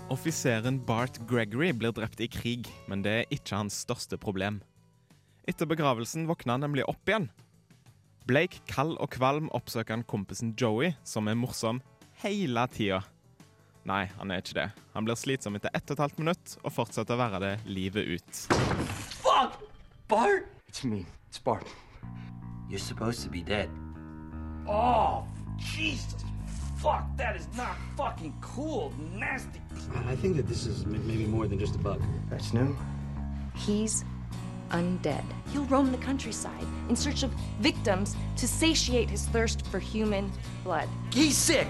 Offiseren 0.09 0.77
Bart 0.85 1.17
Gregory 1.27 1.71
blir 1.73 1.91
drept 1.91 2.21
i 2.21 2.27
krig, 2.27 2.69
men 2.87 3.01
det 3.03 3.11
er 3.11 3.33
ikke 3.33 3.57
hans 3.57 3.81
største 3.85 4.19
problem. 4.21 4.61
Etter 5.49 5.67
begravelsen 5.69 6.27
våkner 6.29 6.55
han 6.55 6.63
nemlig 6.65 6.85
opp 6.89 7.09
igjen. 7.09 7.27
Blake, 8.25 8.63
kald 8.65 8.95
og 8.97 9.11
kvalm, 9.13 9.51
oppsøker 9.53 9.93
han 9.93 10.03
kompisen 10.09 10.55
Joey, 10.57 10.95
som 11.05 11.27
er 11.29 11.37
morsom 11.37 11.77
hele 12.23 12.63
tida. 12.73 13.03
Nei, 13.85 14.07
han 14.17 14.31
er 14.33 14.41
ikke 14.41 14.55
det. 14.57 14.69
Han 14.95 15.05
blir 15.05 15.19
slitsom 15.19 15.59
etter 15.59 15.69
ett 15.77 15.85
og 15.91 15.93
et 15.93 16.01
halvt 16.01 16.21
minutt 16.23 16.55
og 16.63 16.73
fortsetter 16.73 17.13
å 17.13 17.19
være 17.21 17.41
det 17.43 17.51
livet 17.69 18.15
ut. 18.17 18.39
Fuck! 19.21 19.59
Bart! 20.09 20.49
It's 20.67 20.81
me. 20.83 21.03
It's 21.29 21.37
Bart. 21.37 21.69
You're 22.67 22.81
supposed 22.81 23.21
to 23.21 23.29
be 23.29 23.43
dead. 23.43 23.69
Oh, 24.67 25.27
Jesus. 25.59 26.25
Fuck, 26.81 27.05
that 27.17 27.35
is 27.35 27.47
not 27.55 27.77
fucking 27.95 28.33
cool. 28.41 28.91
Nasty. 29.13 29.61
I 30.09 30.15
think 30.15 30.35
that 30.37 30.47
this 30.47 30.65
is 30.65 30.83
maybe 30.87 31.27
more 31.27 31.47
than 31.47 31.59
just 31.59 31.75
a 31.75 31.77
bug. 31.77 32.01
That's 32.31 32.53
new. 32.53 32.75
He's 33.55 34.03
undead. 34.71 35.23
He'll 35.51 35.65
roam 35.65 35.91
the 35.91 35.97
countryside 35.97 36.65
in 36.89 36.95
search 36.95 37.23
of 37.23 37.31
victims 37.59 38.15
to 38.37 38.47
satiate 38.47 39.09
his 39.09 39.25
thirst 39.25 39.65
for 39.67 39.79
human 39.79 40.31
blood. 40.63 40.87
He's 41.13 41.37
sick! 41.37 41.67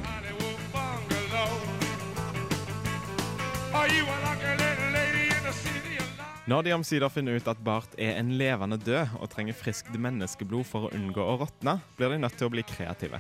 Når 6.46 6.62
de 6.62 6.74
omsider 6.74 7.10
finner 7.10 7.39
ut 7.39 7.48
at 7.50 7.62
Bart 7.66 7.96
er 7.98 8.20
en 8.20 8.36
levende 8.38 8.78
død 8.78 9.16
og 9.18 9.30
trenger 9.34 9.58
friskt 9.58 9.96
menneskeblod 9.98 10.68
for 10.70 10.86
å 10.86 10.91
unngå 10.93 11.24
å 11.24 11.39
råtne, 11.41 11.80
blir 11.98 12.14
de 12.14 12.20
nødt 12.22 12.38
til 12.38 12.46
å 12.46 12.54
bli 12.54 12.62
kreative. 12.62 13.18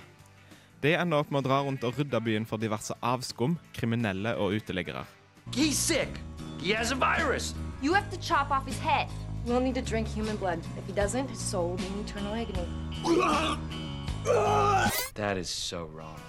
De 0.85 0.93
ender 0.93 1.23
opp 1.23 1.31
med 1.33 1.41
å 1.41 1.47
dra 1.47 1.63
rundt 1.65 1.83
og 1.87 1.97
rydde 1.97 2.21
byen 2.21 2.45
for 2.45 2.61
diverse 2.61 2.93
avskum, 3.01 3.57
kriminelle 3.73 4.35
og 4.37 4.53
uteliggere. 4.59 5.07
He's 5.51 5.73
sick! 5.73 6.21
He 6.61 6.73
has 6.77 6.91
a 6.91 6.95
virus! 6.95 7.55
You 7.81 7.93
have 7.93 8.11
to 8.11 8.17
chop 8.21 8.51
off 8.51 8.67
his 8.67 8.77
head. 8.77 9.09
He'll 9.45 9.59
need 9.59 9.75
to 9.75 9.81
drink 9.81 10.07
human 10.07 10.37
blood. 10.37 10.59
If 10.77 10.87
he 10.87 10.93
doesn't, 10.93 11.29
his 11.29 11.39
soul 11.39 11.69
will 11.69 11.77
be 11.77 11.85
in 11.85 11.99
eternal 11.99 12.33
agony. 12.33 12.67
That 15.13 15.37
is 15.37 15.49
so 15.49 15.85
wrong. 15.93 16.19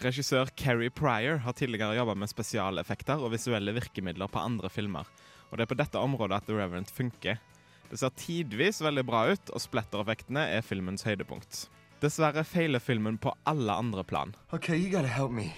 Regissør 0.00 0.48
Kerry 0.56 0.88
Pryor 0.90 1.36
har 1.44 1.52
tidligere 1.52 1.96
jobba 1.96 2.14
med 2.14 2.28
spesialeffekter 2.28 3.20
og 3.20 3.32
visuelle 3.32 3.72
virkemidler 3.72 4.28
på 4.28 4.40
andre 4.40 4.68
filmer, 4.72 5.08
og 5.50 5.56
det 5.56 5.64
er 5.64 5.70
på 5.70 5.78
dette 5.80 6.00
området 6.00 6.40
at 6.40 6.48
The 6.48 6.56
Reverend 6.58 6.92
funker. 6.92 7.36
Det 7.90 8.00
ser 8.00 8.16
tidvis 8.16 8.80
veldig 8.84 9.04
bra 9.04 9.26
ut, 9.32 9.52
og 9.52 9.60
splattereffektene 9.60 10.48
er 10.56 10.64
filmens 10.64 11.04
høydepunkt. 11.04 11.66
Dessverre 12.04 12.44
feiler 12.48 12.80
filmen 12.84 13.20
på 13.20 13.32
alle 13.48 13.72
andre 13.72 14.04
plan. 14.04 14.34
Okay, 14.52 14.76
you 14.76 14.90
gotta 14.92 15.08
help 15.08 15.32
me. 15.32 15.52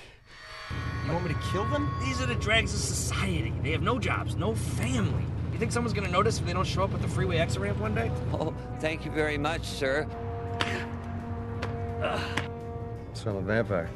You 1.07 1.12
want 1.12 1.25
me 1.25 1.33
to 1.35 1.41
kill 1.53 1.64
them? 1.67 1.89
These 2.01 2.21
are 2.21 2.27
the 2.27 2.35
dregs 2.35 2.75
of 2.75 2.81
society. 2.81 3.53
They 3.62 3.71
have 3.71 3.83
no 3.83 3.99
jobs, 3.99 4.35
no 4.35 4.55
family. 4.55 5.25
You 5.53 5.59
think 5.59 5.73
someone's 5.73 5.95
gonna 5.95 6.09
notice 6.11 6.39
if 6.39 6.47
they 6.47 6.53
don't 6.53 6.67
show 6.67 6.83
up 6.83 6.93
at 6.95 7.01
the 7.01 7.09
freeway 7.09 7.39
exit 7.39 7.61
ramp 7.61 7.79
one 7.79 7.95
day? 7.95 8.11
Oh, 8.33 8.55
thank 8.81 9.05
you 9.05 9.11
very 9.11 9.39
much, 9.39 9.64
sir. 9.64 10.07
It's 13.11 13.23
from 13.23 13.37
a 13.37 13.41
vampire. 13.41 13.89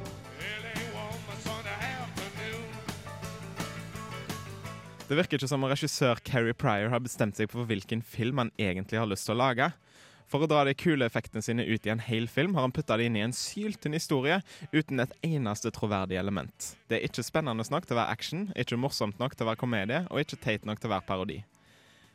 Det 5.11 5.17
virker 5.19 5.41
ikke 5.41 5.49
som 5.51 5.65
om 5.65 5.71
regissør 5.73 6.21
Kerry 6.23 6.53
Pryor 6.55 6.93
har 6.93 7.01
bestemt 7.03 7.35
seg 7.35 7.51
for 7.51 7.67
hvilken 7.67 7.99
film 8.07 8.39
han 8.39 8.53
egentlig 8.55 9.01
har 9.01 9.09
lyst 9.11 9.27
til 9.27 9.35
å 9.35 9.41
lage. 9.41 9.67
For 10.31 10.45
å 10.45 10.47
dra 10.47 10.63
de 10.63 10.77
kule 10.79 11.09
effektene 11.11 11.43
sine 11.43 11.65
ut 11.67 11.87
i 11.87 11.91
en 11.91 12.03
hel 12.07 12.29
film 12.31 12.55
har 12.55 12.63
han 12.63 12.75
putta 12.75 12.95
det 12.97 13.09
inn 13.09 13.17
i 13.19 13.25
en 13.25 13.35
syltynn 13.35 13.97
historie 13.97 14.37
uten 14.71 15.03
et 15.03 15.17
eneste 15.27 15.73
troverdig 15.75 16.21
element. 16.21 16.75
Det 16.87 17.01
er 17.01 17.09
ikke 17.09 17.25
spennende 17.27 17.67
nok 17.67 17.89
til 17.89 17.97
å 17.97 17.99
være 17.99 18.15
action, 18.15 18.45
ikke 18.55 18.79
morsomt 18.79 19.19
nok 19.19 19.35
til 19.35 19.49
å 19.49 19.51
være 19.51 19.63
komedie, 19.65 20.05
og 20.07 20.23
ikke 20.23 20.39
teit 20.39 20.69
nok 20.69 20.79
til 20.79 20.91
å 20.91 20.95
være 20.95 21.07
parodi. 21.09 21.41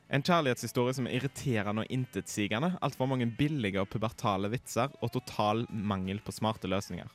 En 0.07 0.23
kjærlighetshistorie 0.23 0.95
som 0.95 1.09
er 1.09 1.17
irriterende 1.17 1.83
og 1.83 1.91
intetsigende, 1.91 2.75
altfor 2.85 3.09
mange 3.09 3.27
billige 3.35 3.83
og 3.83 3.89
pubertale 3.91 4.51
vitser 4.53 4.93
og 5.01 5.11
total 5.17 5.65
mangel 5.67 6.23
på 6.23 6.35
smarte 6.37 6.71
løsninger. 6.71 7.09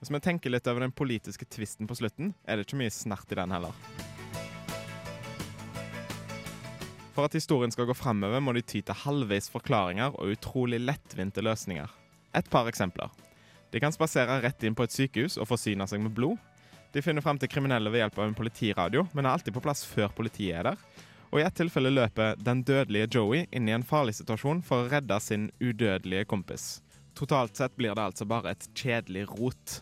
Hvis 0.00 0.10
vi 0.10 0.22
tenker 0.22 0.54
litt 0.54 0.66
over 0.70 0.86
den 0.86 0.96
politiske 0.96 1.44
tvisten 1.44 1.90
på 1.90 1.98
slutten, 1.98 2.32
er 2.46 2.56
det 2.56 2.64
ikke 2.66 2.80
mye 2.80 2.94
snert 2.94 3.28
i 3.34 3.38
den 3.42 3.52
heller. 3.52 4.21
For 7.12 7.28
at 7.28 7.36
historien 7.36 7.72
skal 7.72 7.88
gå 7.88 7.96
framover, 7.96 8.40
må 8.40 8.54
de 8.56 8.62
ty 8.64 8.80
til 8.80 8.96
halvveis 9.04 9.50
forklaringer 9.52 10.14
og 10.16 10.32
utrolig 10.32 10.80
lettvinte 10.80 11.44
løsninger. 11.44 11.90
Et 12.34 12.48
par 12.50 12.70
eksempler. 12.70 13.12
De 13.72 13.80
kan 13.80 13.92
spasere 13.92 14.40
rett 14.44 14.64
inn 14.64 14.76
på 14.76 14.84
et 14.86 14.92
sykehus 14.92 15.38
og 15.40 15.48
forsyne 15.48 15.86
seg 15.88 16.00
med 16.04 16.14
blod. 16.16 16.40
De 16.92 17.00
finner 17.04 17.24
frem 17.24 17.38
til 17.40 17.48
kriminelle 17.52 17.92
ved 17.92 18.02
hjelp 18.02 18.18
av 18.20 18.26
en 18.28 18.36
politiradio, 18.36 19.06
men 19.12 19.26
er 19.26 19.36
alltid 19.36 19.56
på 19.56 19.64
plass 19.64 19.84
før 19.88 20.12
politiet 20.16 20.58
er 20.60 20.70
der. 20.72 20.82
Og 21.32 21.40
i 21.40 21.44
ett 21.46 21.56
tilfelle 21.56 21.92
løper 21.92 22.36
den 22.36 22.60
dødelige 22.68 23.08
Joey 23.16 23.46
inn 23.48 23.68
i 23.68 23.72
en 23.72 23.86
farlig 23.88 24.18
situasjon 24.18 24.60
for 24.66 24.84
å 24.84 24.92
redde 24.92 25.16
sin 25.24 25.48
udødelige 25.60 26.28
kompis. 26.28 26.82
Totalt 27.16 27.56
sett 27.56 27.76
blir 27.76 27.96
det 27.96 28.04
altså 28.10 28.28
bare 28.28 28.52
et 28.52 28.68
kjedelig 28.76 29.24
rot. 29.32 29.80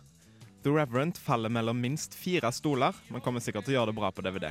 The 0.62 0.70
Reverend 0.70 1.18
faller 1.18 1.50
mellom 1.50 1.82
minst 1.82 2.14
fire 2.14 2.52
stoler, 2.54 2.94
men 3.08 3.22
kommer 3.24 3.42
sikkert 3.42 3.66
til 3.66 3.74
å 3.74 3.80
gjøre 3.80 3.94
det 3.94 4.00
bra 4.02 4.14
på 4.14 4.26
DVD. 4.26 4.50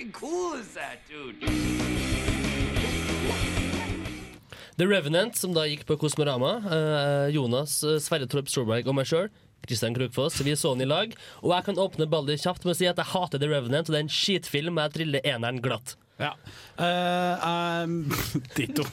Fucking 0.00 0.12
cool 0.12 0.54
is 0.54 0.74
that, 0.74 0.98
dude? 1.08 1.36
The 4.76 4.86
Revenant, 4.86 5.36
som 5.36 5.52
da 5.52 5.66
gikk 5.68 5.84
på 5.86 5.96
Kosmorama. 5.96 6.62
eh, 6.72 7.34
Jonas, 7.34 7.82
eh, 7.84 7.98
Sverre 7.98 8.26
Torp 8.26 8.48
Storberg 8.48 8.86
og 8.86 8.94
meg 8.94 9.06
sjøl. 9.06 9.28
Kristian 9.66 9.94
Krokfoss. 9.94 10.40
Vi 10.40 10.52
så 10.56 10.72
den 10.72 10.88
i 10.88 10.90
lag. 10.90 11.14
Og 11.42 11.52
jeg 11.52 11.64
kan 11.64 11.76
åpne 11.76 12.08
ballet 12.08 12.40
kjapt 12.40 12.64
med 12.64 12.74
å 12.74 12.76
si 12.76 12.86
at 12.86 12.96
jeg 12.96 13.04
hater 13.04 13.38
The 13.38 13.46
Revenant, 13.46 13.88
og 13.88 13.92
det 13.92 13.98
er 13.98 14.06
en 14.06 14.08
skitfilm, 14.08 14.78
og 14.78 14.88
jeg 14.88 14.92
triller 14.94 15.20
eneren 15.20 15.60
glatt. 15.60 15.96
Ja. 16.20 16.34
Uh, 16.80 17.84
um, 17.84 17.94
ditto. 18.56 18.84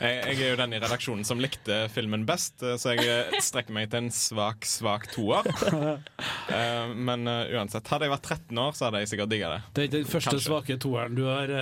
Jeg, 0.00 0.14
jeg 0.26 0.38
er 0.40 0.50
jo 0.50 0.56
den 0.58 0.74
i 0.76 0.80
redaksjonen 0.82 1.24
som 1.28 1.40
likte 1.40 1.84
filmen 1.92 2.24
best, 2.28 2.58
eh, 2.64 2.74
så 2.80 2.94
jeg 2.96 3.06
eh, 3.08 3.36
strekker 3.44 3.72
meg 3.76 3.90
til 3.92 4.04
en 4.04 4.10
svak, 4.12 4.66
svak 4.68 5.06
toer. 5.14 5.46
Uh, 5.48 6.92
Men 6.94 7.28
uh, 7.28 7.44
uansett, 7.56 7.88
hadde 7.88 8.08
jeg 8.08 8.14
vært 8.16 8.30
13 8.32 8.62
år, 8.64 8.76
så 8.76 8.88
hadde 8.88 9.04
jeg 9.04 9.12
sikkert 9.14 9.32
digga 9.32 9.52
det. 9.54 9.60
Det 9.72 9.84
er 9.84 9.88
ikke 9.90 10.00
den 10.00 10.10
første 10.16 10.34
Kanskje. 10.34 10.48
svake 10.50 10.78
toeren 10.82 11.16
du 11.16 11.24
har 11.28 11.54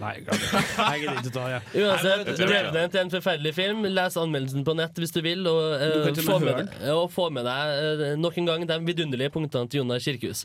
Nei, 0.00 0.14
det. 0.26 0.36
Jeg 0.78 1.02
gidder 1.04 1.18
ikke 1.20 1.32
ta 1.34 1.44
det. 1.52 1.58
Uansett, 1.78 2.30
Revenant 2.50 2.96
er 2.96 3.04
en 3.04 3.12
forferdelig 3.12 3.52
film. 3.54 3.84
Les 3.86 4.16
anmeldelsen 4.18 4.64
på 4.66 4.74
nett 4.78 4.98
hvis 4.98 5.14
du 5.14 5.20
vil, 5.24 5.44
og, 5.50 5.60
uh, 5.78 5.84
Du 5.94 6.18
til 6.18 6.24
og 6.24 6.32
få, 6.32 6.38
med 6.42 6.72
og 6.94 7.04
få 7.14 7.28
med 7.34 7.46
deg 7.46 8.00
uh, 8.02 8.04
nok 8.18 8.40
en 8.40 8.50
gang 8.50 8.66
de 8.70 8.78
vidunderlige 8.88 9.30
punktene 9.34 9.70
til 9.70 9.82
Jonar 9.82 10.02
Kirkehus. 10.02 10.44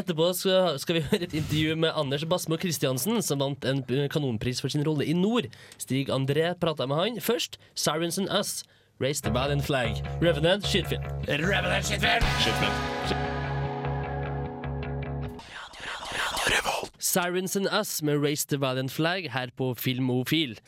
Etterpå 0.00 0.32
skal, 0.38 0.80
skal 0.82 0.98
vi 0.98 1.04
høre 1.12 1.28
et 1.28 1.36
intervju 1.42 1.78
med 1.86 1.94
Anders 1.94 2.26
Basmo 2.28 2.58
Christiansen, 2.58 3.22
som 3.22 3.42
vant 3.42 3.68
en 3.68 3.84
eh, 3.86 4.08
kanonpris 4.10 4.62
for 4.64 4.72
sin 4.72 4.86
rolle 4.86 5.06
i 5.06 5.14
Nord. 5.16 5.46
Stig 5.78 6.10
André 6.10 6.50
prata 6.58 6.86
med 6.90 6.98
han. 6.98 7.22
Først 7.22 7.60
Sirens 7.78 8.18
and 8.18 8.32
Us. 8.34 8.64
Raise 8.98 9.20
the 9.20 9.30
Valiant 9.30 9.62
Flag. 9.62 10.02
Revenant, 10.20 10.66
shitfilm. 10.66 11.02
Revenant, 11.28 11.86
Kirkehus 11.86 12.02
Radio, 12.02 12.02
Radio, 12.08 12.26
Shitfilm. 12.42 13.38
Sirens 16.98 17.56
and 17.56 17.68
Us 17.70 18.02
med 18.02 18.22
Raise 18.22 18.46
the 18.46 18.58
Valiant 18.58 18.92
Flag 18.92 19.30
her 19.30 19.50
på 19.54 19.70
Filmofil. 19.78 20.58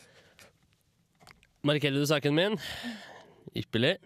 Markerer 1.67 1.99
du 1.99 2.05
saken 2.07 2.35
min? 2.35 2.55
Ypperlig. 3.55 3.97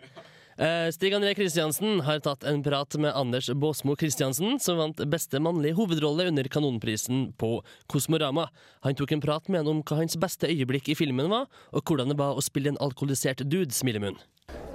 Eh, 0.57 0.89
Stig 0.95 1.13
André 1.13 1.35
Kristiansen 1.35 1.99
har 2.07 2.21
tatt 2.23 2.43
en 2.47 2.63
prat 2.63 2.97
med 2.97 3.13
Anders 3.13 3.49
Båsmo 3.53 3.95
Kristiansen, 3.99 4.57
som 4.59 4.79
vant 4.79 5.03
beste 5.11 5.39
mannlige 5.43 5.75
hovedrolle 5.77 6.29
under 6.31 6.49
Kanonprisen 6.49 7.33
på 7.37 7.59
Kosmorama. 7.91 8.47
Han 8.87 8.95
tok 8.95 9.11
en 9.11 9.21
prat 9.21 9.49
med 9.49 9.61
han 9.61 9.73
om 9.75 9.83
hva 9.83 9.99
hans 9.99 10.17
beste 10.17 10.49
øyeblikk 10.49 10.89
i 10.89 10.97
filmen 10.97 11.29
var, 11.29 11.45
og 11.75 11.83
hvordan 11.83 12.09
det 12.09 12.17
var 12.19 12.33
å 12.39 12.43
spille 12.43 12.73
en 12.73 12.81
alkoholisert 12.81 13.43
dude, 13.45 13.75
Smilemunn. 13.75 14.17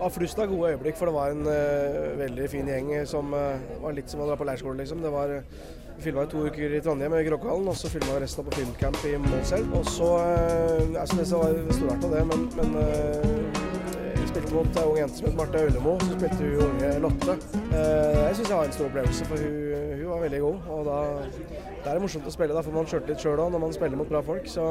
Ja, 0.00 0.08
flust 0.08 0.38
av 0.40 0.48
gode 0.48 0.70
øyeblikk, 0.72 0.96
for 0.96 1.10
det 1.10 1.12
var 1.14 1.34
en 1.34 1.44
uh, 1.44 2.18
veldig 2.20 2.46
fin 2.48 2.68
gjeng 2.72 2.88
som 3.08 3.34
uh, 3.36 3.60
var 3.82 3.92
litt 3.96 4.08
som 4.08 4.22
å 4.24 4.28
dra 4.30 4.38
på 4.40 4.46
leirskole, 4.48 4.78
liksom. 4.80 5.02
Det 5.04 5.12
var, 5.12 5.34
uh, 5.42 5.66
filma 6.00 6.24
to 6.24 6.46
uker 6.48 6.72
i 6.72 6.80
Trondheim 6.80 7.12
i 7.18 7.26
Kråkehallen, 7.26 7.68
og 7.68 7.76
så 7.76 7.90
filma 7.92 8.16
resten 8.22 8.46
på 8.46 8.54
filmcamp 8.56 8.96
i 9.04 9.18
Målselv. 9.20 9.74
Og 9.76 9.84
så 9.92 10.08
uh, 10.16 11.00
altså 11.02 11.20
Det 11.20 11.28
var 11.84 11.98
av 11.98 12.14
det, 12.16 12.24
men, 12.32 12.46
men 12.56 12.78
jeg 14.20 14.28
spilte 14.30 14.54
mot 14.54 14.76
ei 14.78 14.86
ung 14.86 14.98
jente 15.00 15.18
som 15.18 15.26
het 15.26 15.36
Marte 15.36 15.60
Aulemo. 15.64 15.96
Så 16.06 16.16
spilte 16.16 16.40
hun 16.40 16.64
unge 16.70 16.90
Lotte. 17.04 17.36
Eh, 17.74 18.18
Jeg 18.28 18.36
syns 18.38 18.48
jeg 18.48 18.56
har 18.56 18.68
en 18.68 18.74
stor 18.76 18.86
opplevelse, 18.86 19.24
for 19.26 19.42
hun, 19.42 19.96
hun 20.00 20.10
var 20.14 20.24
veldig 20.24 20.40
god. 20.44 20.68
Og 20.76 20.84
da, 20.86 20.98
det 21.80 21.92
er 21.92 22.02
morsomt 22.02 22.26
å 22.28 22.32
spille, 22.34 22.56
da 22.56 22.62
får 22.64 22.74
man 22.74 22.88
sjøltillit 22.90 23.22
sjøl 23.22 23.40
òg 23.40 23.54
når 23.54 23.62
man 23.62 23.72
spiller 23.72 24.00
mot 24.00 24.10
bra 24.10 24.20
folk. 24.24 24.48
Så, 24.50 24.66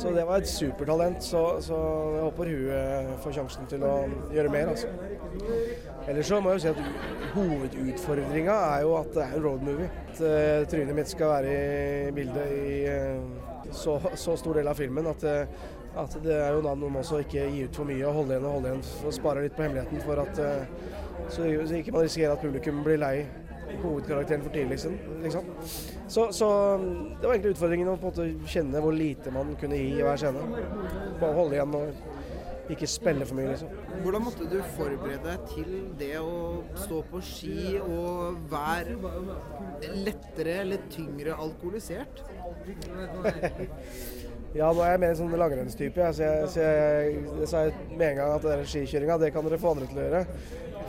så 0.00 0.12
det 0.12 0.26
var 0.28 0.42
et 0.42 0.50
supertalent. 0.50 1.24
Så, 1.24 1.42
så 1.64 1.78
jeg 2.16 2.26
håper 2.26 2.50
hun 2.52 2.74
eh, 2.76 3.14
får 3.24 3.38
sjansen 3.38 3.70
til 3.70 3.86
å 3.88 3.94
gjøre 4.34 4.52
mer, 4.52 4.74
altså. 4.74 4.90
Ellers 6.04 6.28
så 6.28 6.40
må 6.44 6.52
jeg 6.52 6.60
jo 6.60 6.64
si 6.66 6.72
at 6.74 7.32
hovedutfordringa 7.34 8.58
er 8.74 8.84
jo 8.84 8.92
at 8.98 9.10
det 9.16 9.24
er 9.24 9.38
en 9.38 9.46
roadmovie. 9.46 9.90
At 10.14 10.20
uh, 10.20 10.66
trynet 10.70 10.94
mitt 10.94 11.10
skal 11.10 11.32
være 11.32 11.54
i 11.54 12.12
bildet 12.14 12.52
i 12.54 12.76
eh, 12.92 13.54
så, 13.74 14.00
så 14.14 14.36
stor 14.36 14.54
del 14.54 14.68
av 14.68 14.78
filmen 14.78 15.06
at, 15.10 15.24
eh, 15.24 15.46
at 15.96 16.16
det 16.24 16.36
er 16.36 16.52
jo 16.56 16.62
da 16.64 16.74
noe 16.78 16.92
med 16.92 17.02
også 17.02 17.18
å 17.18 17.24
ikke 17.24 17.46
gi 17.50 17.64
ut 17.66 17.78
for 17.80 17.88
mye 17.88 18.04
og 18.08 18.20
holde 18.20 18.36
igjen 18.36 18.48
og 18.48 18.56
holde 18.58 18.72
igjen 18.72 18.84
og 19.08 19.16
spare 19.16 19.44
litt 19.44 19.56
på 19.56 19.64
hemmeligheten 19.66 20.04
for 20.04 20.22
at 20.24 20.42
eh, 20.42 20.92
så 21.32 21.48
ikke 21.48 21.94
man 21.94 22.04
risikerer 22.04 22.34
at 22.34 22.44
publikum 22.44 22.82
blir 22.84 23.00
lei 23.00 23.16
hovedkarakteren 23.82 24.44
for 24.44 24.54
tidlig, 24.54 24.76
liksom. 24.76 24.98
liksom. 25.22 25.44
Så, 26.08 26.28
så 26.32 26.48
det 26.78 27.26
var 27.26 27.34
egentlig 27.34 27.54
utfordringen 27.56 27.92
å 27.92 27.96
på 27.98 28.10
en 28.10 28.12
måte 28.12 28.52
kjenne 28.52 28.82
hvor 28.84 28.94
lite 28.96 29.32
man 29.34 29.54
kunne 29.60 29.80
gi 29.80 29.90
i 29.98 30.04
hver 30.04 30.20
scene. 30.20 30.42
Bare 31.20 31.38
holde 31.38 31.58
igjen 31.58 31.78
og 31.78 31.84
ikke 32.72 32.88
spille 32.88 33.26
for 33.28 33.36
mye, 33.36 33.50
liksom. 33.52 33.68
Hvordan 34.04 34.22
måtte 34.24 34.44
du 34.48 34.56
forberede 34.76 35.24
deg 35.26 35.38
til 35.52 35.70
det 36.00 36.14
å 36.20 36.62
stå 36.80 36.98
på 37.10 37.18
ski 37.24 37.58
og 37.82 38.38
være 38.52 38.92
lettere 40.06 40.52
eller 40.64 40.78
tyngre 40.92 41.32
alkoholisert? 41.44 42.14
Ja, 44.54 44.68
nå 44.70 44.84
er 44.84 44.92
jeg 44.92 45.00
mer 45.02 45.10
en 45.10 45.18
sånn 45.18 45.32
langrennstype. 45.34 46.10
Så 46.14 46.22
jeg, 46.22 46.50
så 46.54 46.62
jeg, 46.62 47.48
sa 47.50 47.64
med 47.90 48.06
en 48.12 48.20
gang 48.20 48.34
at 48.36 48.46
den 48.46 48.62
skikjøringa, 48.70 49.18
det 49.18 49.32
kan 49.34 49.46
dere 49.48 49.58
få 49.58 49.72
andre 49.74 49.88
til 49.90 49.98
å 49.98 50.04
gjøre. 50.04 50.20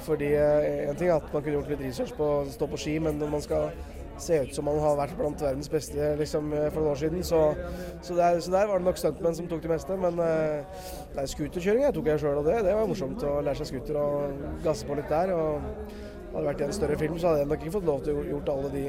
Fordi 0.05 0.29
eh, 0.37 0.83
en 0.85 0.99
ting 0.99 1.09
er 1.09 1.15
at 1.17 1.31
man 1.33 1.41
kunne 1.41 1.57
gjort 1.57 1.71
litt 1.73 1.81
research 1.87 2.13
på 2.13 2.27
å 2.29 2.45
stå 2.53 2.69
på 2.69 2.79
ski, 2.83 2.95
men 3.01 3.17
når 3.17 3.33
man 3.33 3.41
skal 3.41 3.71
se 4.21 4.37
ut 4.45 4.53
som 4.55 4.69
man 4.69 4.77
har 4.79 4.93
vært 4.99 5.17
blant 5.17 5.41
verdens 5.41 5.67
beste 5.67 6.13
liksom, 6.21 6.53
for 6.69 6.77
noen 6.79 6.91
år 6.93 7.01
siden, 7.01 7.25
så, 7.25 7.41
så, 8.05 8.15
der, 8.15 8.37
så 8.39 8.53
der 8.53 8.69
var 8.69 8.79
det 8.79 8.87
nok 8.87 9.01
stuntmenn 9.01 9.35
som 9.35 9.49
tok 9.49 9.65
det 9.65 9.73
meste. 9.73 9.97
Men 9.99 10.21
uh, 10.21 10.85
nei, 11.17 11.25
scooterkjøring 11.33 11.89
tok 11.97 12.13
jeg 12.13 12.21
sjøl, 12.21 12.37
og 12.39 12.47
det, 12.47 12.61
det 12.69 12.77
var 12.77 12.87
morsomt 12.87 13.25
å 13.25 13.39
lære 13.41 13.59
seg 13.59 13.73
scooter 13.73 13.99
og 13.99 14.45
gasse 14.63 14.87
på 14.87 14.95
litt 15.01 15.09
der. 15.11 15.33
og 15.35 15.65
hadde 16.35 16.43
det 16.43 16.49
vært 16.51 16.61
i 16.61 16.65
en 16.65 16.73
større 16.75 16.97
film, 16.99 17.19
så 17.19 17.29
hadde 17.31 17.43
jeg 17.43 17.49
nok 17.49 17.61
ikke 17.63 17.73
fått 17.77 17.85
lov 17.87 18.01
til 18.03 18.17
å 18.19 18.23
gjort 18.27 18.49
alle 18.51 18.71
de 18.73 18.85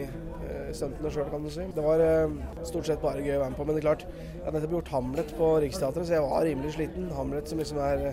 stuntene 0.78 1.12
sjøl, 1.12 1.28
kan 1.32 1.44
du 1.44 1.50
si. 1.52 1.66
Det 1.76 1.84
var 1.84 2.02
uh, 2.02 2.64
stort 2.66 2.88
sett 2.88 3.02
bare 3.02 3.24
gøy 3.24 3.36
å 3.36 3.42
være 3.44 3.52
med 3.52 3.60
på, 3.60 3.66
men 3.68 3.76
det 3.76 3.82
er 3.82 3.88
klart, 3.88 4.08
jeg 4.08 4.42
har 4.44 4.56
nettopp 4.56 4.74
gjort 4.78 4.96
Hamlet 4.96 5.36
på 5.38 5.52
Riksteatret, 5.64 6.08
så 6.08 6.18
jeg 6.18 6.26
var 6.26 6.44
rimelig 6.46 6.74
sliten. 6.76 7.08
Hamlet 7.16 7.50
som 7.50 7.62
liksom 7.62 7.80
er 7.82 8.04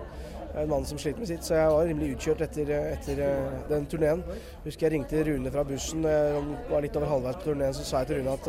en 0.60 0.70
mann 0.70 0.86
som 0.86 0.98
sliter 0.98 1.22
med 1.22 1.30
sitt, 1.30 1.44
så 1.46 1.54
jeg 1.54 1.74
var 1.74 1.84
rimelig 1.86 2.14
utkjørt 2.16 2.44
etter, 2.46 2.72
etter 2.94 3.20
uh, 3.24 3.58
den 3.70 3.90
turneen. 3.90 4.22
Husker 4.64 4.88
jeg 4.88 4.94
ringte 4.96 5.26
Rune 5.26 5.52
fra 5.54 5.66
bussen, 5.66 6.06
han 6.06 6.54
var 6.70 6.86
litt 6.86 6.96
over 7.00 7.12
halvveis 7.14 7.38
på 7.42 7.50
turneen, 7.50 7.76
så 7.76 7.86
sa 7.86 8.02
jeg 8.02 8.12
til 8.12 8.22
Rune 8.22 8.38
at 8.38 8.48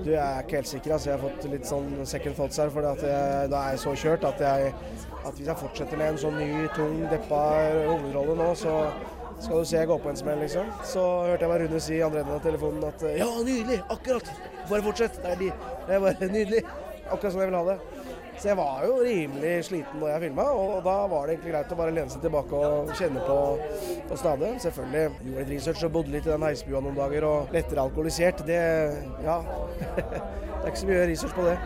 du, 0.00 0.10
jeg 0.12 0.20
er 0.24 0.42
ikke 0.44 0.60
helt 0.60 0.72
sikker, 0.72 0.96
altså 0.96 1.12
jeg 1.12 1.18
har 1.18 1.24
fått 1.28 1.48
litt 1.52 1.68
sånn 1.68 1.94
second 2.08 2.36
thoughts 2.38 2.60
her, 2.60 2.72
for 2.72 2.84
da 2.86 3.62
er 3.62 3.72
jeg 3.74 3.84
så 3.84 3.94
kjørt 4.04 4.28
at, 4.28 4.44
jeg, 4.44 4.74
at 5.20 5.32
hvis 5.34 5.48
jeg 5.48 5.62
fortsetter 5.62 6.00
med 6.00 6.14
en 6.14 6.20
sånn 6.24 6.38
ny, 6.40 6.68
tung, 6.76 7.00
deppa 7.12 7.40
hovedrolle 7.88 8.36
nå, 8.40 8.52
så 8.60 8.76
skal 9.40 9.62
du 9.62 9.68
se 9.68 9.80
jeg 9.80 9.88
går 9.88 10.00
på 10.04 10.12
en 10.12 10.20
smell, 10.20 10.40
liksom. 10.44 10.68
Så 10.84 11.02
hørte 11.26 11.46
jeg 11.46 11.52
bare 11.52 11.66
Rune 11.66 11.80
si 11.82 11.96
i 11.96 12.04
andre 12.04 12.22
enden 12.22 12.36
av 12.36 12.44
telefonen 12.44 12.86
at 12.88 13.04
ja, 13.16 13.28
nydelig, 13.44 13.80
akkurat, 13.88 14.30
bare 14.68 14.84
fortsett, 14.84 15.20
det 15.22 15.34
er, 15.34 15.40
de. 15.40 15.50
det 15.86 15.96
er 15.96 16.04
bare 16.04 16.30
nydelig, 16.36 16.62
akkurat 17.08 17.32
sånn 17.32 17.44
jeg 17.44 17.52
vil 17.52 17.60
ha 17.60 17.66
det. 17.72 17.78
Så 18.40 18.48
jeg 18.48 18.56
var 18.56 18.84
jo 18.88 18.92
rimelig 19.04 19.50
sliten 19.66 20.00
når 20.00 20.14
jeg 20.14 20.22
filma, 20.22 20.46
og 20.56 20.78
da 20.86 20.94
var 21.12 21.26
det 21.28 21.34
egentlig 21.34 21.52
greit 21.52 21.74
å 21.74 21.76
bare 21.76 21.92
lene 21.92 22.12
seg 22.12 22.22
tilbake 22.24 22.60
og 22.70 22.92
kjenne 22.96 23.24
på, 23.26 23.36
på 24.08 24.16
stadig. 24.16 24.54
Selvfølgelig 24.64 25.28
gjorde 25.28 25.42
litt 25.42 25.52
research 25.52 25.84
og 25.84 25.94
bodde 25.98 26.14
litt 26.14 26.24
i 26.24 26.32
den 26.32 26.46
heisbua 26.48 26.80
noen 26.80 26.96
dager, 26.96 27.28
og 27.28 27.52
lettere 27.52 27.84
alkoholisert, 27.84 28.40
det 28.48 28.60
ja. 29.26 29.36
det 30.00 30.62
er 30.64 30.72
ikke 30.72 30.82
så 30.86 30.88
mye 30.88 31.06
research 31.12 31.36
på 31.36 31.48
det. 31.50 31.58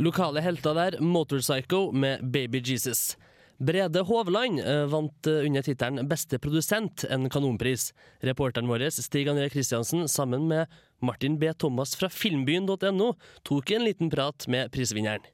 Lokale 0.00 0.40
helter 0.40 0.80
der, 0.80 1.00
Motorpsycho 1.04 1.90
med 1.92 2.24
Baby 2.24 2.64
Jesus. 2.64 3.10
Brede 3.58 4.00
Hovland 4.00 4.60
eh, 4.60 4.84
vant 4.86 5.26
eh, 5.26 5.32
under 5.32 5.62
tittelen 5.62 6.08
Beste 6.08 6.38
produsent 6.38 7.04
en 7.10 7.30
kanonpris. 7.30 7.92
Reporteren 8.20 8.68
vår 8.70 8.90
Stig 8.90 9.28
André 9.28 9.48
Kristiansen 9.50 10.08
sammen 10.08 10.46
med 10.48 10.66
Martin 11.02 11.38
B. 11.38 11.52
Thomas 11.54 11.96
fra 11.96 12.08
filmbyen.no 12.08 13.14
tok 13.42 13.70
en 13.70 13.84
liten 13.84 14.10
prat 14.10 14.46
med 14.46 14.70
prisvinneren. 14.72 15.26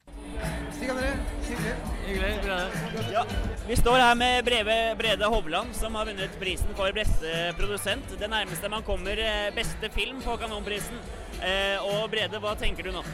Stig 0.72 0.88
André, 0.90 1.12
hyggelig. 1.50 1.76
Hyggelig. 2.06 3.12
Ja, 3.12 3.26
vi 3.68 3.76
står 3.76 3.96
her 3.96 4.14
med 4.14 4.44
Breve, 4.44 4.96
Brede 4.98 5.24
Hovland, 5.24 5.76
som 5.76 5.94
har 5.94 6.08
vunnet 6.08 6.40
prisen 6.40 6.72
for 6.76 6.96
beste 6.96 7.52
produsent. 7.58 8.16
Det 8.20 8.28
nærmeste 8.28 8.72
man 8.72 8.82
kommer 8.82 9.20
eh, 9.20 9.52
beste 9.56 9.92
film 9.92 10.24
på 10.24 10.36
Kanonprisen. 10.40 11.00
Eh, 11.44 11.76
og 11.84 12.08
Brede, 12.12 12.40
hva 12.40 12.56
tenker 12.56 12.88
du 12.88 12.92
nå? 12.96 13.04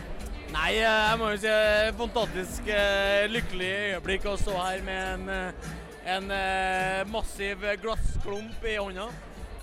Nei, 0.50 0.70
eh, 0.74 0.82
jeg 0.82 1.18
må 1.20 1.30
jo 1.30 1.38
si 1.38 1.50
eh, 1.50 1.92
fantastisk 1.98 2.68
eh, 2.74 3.28
lykkelig 3.30 3.70
øyeblikk 3.94 4.26
å 4.26 4.36
stå 4.40 4.56
her 4.58 4.82
med 4.86 5.30
en, 5.30 5.52
en 6.16 6.32
massiv 7.10 7.62
glassklump 7.82 8.66
i 8.66 8.74
hånda. 8.80 9.06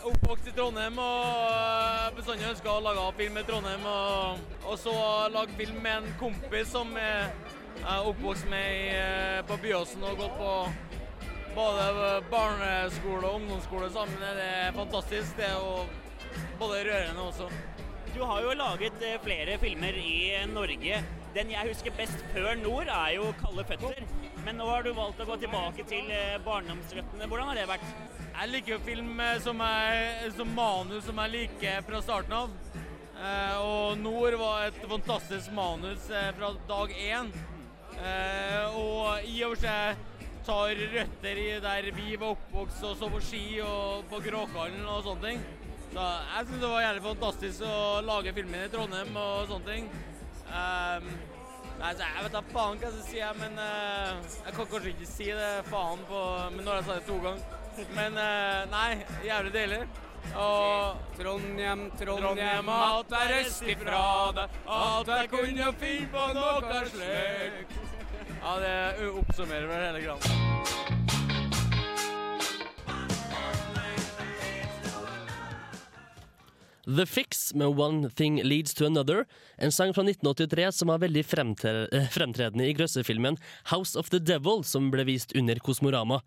Oppvokst 0.08 0.48
i 0.48 0.56
Trondheim 0.56 1.00
og 1.04 2.16
bestandig 2.16 2.48
ønska 2.54 2.72
å 2.72 2.84
lage 2.86 3.06
film 3.20 3.40
i 3.42 3.46
Trondheim. 3.50 3.84
Og, 3.92 4.58
og 4.64 4.80
så 4.80 4.96
lage 5.34 5.58
film 5.60 5.82
med 5.84 6.04
en 6.06 6.12
kompis 6.22 6.72
som 6.72 6.96
er 7.02 7.34
er 7.86 8.08
oppvokst 8.10 8.48
med 8.50 9.44
på 9.48 9.58
Byåsen 9.62 10.04
og 10.04 10.18
gått 10.18 10.38
på 10.40 10.54
både 11.56 12.08
barneskole 12.32 13.28
og 13.28 13.42
ungdomsskole 13.42 13.90
sammen. 13.94 14.24
Det 14.24 14.48
er 14.64 14.72
fantastisk. 14.78 15.36
Det 15.38 15.46
er 15.46 15.60
jo 15.60 15.86
både 16.60 16.86
rørende 16.88 17.28
også. 17.28 17.52
Du 18.18 18.24
har 18.26 18.42
jo 18.42 18.54
laget 18.58 19.04
eh, 19.06 19.20
flere 19.22 19.60
filmer 19.62 19.98
i 20.02 20.46
Norge. 20.50 21.02
Den 21.36 21.52
jeg 21.54 21.70
husker 21.70 21.94
best 21.94 22.24
før 22.34 22.56
Nord, 22.58 22.88
er 22.90 23.12
jo 23.14 23.28
'Kalde 23.38 23.66
føtter'. 23.70 24.08
Men 24.46 24.58
nå 24.58 24.66
har 24.66 24.82
du 24.82 24.90
valgt 24.98 25.22
å 25.22 25.28
gå 25.28 25.36
tilbake 25.44 25.86
til 25.86 26.10
eh, 26.10 26.40
barndomsrøttene. 26.46 27.28
Hvordan 27.30 27.52
har 27.52 27.60
det 27.60 27.68
vært? 27.70 27.92
Jeg 28.32 28.50
liker 28.50 28.74
jo 28.74 28.80
film 28.88 29.22
eh, 29.22 29.38
som, 29.46 29.62
er, 29.62 30.32
som 30.34 30.50
manus 30.50 31.06
som 31.06 31.22
jeg 31.22 31.34
liker 31.36 31.86
fra 31.86 32.02
starten 32.02 32.34
av. 32.40 32.58
Eh, 33.22 33.60
og 33.62 34.02
'Nord' 34.02 34.40
var 34.42 34.66
et 34.72 34.82
fantastisk 34.96 35.54
manus 35.54 36.10
eh, 36.10 36.34
fra 36.40 36.56
dag 36.74 36.98
én. 36.98 37.32
Eh, 38.02 38.82
og 38.82 39.30
i 39.30 39.44
og 39.46 39.54
for 39.54 39.68
seg 39.68 40.42
tar 40.50 40.84
røtter 40.98 41.46
i 41.46 41.48
der 41.70 41.94
vi 41.94 42.18
var 42.18 42.34
oppvokst 42.34 42.82
og 42.82 42.98
så 42.98 43.14
på 43.14 43.22
ski 43.30 43.46
og 43.62 44.10
på 44.10 44.26
Gråkallen 44.26 44.90
og 44.90 45.06
sånne 45.06 45.30
ting. 45.30 45.48
Så 45.94 46.04
jeg 46.04 46.48
syns 46.48 46.62
det 46.62 46.70
var 46.70 46.84
jævlig 46.84 47.04
fantastisk 47.06 47.66
å 47.66 47.78
lage 48.06 48.34
filmen 48.36 48.66
i 48.66 48.72
Trondheim 48.72 49.20
og 49.22 49.52
sånne 49.52 49.74
ting. 49.74 49.88
Um, 50.48 51.08
nei, 51.80 51.92
så 51.92 52.08
jeg 52.08 52.26
vet 52.26 52.36
da 52.36 52.42
faen 52.52 52.82
hva 52.82 52.90
jeg 52.90 52.98
skal 52.98 53.08
si, 53.08 53.22
men 53.42 53.62
uh, 53.62 54.36
jeg 54.46 54.58
kan 54.58 54.70
kanskje 54.74 54.94
ikke 54.94 55.10
si 55.12 55.30
det 55.36 55.54
faen 55.68 56.04
på 56.08 56.22
Men 56.56 56.62
nå 56.64 56.72
har 56.72 56.82
jeg 56.82 56.90
sagt 56.90 57.00
det 57.00 57.08
to 57.10 57.22
ganger. 57.24 57.56
Men 57.98 58.20
uh, 58.20 58.62
nei, 58.74 58.90
jævlig 59.28 59.56
deilig. 59.56 59.82
Og 60.36 60.98
Trondheim, 61.18 61.84
Trondheim, 62.00 62.72
alt 62.74 63.14
er 63.16 63.36
røst 63.38 63.64
ifra 63.64 64.02
deg. 64.36 64.58
Alt 64.78 65.14
jeg 65.14 65.30
kunne 65.32 65.70
finne 65.80 66.10
på 66.14 66.26
noe 66.36 66.82
slikt. 66.92 67.78
Ja, 68.38 68.58
det 68.64 68.76
oppsummerer 69.12 69.72
vel 69.72 69.88
hele 69.88 70.04
greia. 70.04 71.17
The 76.88 77.06
Fix 77.06 77.54
med 77.54 77.68
One 77.76 78.10
Thing 78.10 78.40
Leads 78.44 78.74
to 78.74 78.86
Another, 78.86 79.26
en 79.58 79.72
sang 79.76 79.92
fra 79.94 80.06
1983 80.08 80.72
som 80.72 80.88
var 80.88 81.02
veldig 81.04 81.26
eh, 81.26 82.08
fremtredende 82.14 82.64
i 82.64 82.76
grøssefilmen 82.78 83.36
House 83.74 84.00
of 84.00 84.10
the 84.10 84.20
Devil, 84.24 84.64
som 84.64 84.88
ble 84.92 85.04
vist 85.04 85.36
under 85.36 85.60
Kosmorama. 85.60 86.22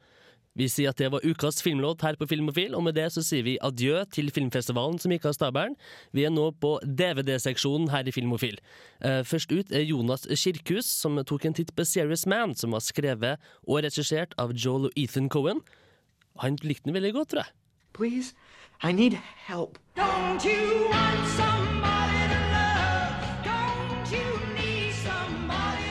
Vi 0.59 0.67
sier 0.69 0.91
at 0.91 0.99
det 0.99 1.09
var 1.15 1.25
ukas 1.25 1.63
filmlåt 1.63 2.03
her 2.03 2.19
på 2.19 2.27
Filmofil, 2.29 2.75
og 2.75 2.83
med 2.85 2.97
det 2.99 3.07
så 3.15 3.23
sier 3.25 3.47
vi 3.47 3.55
adjø 3.63 4.03
til 4.13 4.29
filmfestivalen 4.35 4.99
som 5.01 5.15
gikk 5.15 5.29
av 5.31 5.37
stabelen. 5.39 5.77
Vi 6.13 6.27
er 6.27 6.35
nå 6.35 6.49
på 6.61 6.75
DVD-seksjonen 6.85 7.89
her 7.95 8.11
i 8.11 8.13
Filmofil. 8.13 8.59
Eh, 9.01 9.23
Først 9.25 9.55
ut 9.55 9.73
er 9.73 9.87
Jonas 9.87 10.27
Kirkhus, 10.29 10.91
som 10.91 11.17
tok 11.25 11.47
en 11.49 11.57
titt 11.57 11.73
på 11.73 11.87
Serious 11.89 12.27
Man, 12.29 12.53
som 12.59 12.77
var 12.77 12.85
skrevet 12.85 13.41
og 13.65 13.81
regissert 13.87 14.37
av 14.37 14.53
Joel 14.53 14.91
og 14.91 14.99
Ethan 14.99 15.31
Cohen. 15.33 15.63
Han 16.45 16.61
likte 16.61 16.91
den 16.91 16.99
veldig 16.99 17.15
godt, 17.17 17.33
tror 17.33 17.47
jeg. 17.47 17.57
Please, 17.97 18.35
I 18.83 18.93
need 18.93 19.13
help. 19.47 19.79
Don't 19.95 20.43
you 20.45 20.89
want 20.89 21.27
somebody 21.37 22.23
to 22.33 22.41
love? 22.57 23.45
Don't 23.45 24.11
you 24.11 24.29
need 24.55 24.95
somebody 24.95 25.85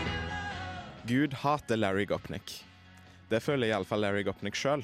to 1.06 1.14
Gud 1.14 1.34
hater 1.34 1.78
Larry 1.78 2.06
Gopnik. 2.06 2.66
Det 3.30 3.44
føler 3.44 3.68
iallfall 3.70 4.02
Larry 4.02 4.24
Gopnik 4.26 4.56
sjøl. 4.58 4.82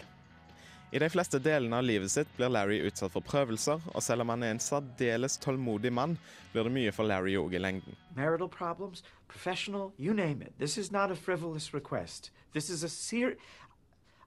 I 0.94 1.00
de 1.02 1.10
fleste 1.10 1.40
delene 1.42 1.80
av 1.82 1.84
livet 1.84 2.12
sitt 2.14 2.30
blir 2.38 2.52
Larry 2.54 2.78
utsatt 2.86 3.12
for 3.12 3.26
prøvelser, 3.26 3.82
og 3.96 4.04
selv 4.06 4.22
om 4.22 4.30
han 4.30 4.44
er 4.46 4.54
en 4.54 4.62
særdeles 4.62 5.40
tålmodig 5.42 5.92
mann, 5.92 6.14
blir 6.54 6.70
det 6.70 6.74
mye 6.76 6.94
for 6.94 7.10
Larry 7.10 7.34
òg 7.42 7.56
i 7.58 7.60
lengden. 7.60 7.98
Marital 8.16 8.48
problems, 8.48 9.02
professional, 9.28 9.92
you 9.98 10.14
name 10.14 10.44
it. 10.46 10.54
This 10.60 10.78
is 10.78 10.92
not 10.92 11.10
a 11.12 11.16
frivolous 11.16 11.74
request. 11.74 12.30
This 12.54 12.70
is 12.70 12.84
a 12.84 12.90
ser... 12.90 13.36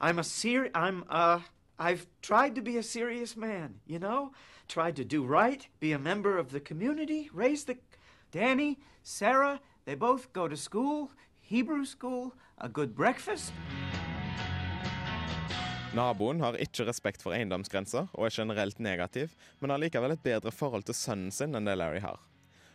I'm 0.01 0.18
a 0.18 0.24
ser- 0.24 0.70
I'm 0.74 1.05
uh 1.09 1.41
I've 1.79 2.07
tried 2.22 2.57
to 2.57 2.62
be 2.62 2.76
a 2.76 2.83
serious 2.83 3.37
man, 3.37 3.81
you 3.87 4.01
know? 4.01 4.33
Tried 4.66 4.97
to 4.97 5.05
do 5.05 5.22
right, 5.22 5.66
be 5.79 5.93
a 5.93 5.99
member 5.99 6.37
of 6.37 6.51
the 6.51 6.61
community, 6.61 7.31
raise 7.33 7.64
the 7.64 7.76
Danny, 8.33 8.79
Sarah, 9.03 9.61
they 9.85 9.95
both 9.95 10.33
go 10.33 10.49
to 10.49 10.57
school, 10.57 11.11
Hebrew 11.41 11.85
school, 11.85 12.35
a 12.59 12.68
good 12.68 12.95
breakfast. 12.95 13.53
Naboen 15.95 16.41
har 16.41 16.59
ikke 16.61 16.85
respekt 16.85 17.22
for 17.22 17.33
eiendomsgrenser 17.33 18.11
og 18.12 18.26
er 18.26 18.35
generelt 18.35 18.79
negativ, 18.79 19.31
men 19.61 19.70
har 19.70 19.81
likevel 19.81 20.12
et 20.12 20.22
bedre 20.22 20.51
forhold 20.53 20.85
til 20.85 20.99
sønnen 20.99 21.31
sin 21.33 21.55
enn 21.55 21.64
det 21.64 21.79
Larry 21.79 22.03
har. 22.05 22.18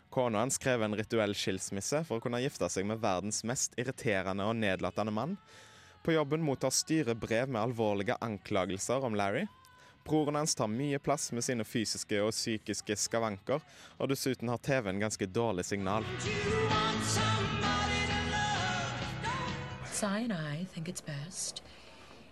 Kona 0.10 0.42
hans 0.42 0.58
krever 0.58 0.88
en 0.88 0.96
rituell 0.98 1.36
skilsmisse 1.36 2.02
for 2.08 2.18
å 2.18 2.24
kunne 2.24 2.42
gifte 2.42 2.72
seg 2.72 2.88
med 2.88 3.04
verdens 3.04 3.44
mest 3.44 3.76
irriterende 3.78 4.48
og 4.48 4.58
nedlatende 4.58 5.14
mann. 5.14 5.38
På 6.04 6.12
jobben 6.12 6.42
mottar 6.42 6.70
styret 6.70 7.18
brev 7.18 7.50
med 7.50 7.62
alvorlige 7.62 8.16
anklagelser 8.22 9.06
om 9.06 9.16
Larry. 9.16 9.48
Broren 10.04 10.36
hans 10.36 10.56
tar 10.56 10.68
mye 10.68 11.00
plass 11.00 11.32
med 11.32 11.44
sine 11.44 11.64
fysiske 11.64 12.20
og 12.20 12.34
psykiske 12.36 12.98
skavanker, 13.00 13.64
og 13.98 14.10
dessuten 14.12 14.52
har 14.52 14.60
TV-en 14.60 15.00
ganske 15.00 15.26
dårlig 15.26 15.64
signal. 15.66 16.04
Cy 19.94 20.26
and 20.28 20.34
I 20.34 20.68
think 20.74 20.90
it's 20.90 21.06
best 21.06 21.64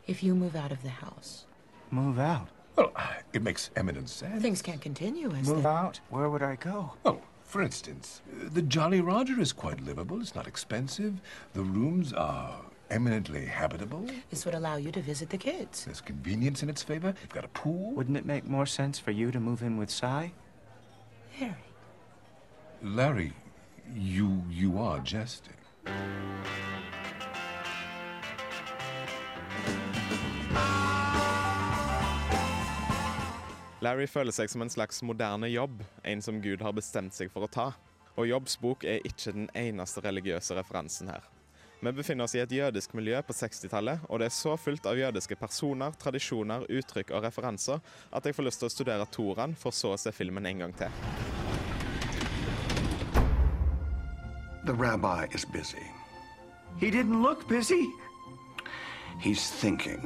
if 0.07 0.21
you 0.23 0.35
move 0.35 0.55
out 0.57 0.71
of 0.71 0.81
the 0.81 0.89
house. 0.89 1.45
Move 1.91 2.19
out? 2.19 2.49
Well, 2.75 2.91
it 3.33 3.41
makes 3.41 3.71
eminent 3.77 4.09
sense. 4.09 4.41
Things 4.41 4.61
can't 4.61 4.81
continue 4.81 5.31
as 5.31 5.47
Move 5.47 5.65
out? 5.65 6.01
Where 6.09 6.29
would 6.29 6.41
I 6.43 6.57
go? 6.57 6.91
Oh, 7.05 7.21
for 7.45 7.61
instance, 7.61 8.21
uh, 8.27 8.49
the 8.53 8.61
Jolly 8.61 8.99
Roger 8.99 9.39
is 9.39 9.53
quite 9.53 9.79
livable. 9.79 10.19
It's 10.19 10.35
not 10.35 10.47
expensive. 10.47 11.21
The 11.53 11.63
rooms 11.63 12.11
are 12.11 12.70
eminently 12.91 13.45
habitable. 13.45 14.05
This 14.29 14.45
would 14.45 14.53
allow 14.53 14.75
you 14.75 14.91
to 14.91 15.01
visit 15.01 15.29
the 15.29 15.37
kids. 15.37 15.85
There's 15.85 16.01
convenience 16.01 16.61
in 16.61 16.69
its 16.69 16.83
favor. 16.83 17.13
You've 17.21 17.33
got 17.33 17.45
a 17.45 17.49
pool. 17.49 17.93
Wouldn't 17.95 18.17
it 18.17 18.25
make 18.25 18.45
more 18.45 18.65
sense 18.65 18.99
for 18.99 19.11
you 19.11 19.31
to 19.31 19.39
move 19.39 19.63
in 19.63 19.77
with 19.77 19.89
Cy? 19.89 20.33
Harry. 21.39 21.55
Larry, 22.83 23.33
you 23.95 24.43
you 24.49 24.77
are 24.79 24.99
jesting. 24.99 25.55
Larry 33.81 34.05
føler 34.05 34.31
seg 34.31 34.49
som 34.49 34.61
en 34.61 34.69
slags 34.69 35.01
moderne 35.01 35.47
jobb, 35.49 35.79
en 36.05 36.21
som 36.21 36.41
Gud 36.41 36.61
har 36.61 36.73
bestemt 36.77 37.15
seg 37.17 37.31
for 37.33 37.47
å 37.47 37.49
ta. 37.49 37.71
Og 38.19 38.27
Jobbs 38.29 38.57
bok 38.61 38.83
er 38.85 39.01
ikke 39.07 39.33
den 39.33 39.47
eneste 39.57 40.03
religiøse 40.05 40.53
referansen 40.57 41.09
her. 41.09 41.25
Vi 41.83 41.91
befinner 41.91 42.23
oss 42.23 42.35
i 42.35 42.39
et 42.39 42.51
jødisk 42.53 42.91
miljø 42.93 43.17
på 43.25 43.33
60-tallet, 43.33 44.03
og 44.05 44.19
det 44.21 44.27
er 44.27 44.33
så 44.35 44.51
fullt 44.53 44.85
av 44.85 44.99
jødiske 44.99 45.33
personer, 45.33 45.95
tradisjoner, 45.97 46.67
uttrykk 46.69 47.09
og 47.09 47.23
referanser 47.25 47.79
at 48.13 48.25
jeg 48.27 48.35
får 48.37 48.45
lyst 48.45 48.61
til 48.61 48.67
å 48.67 48.73
studere 48.73 49.07
Toraen, 49.09 49.55
for 49.57 49.73
så 49.73 49.95
å 49.95 49.97
se 49.97 50.13
filmen 50.13 50.45
en 50.45 50.61
gang 50.61 50.75
til. 50.77 50.93
The 54.69 54.75
rabbi 54.77 55.25
is 55.33 55.41
busy. 55.41 55.81
He 56.77 56.91
didn't 56.93 57.23
look 57.23 57.47
busy. 57.49 57.87
He's 59.23 59.49
thinking. 59.49 60.05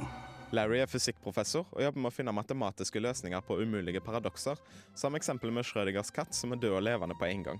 Larry 0.55 0.79
er 0.79 0.87
fysikkprofessor 0.87 1.65
og 1.73 1.83
jobber 1.83 2.05
med 2.05 2.13
å 2.13 2.15
finne 2.15 2.35
matematiske 2.37 3.01
løsninger 3.03 3.43
på 3.43 3.57
umulige 3.59 3.99
paradokser, 3.99 4.55
som 4.95 5.19
eksempel 5.19 5.51
med 5.51 5.67
Schrødingers 5.67 6.13
katt 6.15 6.31
som 6.31 6.55
er 6.55 6.63
død 6.63 6.77
og 6.77 6.87
levende 6.87 7.19
på 7.19 7.27
en 7.27 7.43
gang. 7.49 7.59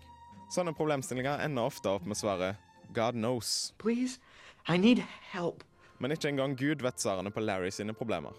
Sånne 0.55 0.71
problemstillinger 0.77 1.43
ender 1.43 1.67
ofte 1.67 1.91
opp 1.91 2.07
med 2.07 2.15
svaret 2.15 2.63
God 2.93 3.13
knows. 3.13 3.73
Please, 3.77 4.19
I 4.67 4.77
need 4.77 5.03
help. 5.31 5.63
Men 5.99 6.11
ikke 6.11 6.29
engang 6.29 6.55
Gud 6.57 6.81
vet 6.81 6.99
svarene 6.99 7.31
på 7.31 7.39
Larry 7.39 7.71
sine 7.71 7.93
problemer. 7.93 8.33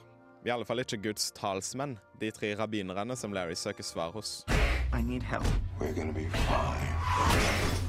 I 0.47 0.51
alle 0.51 0.65
fall 0.65 0.79
ikke 0.79 0.97
Guds 1.03 1.33
talsmenn, 1.33 1.97
de 2.21 2.31
tre 2.31 2.55
rabbinerne 2.55 3.17
som 3.17 3.33
Larry 3.33 3.55
søker 3.55 3.83
svar 3.83 4.13
hos. 4.15 4.45
I 4.93 5.03
need 5.03 5.23
help. 5.23 5.47
We're 5.81 5.95
gonna 5.95 6.13
be 6.13 6.29
fine. 6.31 6.97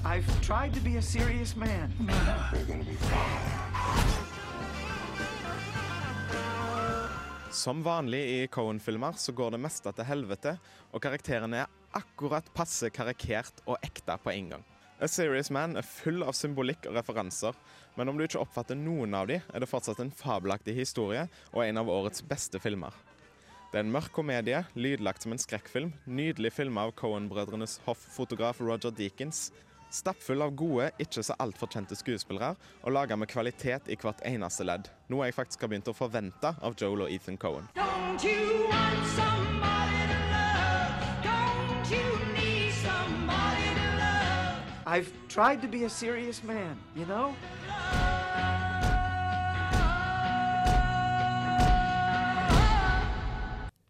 I've 0.06 0.42
tried 0.42 0.74
to 0.74 0.82
be 0.82 0.98
a 0.98 1.02
serious 1.02 1.56
man. 1.56 1.94
We're 2.00 2.66
gonna 2.66 2.84
be 2.84 2.96
fine. 2.96 3.68
Som 7.52 7.84
vanlig 7.84 8.20
i 8.44 8.48
Cohen-filmer 8.48 9.12
så 9.18 9.32
går 9.32 9.52
det 9.56 9.60
meste 9.60 9.92
til 9.92 10.06
helvete, 10.06 10.58
og 10.94 11.02
karakterene 11.02 11.64
er 11.64 11.72
akkurat 11.98 12.46
passe 12.54 12.90
karikert 12.94 13.64
og 13.66 13.78
ekte 13.82 14.18
på 14.24 14.30
en 14.30 14.50
gang. 14.52 14.66
A 14.98 15.06
Serious 15.08 15.52
Man 15.54 15.78
er 15.78 15.86
full 15.86 16.24
av 16.26 16.34
symbolikk 16.34 16.88
og 16.90 16.96
referanser, 16.98 17.54
men 18.00 18.10
om 18.10 18.18
du 18.18 18.24
ikke 18.26 18.42
oppfatter 18.42 18.78
noen 18.80 19.14
av 19.14 19.28
de, 19.30 19.38
er 19.38 19.62
det 19.62 19.70
fortsatt 19.70 20.02
en 20.02 20.10
fabelaktig 20.10 20.74
historie 20.74 21.28
og 21.52 21.62
en 21.62 21.82
av 21.84 21.92
årets 21.94 22.24
beste 22.26 22.58
filmer. 22.62 22.96
Det 23.70 23.78
er 23.78 23.86
en 23.86 23.94
mørk 23.94 24.10
komedie, 24.16 24.64
lydlagt 24.74 25.22
som 25.22 25.36
en 25.36 25.44
skrekkfilm, 25.44 25.92
nydelig 26.10 26.56
filma 26.56 26.88
av 26.88 26.96
Cohen-brødrenes 26.98 27.78
hofffotograf 27.86 28.64
Roger 28.64 28.96
Deakins, 28.98 29.52
stappfull 29.94 30.42
av 30.42 30.58
gode, 30.58 30.90
ikke 31.04 31.22
så 31.22 31.38
altfor 31.46 31.70
kjente 31.70 31.98
skuespillere, 32.00 32.56
og 32.82 32.98
laga 32.98 33.20
med 33.20 33.30
kvalitet 33.30 33.92
i 33.94 34.00
hvert 34.02 34.26
eneste 34.26 34.66
ledd. 34.66 34.90
Noe 35.14 35.30
jeg 35.30 35.38
faktisk 35.38 35.62
har 35.62 35.76
begynt 35.76 35.94
å 35.94 35.98
forvente 35.98 36.56
av 36.58 36.74
Joel 36.80 37.06
og 37.06 37.14
Ethan 37.14 37.38
Cohen. 37.38 37.70
Don't 37.78 38.26
you 38.26 38.66
want 38.66 39.06
somebody 39.14 39.77
I've 44.88 45.12
tried 45.28 45.62
to 45.64 45.68
be 45.68 45.84
a 45.84 45.90
serious 45.90 46.42
man, 46.44 46.78
you 46.96 47.06
know? 47.06 47.34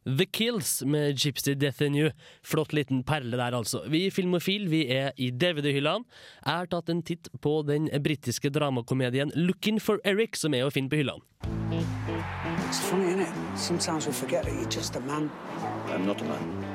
The 0.05 0.25
Kills 0.25 0.83
med 0.85 1.15
Gypsy 1.19 1.53
Death 1.53 1.81
in 1.81 1.95
You. 1.95 2.11
Flott 2.43 2.73
liten 2.73 3.03
perle 3.03 3.37
der, 3.37 3.53
altså. 3.53 3.83
Vi 3.87 4.05
i 4.05 4.09
Filmofil 4.09 4.69
vi 4.71 4.87
er 4.89 5.11
i 5.17 5.29
DVD-hyllene. 5.29 6.07
Jeg 6.45 6.53
har 6.53 6.65
tatt 6.71 6.89
en 6.89 7.03
titt 7.05 7.29
på 7.41 7.61
den 7.67 7.89
britiske 8.03 8.49
dramakomedien 8.49 9.31
Looking 9.35 9.77
for 9.81 10.01
Eric, 10.03 10.39
som 10.41 10.55
er 10.57 10.65
å 10.65 10.71
finne 10.73 10.89
på 10.89 10.97
hyllene. 11.03 11.21
It's 12.65 12.81
funny, 12.89 13.11
isn't 13.11 13.21
it? 13.21 13.59
Sometimes 13.59 14.07
we 14.07 14.13
forget 14.13 14.45
that 14.45 14.53
you're 14.53 14.71
just 14.71 14.95
a 14.95 14.99
man. 15.01 15.29
I'm 15.93 16.07
not 16.07 16.21
a 16.21 16.25
man. 16.25 16.65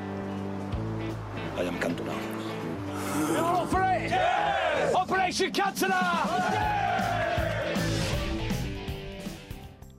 I 1.57 1.67
am 1.67 1.77
Cantona. 1.79 2.32
For 3.13 3.83
it? 3.83 4.09
Yes! 4.09 4.95
Operation 4.95 5.51
Cantona! 5.53 5.99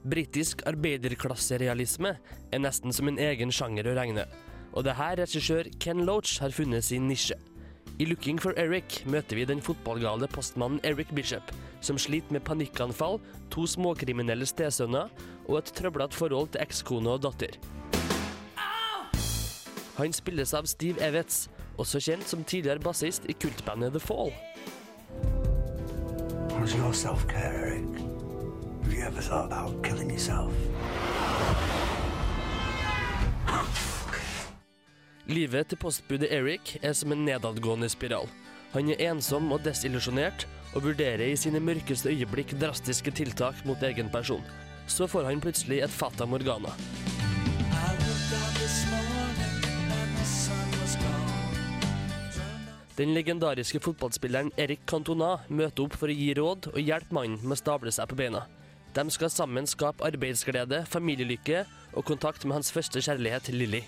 Britisk 0.03 0.65
arbeiderklasserealisme 0.67 2.11
er 2.51 2.59
nesten 2.59 2.91
som 2.91 3.07
en 3.07 3.19
egen 3.23 3.53
sjanger 3.55 3.87
å 3.87 3.95
regne. 3.95 4.25
Og 4.75 4.83
det 4.83 4.97
her 4.99 5.15
regissør 5.21 5.69
Ken 5.79 6.03
Loach 6.03 6.41
har 6.43 6.51
funnet 6.51 6.83
sin 6.89 7.07
nisje. 7.07 7.39
I 8.03 8.09
Looking 8.09 8.41
for 8.41 8.51
Eric 8.59 9.05
møter 9.07 9.39
vi 9.39 9.47
den 9.47 9.63
fotballgale 9.63 10.27
postmannen 10.35 10.83
Eric 10.83 11.15
Bishop, 11.15 11.55
som 11.79 11.95
sliter 11.95 12.35
med 12.35 12.43
panikkanfall, 12.43 13.21
to 13.47 13.63
småkriminelle 13.63 14.43
stesønner 14.49 15.07
og 15.47 15.61
et 15.61 15.71
trøblete 15.79 16.19
forhold 16.19 16.51
til 16.51 16.67
ekskone 16.67 17.15
og 17.15 17.23
datter. 17.23 17.55
Han 19.95 20.11
spilles 20.11 20.51
av 20.51 20.67
Steve 20.67 20.99
Evets, 20.99 21.45
også 21.77 21.99
kjent 21.99 22.27
som 22.27 22.43
tidligere 22.43 22.83
bassist 22.83 23.27
i 23.29 23.33
kultbandet 23.33 23.95
The 23.95 23.99
Fall. 23.99 24.31
How's 26.55 26.75
your 26.75 26.93
self-care, 26.93 27.53
Eric? 27.53 28.01
Have 28.83 28.93
you 28.93 29.03
ever 29.03 29.21
thought 29.21 29.51
about 29.51 29.83
killing 29.83 30.09
yourself? 30.09 30.53
Livet 35.25 35.67
til 35.67 35.77
postbudet 35.81 36.29
Eric 36.29 36.75
er 36.85 36.93
som 36.93 37.11
en 37.11 37.23
nedadgående 37.25 37.89
spiral. 37.89 38.29
Han 38.75 38.91
er 38.93 38.99
ensom 39.09 39.49
og 39.55 39.63
desillusjonert, 39.65 40.45
og 40.75 40.83
vurderer 40.83 41.23
i 41.31 41.39
sine 41.39 41.61
mørkeste 41.63 42.11
øyeblikk 42.11 42.53
drastiske 42.61 43.11
tiltak 43.15 43.63
mot 43.65 43.81
egen 43.83 44.11
person. 44.13 44.43
Så 44.87 45.07
får 45.07 45.31
han 45.31 45.41
plutselig 45.41 45.81
et 45.81 45.89
fata 45.89 46.27
morgana. 46.29 46.75
Den 52.95 53.11
legendariske 53.11 53.81
fotballspilleren 53.83 54.53
Eric 54.55 54.85
Cantona 54.87 55.33
møter 55.51 55.83
opp 55.83 55.97
for 55.99 56.07
å 56.07 56.13
gi 56.15 56.29
råd 56.37 56.69
og 56.71 56.79
hjelpe 56.79 57.15
mannen 57.17 57.41
med 57.43 57.57
å 57.57 57.59
stable 57.59 57.91
seg 57.91 58.07
på 58.07 58.15
beina. 58.21 58.45
De 58.95 59.03
skal 59.11 59.31
sammen 59.33 59.67
skape 59.67 60.05
arbeidsglede, 60.07 60.85
familielykke 60.87 61.65
og 61.91 62.05
kontakt 62.07 62.45
med 62.47 62.55
hans 62.55 62.71
første 62.71 63.03
kjærlighet, 63.03 63.51
Lilly. 63.51 63.81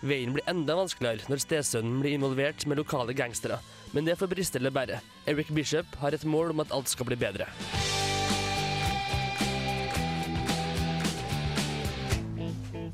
Veien 0.00 0.32
blir 0.32 0.48
enda 0.48 0.76
vanskeligere 0.78 1.28
når 1.28 1.42
stesønnen 1.44 2.00
blir 2.00 2.16
involvert 2.16 2.64
med 2.64 2.80
lokale 2.80 3.12
gangstere, 3.16 3.60
men 3.92 4.08
det 4.08 4.16
får 4.16 4.32
briste 4.32 4.60
eller 4.60 4.72
bære. 4.72 5.02
Eric 5.28 5.52
Bishop 5.52 6.00
har 6.00 6.16
et 6.16 6.24
mål 6.24 6.56
om 6.56 6.64
at 6.64 6.72
alt 6.72 6.88
skal 6.88 7.10
bli 7.10 7.20
bedre. 7.20 7.50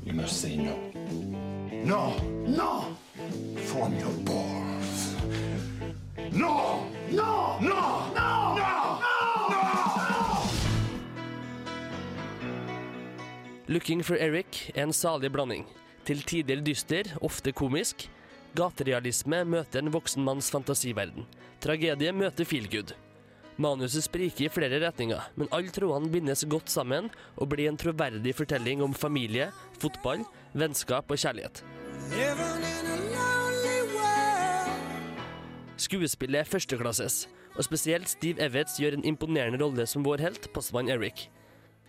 You 0.03 0.11
must 0.11 0.41
say 0.41 0.57
no. 0.57 0.75
No, 1.87 2.19
no! 2.47 2.97
Form 3.71 3.95
your 3.95 4.11
balls. 4.27 4.72
No, 6.33 6.87
no, 7.11 7.59
no, 7.61 7.79
no, 8.15 8.29
no, 8.57 8.71
no, 8.99 9.61
no! 9.61 9.73
'Looking 13.67 14.03
for 14.03 14.15
Eric' 14.15 14.71
er 14.75 14.83
en 14.83 14.93
salig 14.93 15.31
blanding. 15.31 15.65
Til 16.03 16.21
tider 16.27 16.59
dyster, 16.65 17.07
ofte 17.23 17.53
komisk. 17.55 18.09
Gaterealisme 18.53 19.45
møter 19.47 19.79
en 19.79 19.93
voksen 19.93 20.23
manns 20.25 20.51
fantasiverden. 20.51 21.25
Tragedie 21.63 22.11
møter 22.11 22.45
feelgood. 22.45 22.91
Manuset 23.57 24.03
spriker 24.03 24.47
i 24.47 24.51
flere 24.51 24.81
retninger, 24.83 25.21
men 25.37 25.49
alle 25.53 25.71
trådene 25.71 26.11
bindes 26.11 26.43
godt 26.49 26.73
sammen 26.73 27.09
og 27.37 27.53
blir 27.53 27.69
en 27.69 27.77
troverdig 27.79 28.35
fortelling 28.35 28.83
om 28.83 28.93
familie, 28.97 29.51
fotball, 29.79 30.25
vennskap 30.57 31.09
og 31.09 31.21
kjærlighet. 31.21 31.63
Skuespillet 35.77 36.43
er 36.43 36.49
førsteklasses, 36.49 37.27
og 37.57 37.65
spesielt 37.65 38.09
Steve 38.09 38.41
Evans 38.41 38.75
gjør 38.77 38.97
en 38.97 39.05
imponerende 39.05 39.59
rolle 39.61 39.85
som 39.89 40.05
vår 40.05 40.21
helt, 40.21 40.49
postmann 40.53 40.89
Eric. 40.89 41.27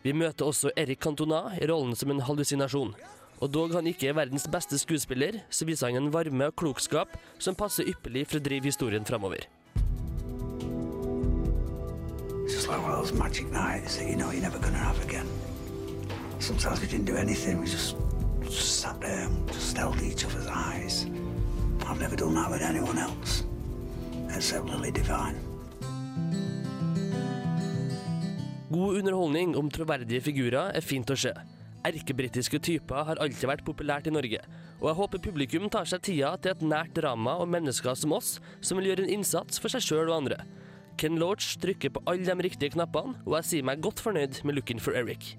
Vi 0.04 0.12
møter 0.12 0.44
også 0.44 0.72
Eric 0.76 1.00
Cantona 1.04 1.54
i 1.60 1.68
rollen 1.68 1.96
som 1.96 2.10
en 2.12 2.20
hallusinasjon. 2.20 2.94
Og 3.40 3.52
dog 3.52 3.74
han 3.74 3.86
ikke 3.86 4.08
er 4.08 4.16
verdens 4.16 4.46
beste 4.48 4.78
skuespiller, 4.78 5.40
så 5.50 5.66
viser 5.68 5.90
han 5.90 6.00
en 6.00 6.12
varme 6.12 6.48
og 6.48 6.56
klokskap 6.56 7.16
som 7.38 7.56
passer 7.56 7.88
ypperlig 7.92 8.26
for 8.28 8.40
å 8.40 8.44
drive 8.44 8.70
historien 8.70 9.04
framover. 9.04 9.44
Like 12.44 13.38
you 13.38 14.16
know. 14.16 14.30
Sometimes 16.38 16.80
we 16.80 16.86
didn't 16.86 17.06
do 17.06 17.16
anything, 17.16 17.60
we 17.60 17.66
just, 17.66 17.96
just 18.42 18.80
sat 18.80 19.00
there 19.00 19.20
and 19.20 19.48
just 19.48 19.76
held 19.76 20.02
each 20.02 20.24
other's 20.26 20.46
eyes. 20.46 21.06
I've 21.86 22.00
never 22.00 22.16
done 22.16 22.34
that 22.34 22.50
with 22.50 22.62
anyone 22.62 22.98
else, 22.98 23.44
Lily 24.34 24.90
Divine. 24.90 25.38
God 28.70 28.96
underholdning 28.98 29.56
om 29.56 29.70
troverdige 29.70 30.20
figurer 30.26 30.72
er 30.74 30.82
fint 30.82 31.10
å 31.10 31.16
se. 31.16 31.30
Erkebritiske 31.86 32.58
typer 32.58 33.06
har 33.06 33.20
alltid 33.22 33.46
vært 33.46 33.64
populært 33.66 34.08
i 34.10 34.14
Norge, 34.14 34.40
og 34.80 34.88
jeg 34.88 34.98
håper 34.98 35.22
publikum 35.22 35.68
tar 35.70 35.86
seg 35.86 36.02
tida 36.02 36.32
til 36.42 36.50
et 36.50 36.64
nært 36.66 36.96
drama 36.96 37.36
om 37.44 37.52
mennesker 37.54 37.94
som 37.94 38.16
oss, 38.16 38.40
som 38.60 38.80
vil 38.80 38.90
gjøre 38.90 39.06
en 39.06 39.14
innsats 39.20 39.62
for 39.62 39.70
seg 39.70 39.84
sjøl 39.86 40.08
og 40.08 40.16
andre. 40.24 40.40
Ken 40.98 41.20
Loach 41.20 41.54
trykker 41.62 41.94
på 41.94 42.02
alle 42.10 42.26
de 42.26 42.48
riktige 42.48 42.74
knappene, 42.74 43.14
og 43.22 43.38
jeg 43.38 43.50
sier 43.50 43.68
meg 43.70 43.84
godt 43.84 44.02
fornøyd 44.02 44.42
med 44.42 44.58
Looking 44.58 44.82
for 44.82 44.98
Eric. 44.98 45.36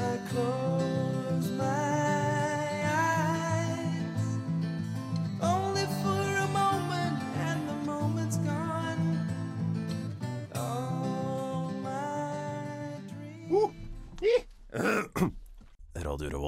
Only 0.00 0.81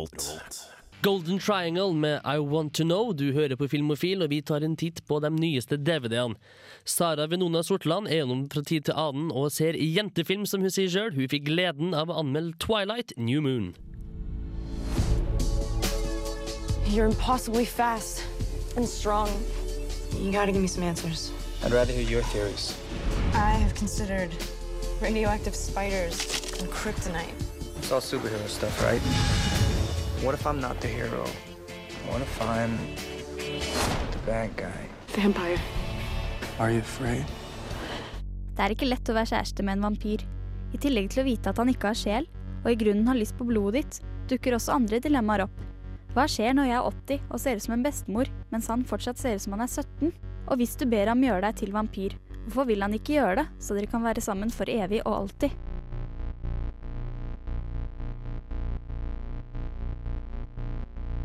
Revolt. 0.05 0.71
Golden 1.03 1.39
Triangle 1.39 1.95
med 1.95 2.21
I 2.25 2.39
Want 2.39 2.75
To 2.75 2.83
Know. 2.83 3.13
Du 3.13 3.33
hører 3.33 3.57
på 3.57 3.69
Filmofil, 3.69 4.23
og 4.23 4.31
vi 4.31 4.41
tar 4.43 4.65
en 4.65 4.77
titt 4.77 5.03
på 5.07 5.21
de 5.21 5.31
nyeste 5.31 5.77
DVD-ene. 5.77 6.37
Sara 6.85 7.27
Venona 7.27 7.63
Sortland 7.63 8.09
er 8.09 8.23
gjennom 8.23 8.47
fra 8.53 8.63
tid 8.65 8.87
til 8.89 8.97
annen 8.97 9.31
og 9.33 9.53
ser 9.53 9.77
jentefilm, 9.77 10.47
som 10.47 10.65
hun 10.65 10.73
sier 10.73 10.89
sjøl. 10.89 11.13
Hun 11.17 11.29
fikk 11.29 11.45
gleden 11.49 11.95
av 11.95 12.09
å 12.09 12.19
anmelde 12.23 12.57
Twilight 12.61 13.13
New 13.17 13.43
Moon. 13.45 13.75
You're 16.89 17.09
impossibly 17.09 17.65
fast 17.65 18.25
and 18.77 18.89
strong. 18.89 19.29
You 20.21 20.33
gotta 20.33 20.53
give 20.53 20.63
me 20.63 20.69
some 20.69 20.85
answers. 20.85 21.33
I'd 21.65 21.73
rather 21.73 21.93
hear 21.93 22.09
your 22.09 22.23
theories. 22.33 22.77
I 23.35 23.57
have 23.57 23.75
considered 23.75 24.31
radioactive 25.03 25.55
spiders 25.55 26.21
and 26.61 26.69
kryptonite. 26.71 27.35
It's 27.77 27.93
all 27.93 28.01
superhero 28.01 28.49
stuff, 28.49 28.83
right? 28.83 29.64
What 30.25 30.35
if 30.37 30.47
I'm 30.47 30.59
not 30.59 30.81
the 30.81 30.89
hero? 30.89 31.27
What 32.09 32.23
if 32.23 32.41
I'm 32.41 32.79
the 34.11 34.19
bad 34.25 34.57
guy? 34.57 34.87
Vampire. 35.09 35.59
Are 36.59 36.71
you 36.73 36.79
afraid? 36.79 37.27
Det 38.57 38.65
er 38.65 38.73
ikke 38.73 38.89
lett 38.89 39.11
å 39.13 39.17
være 39.19 39.35
kjæreste 39.35 39.67
med 39.69 39.77
en 39.77 39.85
vampyr. 39.85 40.25
I 40.73 40.81
tillegg 40.81 41.11
til 41.13 41.21
å 41.21 41.27
vite 41.27 41.53
at 41.53 41.61
han 41.61 41.69
ikke 41.69 41.91
har 41.91 42.01
sjel, 42.01 42.29
og 42.63 42.71
i 42.73 42.79
grunnen 42.81 43.11
har 43.11 43.19
lyst 43.21 43.37
på 43.37 43.45
blodet 43.45 43.83
ditt, 43.83 44.01
dukker 44.33 44.57
også 44.57 44.73
andre 44.79 45.03
dilemmaer 45.05 45.45
opp. 45.45 45.61
Hva 46.17 46.25
skjer 46.25 46.57
når 46.57 46.71
jeg 46.71 46.79
er 46.79 46.89
80 46.89 47.29
og 47.29 47.45
ser 47.45 47.61
ut 47.61 47.67
som 47.67 47.77
en 47.77 47.85
bestemor, 47.85 48.33
mens 48.49 48.73
han 48.73 48.89
fortsatt 48.89 49.21
ser 49.21 49.37
ut 49.37 49.45
som 49.45 49.59
han 49.59 49.67
er 49.67 49.75
17? 49.75 50.09
Og 50.49 50.57
hvis 50.57 50.73
du 50.81 50.87
ber 50.89 51.13
ham 51.13 51.29
gjøre 51.29 51.51
deg 51.51 51.61
til 51.61 51.77
vampyr, 51.77 52.17
hvorfor 52.47 52.73
vil 52.73 52.89
han 52.89 52.97
ikke 52.97 53.19
gjøre 53.19 53.43
det, 53.43 53.49
så 53.61 53.77
dere 53.77 53.93
kan 53.93 54.09
være 54.09 54.25
sammen 54.25 54.49
for 54.49 54.73
evig 54.73 55.05
og 55.05 55.19
alltid? 55.19 55.53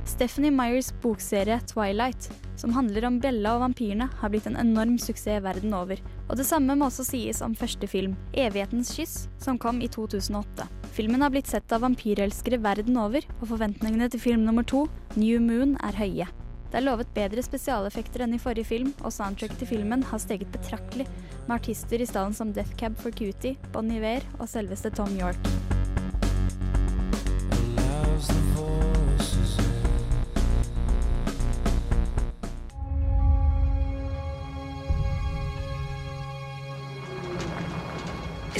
Stephanie 0.09 0.51
Meyers 0.51 0.93
bokserie 1.01 1.59
Twilight, 1.69 2.31
som 2.55 2.73
handler 2.73 3.05
om 3.05 3.19
Bella 3.21 3.53
og 3.55 3.61
vampyrene, 3.61 4.07
har 4.19 4.31
blitt 4.33 4.47
en 4.49 4.57
enorm 4.57 4.97
suksess 4.97 5.43
verden 5.45 5.75
over. 5.77 6.01
Og 6.27 6.39
det 6.39 6.47
samme 6.49 6.73
må 6.75 6.87
også 6.89 7.05
sies 7.11 7.43
om 7.45 7.53
første 7.55 7.87
film, 7.87 8.15
'Evighetens 8.33 8.95
kyss', 8.97 9.27
som 9.37 9.59
kom 9.61 9.81
i 9.81 9.87
2008. 9.87 10.67
Filmen 10.97 11.21
har 11.21 11.29
blitt 11.29 11.47
sett 11.47 11.71
av 11.71 11.85
vampyrelskere 11.85 12.57
verden 12.57 12.97
over, 12.97 13.21
og 13.39 13.47
forventningene 13.53 14.09
til 14.09 14.19
film 14.19 14.45
nummer 14.45 14.63
to, 14.63 14.87
'New 15.15 15.39
Moon', 15.39 15.77
er 15.85 15.93
høye. 15.93 16.27
Det 16.71 16.77
er 16.77 16.89
lovet 16.89 17.13
bedre 17.13 17.41
spesialeffekter 17.41 18.21
enn 18.21 18.33
i 18.33 18.41
forrige 18.41 18.65
film, 18.65 18.93
og 19.03 19.13
soundtrack 19.13 19.57
til 19.57 19.67
filmen 19.67 20.03
har 20.03 20.17
steget 20.17 20.51
betraktelig, 20.51 21.07
med 21.47 21.61
artister 21.61 22.01
i 22.01 22.05
stallen 22.05 22.33
som 22.33 22.51
Death 22.51 22.75
Cab 22.77 22.97
for 22.97 23.11
Cutie, 23.11 23.57
Bon 23.71 23.91
Iver 23.91 24.21
og 24.39 24.49
selveste 24.49 24.89
Tom 24.89 25.15
York. 25.17 25.68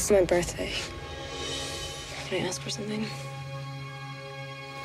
It's 0.10 0.22
my 0.22 0.26
birthday. 0.26 0.72
Can 2.30 2.44
I 2.44 2.48
ask 2.48 2.62
for 2.64 2.72
something? 2.72 3.06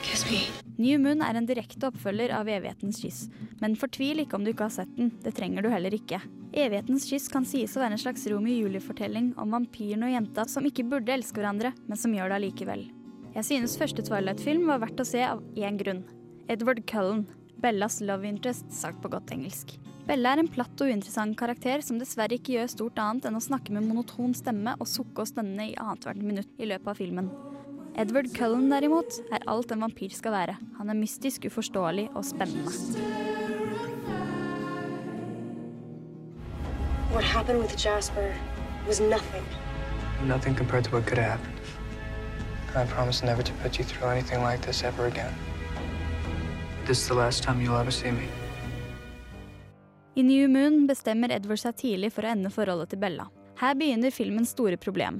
Kiss 0.02 0.30
me. 0.30 0.42
New 0.76 0.98
Moon 1.00 1.22
er 1.24 1.38
en 1.38 1.46
direkte 1.48 1.88
oppfølger 1.88 2.34
av 2.36 2.50
Evighetens 2.52 2.98
kyss, 3.00 3.22
men 3.62 3.72
fortvil 3.80 4.20
ikke 4.20 4.36
om 4.36 4.44
du 4.44 4.50
ikke 4.52 4.66
har 4.66 4.74
sett 4.74 4.90
den, 4.98 5.14
det 5.24 5.32
trenger 5.38 5.64
du 5.64 5.70
heller 5.72 5.96
ikke. 5.96 6.18
Evighetens 6.52 7.08
kyss 7.08 7.30
kan 7.32 7.48
sies 7.48 7.72
å 7.72 7.80
være 7.80 7.96
en 7.96 8.02
slags 8.02 8.26
Romeo 8.28 8.66
Julie-fortelling 8.66 9.30
om 9.40 9.56
vampyren 9.56 10.04
og 10.04 10.12
jenta 10.12 10.44
som 10.44 10.68
ikke 10.68 10.84
burde 10.92 11.16
elske 11.16 11.40
hverandre, 11.40 11.72
men 11.88 12.02
som 12.04 12.12
gjør 12.12 12.28
det 12.34 12.40
allikevel. 12.42 12.84
Jeg 13.32 13.48
synes 13.48 13.78
første 13.80 14.04
Twilight-film 14.04 14.68
var 14.68 14.84
verdt 14.84 15.00
å 15.00 15.08
se 15.08 15.24
av 15.24 15.40
én 15.56 15.80
grunn. 15.80 16.04
Edward 16.52 16.84
Cullen, 16.90 17.24
Bellas 17.64 18.02
love 18.04 18.28
interest, 18.28 18.68
sagt 18.76 19.00
på 19.00 19.16
godt 19.16 19.32
engelsk. 19.32 19.78
Bella 20.04 20.34
er 20.34 20.42
en 20.42 20.48
platt 20.52 20.82
og 20.84 20.90
uinteressant 20.92 21.32
karakter 21.40 21.80
som 21.80 21.96
dessverre 21.96 22.36
ikke 22.36 22.58
gjør 22.58 22.66
stort 22.68 22.98
annet 23.00 23.24
enn 23.24 23.38
å 23.38 23.40
snakke 23.40 23.72
med 23.72 23.86
monoton 23.88 24.34
stemme 24.36 24.74
og 24.76 24.90
sukke 24.90 25.24
og 25.24 25.30
stønne 25.30 25.70
i 25.70 25.76
annethvert 25.80 26.20
minutt 26.20 26.60
i 26.60 26.68
løpet 26.68 26.90
av 26.92 27.00
filmen. 27.00 27.30
Edward 27.96 28.28
Cullen 28.36 28.68
derimot 28.68 29.16
er 29.32 29.46
alt 29.48 29.72
en 29.72 29.86
vampyr 29.86 30.12
skal 30.12 30.34
være. 30.36 30.58
Han 30.76 30.92
er 30.92 30.98
mystisk, 30.98 31.46
uforståelig 31.48 32.10
og 32.12 32.26
spennende. 32.28 32.68
What 37.14 37.24
happened 37.24 37.60
with 37.60 37.72
Jasper 37.78 38.34
was 38.86 39.00
nothing. 39.00 39.46
Nothing 40.28 40.54
compared 40.54 40.84
to 40.84 40.90
what 40.90 41.06
could 41.06 41.16
have 41.16 41.38
happened. 41.38 41.56
I 42.76 42.84
promise 42.92 43.24
never 43.24 43.42
to 43.42 43.52
put 43.62 43.78
you 43.78 43.84
through 43.84 44.10
anything 44.10 44.42
like 44.42 44.60
this 44.60 44.84
ever 44.84 45.06
again. 45.06 45.32
This 46.84 47.00
is 47.00 47.08
the 47.08 47.14
last 47.14 47.42
time 47.42 47.62
you'll 47.62 47.78
ever 47.78 47.92
see 47.92 48.10
me. 48.10 48.28
I 50.16 50.22
New 50.22 50.48
Moon 50.48 50.84
bestemmer 50.86 51.32
Edward 51.34 51.58
seg 51.58 51.74
tidlig 51.80 52.12
for 52.14 52.22
å 52.22 52.30
ende 52.30 52.50
forholdet 52.54 52.92
til 52.92 53.00
Bella. 53.02 53.24
Her 53.58 53.74
begynner 53.74 54.14
filmens 54.14 54.52
store 54.54 54.76
problem. 54.78 55.16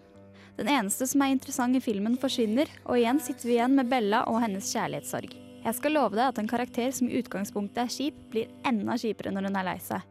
Den 0.55 0.69
eneste 0.71 1.09
som 1.11 1.23
er 1.25 1.33
interessant 1.35 1.75
i 1.75 1.81
filmen, 1.83 2.15
forsvinner, 2.15 2.71
og 2.87 3.01
igjen 3.01 3.19
sitter 3.19 3.49
vi 3.49 3.57
igjen 3.57 3.75
med 3.75 3.89
Bella 3.91 4.21
og 4.31 4.39
hennes 4.45 4.69
kjærlighetssorg. 4.71 5.33
Jeg 5.65 5.79
skal 5.81 5.97
love 5.97 6.15
deg 6.15 6.29
at 6.29 6.39
en 6.39 6.51
karakter 6.51 6.95
som 6.95 7.09
i 7.09 7.19
utgangspunktet 7.19 7.81
er 7.83 7.91
kjip, 7.91 8.21
blir 8.31 8.53
enda 8.71 8.95
kjipere 9.01 9.33
når 9.35 9.49
hun 9.49 9.59
er 9.59 9.67
lei 9.67 9.79
seg. 9.83 10.05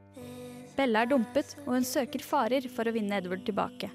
Bella 0.76 1.06
er 1.06 1.12
dumpet, 1.14 1.54
og 1.64 1.78
hun 1.78 1.88
søker 1.88 2.26
farer 2.26 2.68
for 2.74 2.84
å 2.90 2.94
vinne 2.96 3.22
Edward 3.22 3.46
tilbake. 3.48 3.88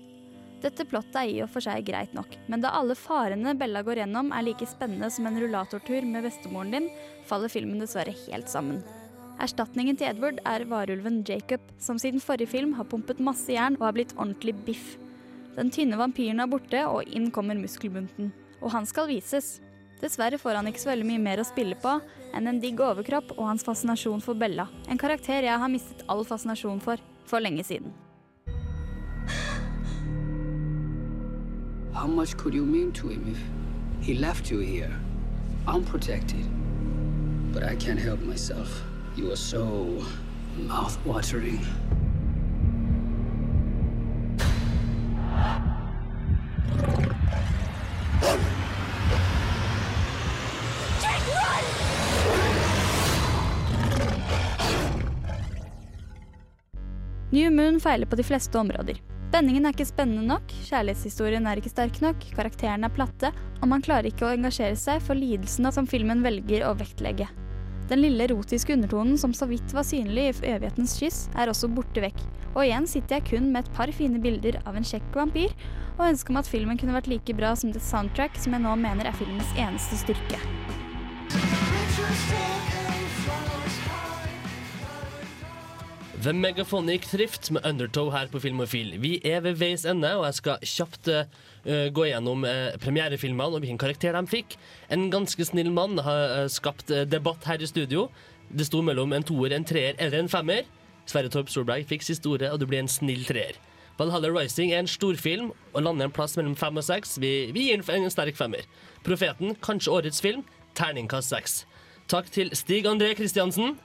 Dette 0.62 0.86
plottet 0.88 1.18
er 1.20 1.34
i 1.34 1.42
og 1.44 1.50
for 1.52 1.66
seg 1.68 1.84
greit 1.84 2.16
nok, 2.16 2.32
men 2.48 2.64
da 2.64 2.72
alle 2.78 2.96
farene 2.96 3.52
Bella 3.60 3.84
går 3.84 4.00
gjennom 4.06 4.32
er 4.32 4.46
like 4.46 4.70
spennende 4.72 5.12
som 5.12 5.28
en 5.28 5.36
rullatortur 5.36 6.08
med 6.08 6.24
bestemoren 6.30 6.72
din, 6.72 6.88
faller 7.28 7.52
filmen 7.52 7.84
dessverre 7.84 8.16
helt 8.24 8.48
sammen. 8.48 8.80
Erstatningen 9.38 9.94
til 9.94 10.08
Edward 10.08 10.40
er 10.46 10.64
varulven 10.66 11.20
Jacob, 11.28 11.62
som 11.78 11.98
siden 11.98 12.18
forrige 12.18 12.50
film 12.50 12.72
har 12.74 12.88
pumpet 12.90 13.20
masse 13.22 13.52
jern 13.54 13.76
og 13.78 13.86
har 13.86 13.94
blitt 13.94 14.14
ordentlig 14.16 14.56
biff. 14.66 14.96
Den 15.54 15.70
tynne 15.74 15.98
vampyren 15.98 16.42
er 16.42 16.50
borte, 16.50 16.80
og 16.90 17.06
inn 17.06 17.30
kommer 17.34 17.58
muskelbunten. 17.58 18.32
Og 18.58 18.72
han 18.74 18.86
skal 18.86 19.06
vises. 19.10 19.60
Dessverre 20.02 20.38
får 20.38 20.58
han 20.58 20.66
ikke 20.70 20.82
så 20.82 20.90
veldig 20.90 21.06
mye 21.06 21.22
mer 21.22 21.42
å 21.42 21.46
spille 21.46 21.78
på 21.78 21.96
enn 22.34 22.50
en 22.50 22.58
digg 22.62 22.78
overkropp 22.82 23.32
og 23.36 23.46
hans 23.46 23.66
fascinasjon 23.66 24.22
for 24.22 24.38
Bella. 24.38 24.68
En 24.90 24.98
karakter 24.98 25.46
jeg 25.46 25.62
har 25.62 25.70
mistet 25.70 26.04
all 26.10 26.26
fascinasjon 26.26 26.82
for 26.82 27.02
for 27.28 27.40
lenge 27.40 27.64
siden. 27.64 27.92
How 31.92 32.06
much 32.06 32.36
could 32.36 32.54
you 32.54 32.64
mean 32.64 32.92
to 32.92 33.08
him 33.08 33.26
if 33.28 34.06
he 34.06 34.14
left 34.14 34.50
you 34.50 34.60
here? 34.60 34.94
unprotected? 35.66 36.46
protected, 36.46 37.52
but 37.52 37.62
I 37.62 37.74
can't 37.76 38.00
help 38.00 38.20
myself. 38.22 38.87
You 39.18 39.32
are 39.32 39.36
so 39.36 39.64
mouth-watering. 40.56 41.58
New 57.30 57.50
Moon 57.50 57.80
feiler 57.80 58.06
på 58.06 58.16
de 58.16 58.22
fleste 58.22 58.58
områder. 58.58 59.00
Spenningen 59.28 59.66
er 59.66 59.74
ikke 59.74 59.84
spennende 59.84 60.22
nok, 60.30 60.46
kjærlighetshistorien 60.70 61.50
er 61.50 61.58
ikke 61.58 61.74
sterk 61.74 61.98
nok, 62.06 62.22
karakterene 62.38 62.86
er 62.86 62.94
platte, 62.94 63.34
og 63.58 63.66
man 63.74 63.82
klarer 63.82 64.12
ikke 64.12 64.30
å 64.30 64.32
engasjere 64.38 64.78
seg 64.78 65.02
for 65.02 65.18
lidelsene 65.18 65.74
som 65.74 65.90
filmen 65.90 66.22
velger 66.22 66.70
å 66.70 66.76
vektlegge. 66.78 67.26
Den 67.88 68.02
lille 68.04 68.26
erotiske 68.26 68.74
undertonen 68.76 69.16
som 69.20 69.32
så 69.34 69.48
vidt 69.48 69.72
var 69.72 69.86
synlig 69.88 70.26
i 70.28 70.50
evighetens 70.52 70.98
kyss, 71.00 71.22
er 71.34 71.48
også 71.48 71.70
borte 71.72 72.02
vekk. 72.04 72.20
Og 72.54 72.64
igjen 72.66 72.88
sitter 72.90 73.18
jeg 73.18 73.28
kun 73.30 73.50
med 73.52 73.64
et 73.64 73.74
par 73.76 73.92
fine 73.96 74.20
bilder 74.20 74.60
av 74.68 74.76
en 74.76 74.84
kjekk 74.84 75.08
vampyr, 75.16 75.54
og 75.96 76.10
ønsker 76.10 76.36
meg 76.36 76.44
at 76.44 76.52
filmen 76.52 76.80
kunne 76.80 76.96
vært 76.96 77.08
like 77.10 77.36
bra 77.38 77.54
som 77.56 77.72
det 77.72 77.82
soundtrack 77.84 78.36
som 78.38 78.54
jeg 78.54 78.64
nå 78.66 78.76
mener 78.80 79.08
er 79.08 79.16
filmens 79.16 79.56
eneste 79.56 80.02
styrke. 80.04 80.42
The 86.18 86.32
Megaphonic 86.32 87.04
Thrift 87.06 87.50
med 87.50 87.66
Undertow 87.66 88.08
her 88.10 88.26
på 88.26 88.40
Filmofil. 88.42 88.96
Vi 88.98 89.20
er 89.24 89.38
ved 89.44 89.54
veis 89.60 89.84
ende, 89.86 90.08
og 90.18 90.24
jeg 90.26 90.34
skal 90.34 90.64
kjapt 90.66 91.10
uh, 91.14 91.84
gå 91.94 92.08
gjennom 92.08 92.42
uh, 92.42 92.74
premierefilmene 92.82 93.54
og 93.54 93.62
hvilken 93.62 93.78
karakter 93.78 94.16
de 94.16 94.24
fikk. 94.26 94.56
En 94.90 95.12
ganske 95.12 95.46
snill 95.46 95.70
mann 95.70 95.94
har 96.02 96.34
uh, 96.34 96.48
skapt 96.50 96.90
debatt 97.06 97.46
her 97.46 97.62
i 97.62 97.70
studio. 97.70 98.08
Det 98.50 98.66
sto 98.66 98.82
mellom 98.82 99.14
en 99.14 99.28
toer, 99.30 99.54
en 99.54 99.68
treer 99.68 99.94
eller 99.94 100.18
en 100.18 100.32
femmer. 100.32 100.66
Sverre 101.06 101.30
Torp 101.30 101.54
Solberg 101.54 101.86
fikk 101.86 102.02
siste 102.02 102.26
ordet, 102.26 102.50
og 102.50 102.58
det 102.58 102.66
blir 102.72 102.82
en 102.82 102.90
snill 102.90 103.22
treer. 103.28 103.54
Valhalla 104.00 104.34
Rising 104.34 104.74
er 104.74 104.82
en 104.82 104.90
storfilm 104.90 105.52
og 105.70 105.82
lander 105.86 106.10
en 106.10 106.18
plass 106.18 106.34
mellom 106.40 106.58
fem 106.58 106.82
og 106.82 106.88
seks. 106.88 107.14
Vi, 107.22 107.52
vi 107.54 107.68
gir 107.68 107.84
den 107.86 108.08
en 108.08 108.14
sterk 108.14 108.34
femmer. 108.34 108.66
Profeten, 109.06 109.54
kanskje 109.62 109.94
årets 109.94 110.24
film, 110.24 110.42
terningkast 110.74 111.30
seks. 111.30 111.60
Takk 112.10 112.32
til 112.34 112.50
Stig 112.58 112.90
André 112.90 113.14
Kristiansen. 113.14 113.76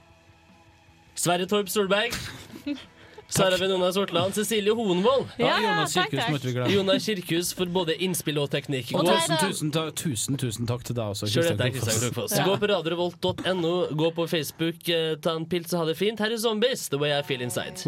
Sverre 1.14 1.46
Torp 1.46 1.68
Solberg. 1.68 2.12
Sara 3.34 3.56
Venona 3.56 3.88
Sortland. 3.92 4.34
Cecilie 4.36 4.70
Hoenvold. 4.76 5.26
Ja, 5.38 5.46
Ja, 5.46 5.60
Jonas 5.62 5.94
Kirkhus 5.94 6.20
takk. 6.20 6.30
måtte 6.34 6.46
vi 6.46 6.52
glemme. 6.52 6.74
Jonas 6.74 7.06
Kirkhus 7.08 7.52
for 7.56 7.66
både 7.66 7.96
innspill 8.04 8.38
og 8.38 8.50
teknikk. 8.52 8.92
Og 8.94 9.06
tusen, 9.08 9.36
tusen, 9.40 9.72
ta- 9.72 9.90
tusen, 9.90 10.36
tusen 10.38 10.66
takk 10.68 10.84
til 10.84 10.94
deg 10.94 11.14
også, 11.14 11.26
Kristian 11.26 12.12
Krokfoss. 12.12 12.36
Gå 12.44 12.56
på 12.60 12.68
radiorevolt.no, 12.74 13.74
gå 13.96 14.10
på 14.14 14.28
Facebook, 14.28 14.88
eh, 14.88 15.16
ta 15.16 15.34
en 15.36 15.46
pils 15.46 15.72
og 15.72 15.80
ha 15.80 15.86
det 15.86 15.96
fint. 15.96 16.18
Her 16.20 16.30
er 16.32 16.36
Zombies, 16.38 16.88
The 16.90 16.98
Way 16.98 17.18
I 17.18 17.22
Feel 17.22 17.40
Inside. 17.42 17.80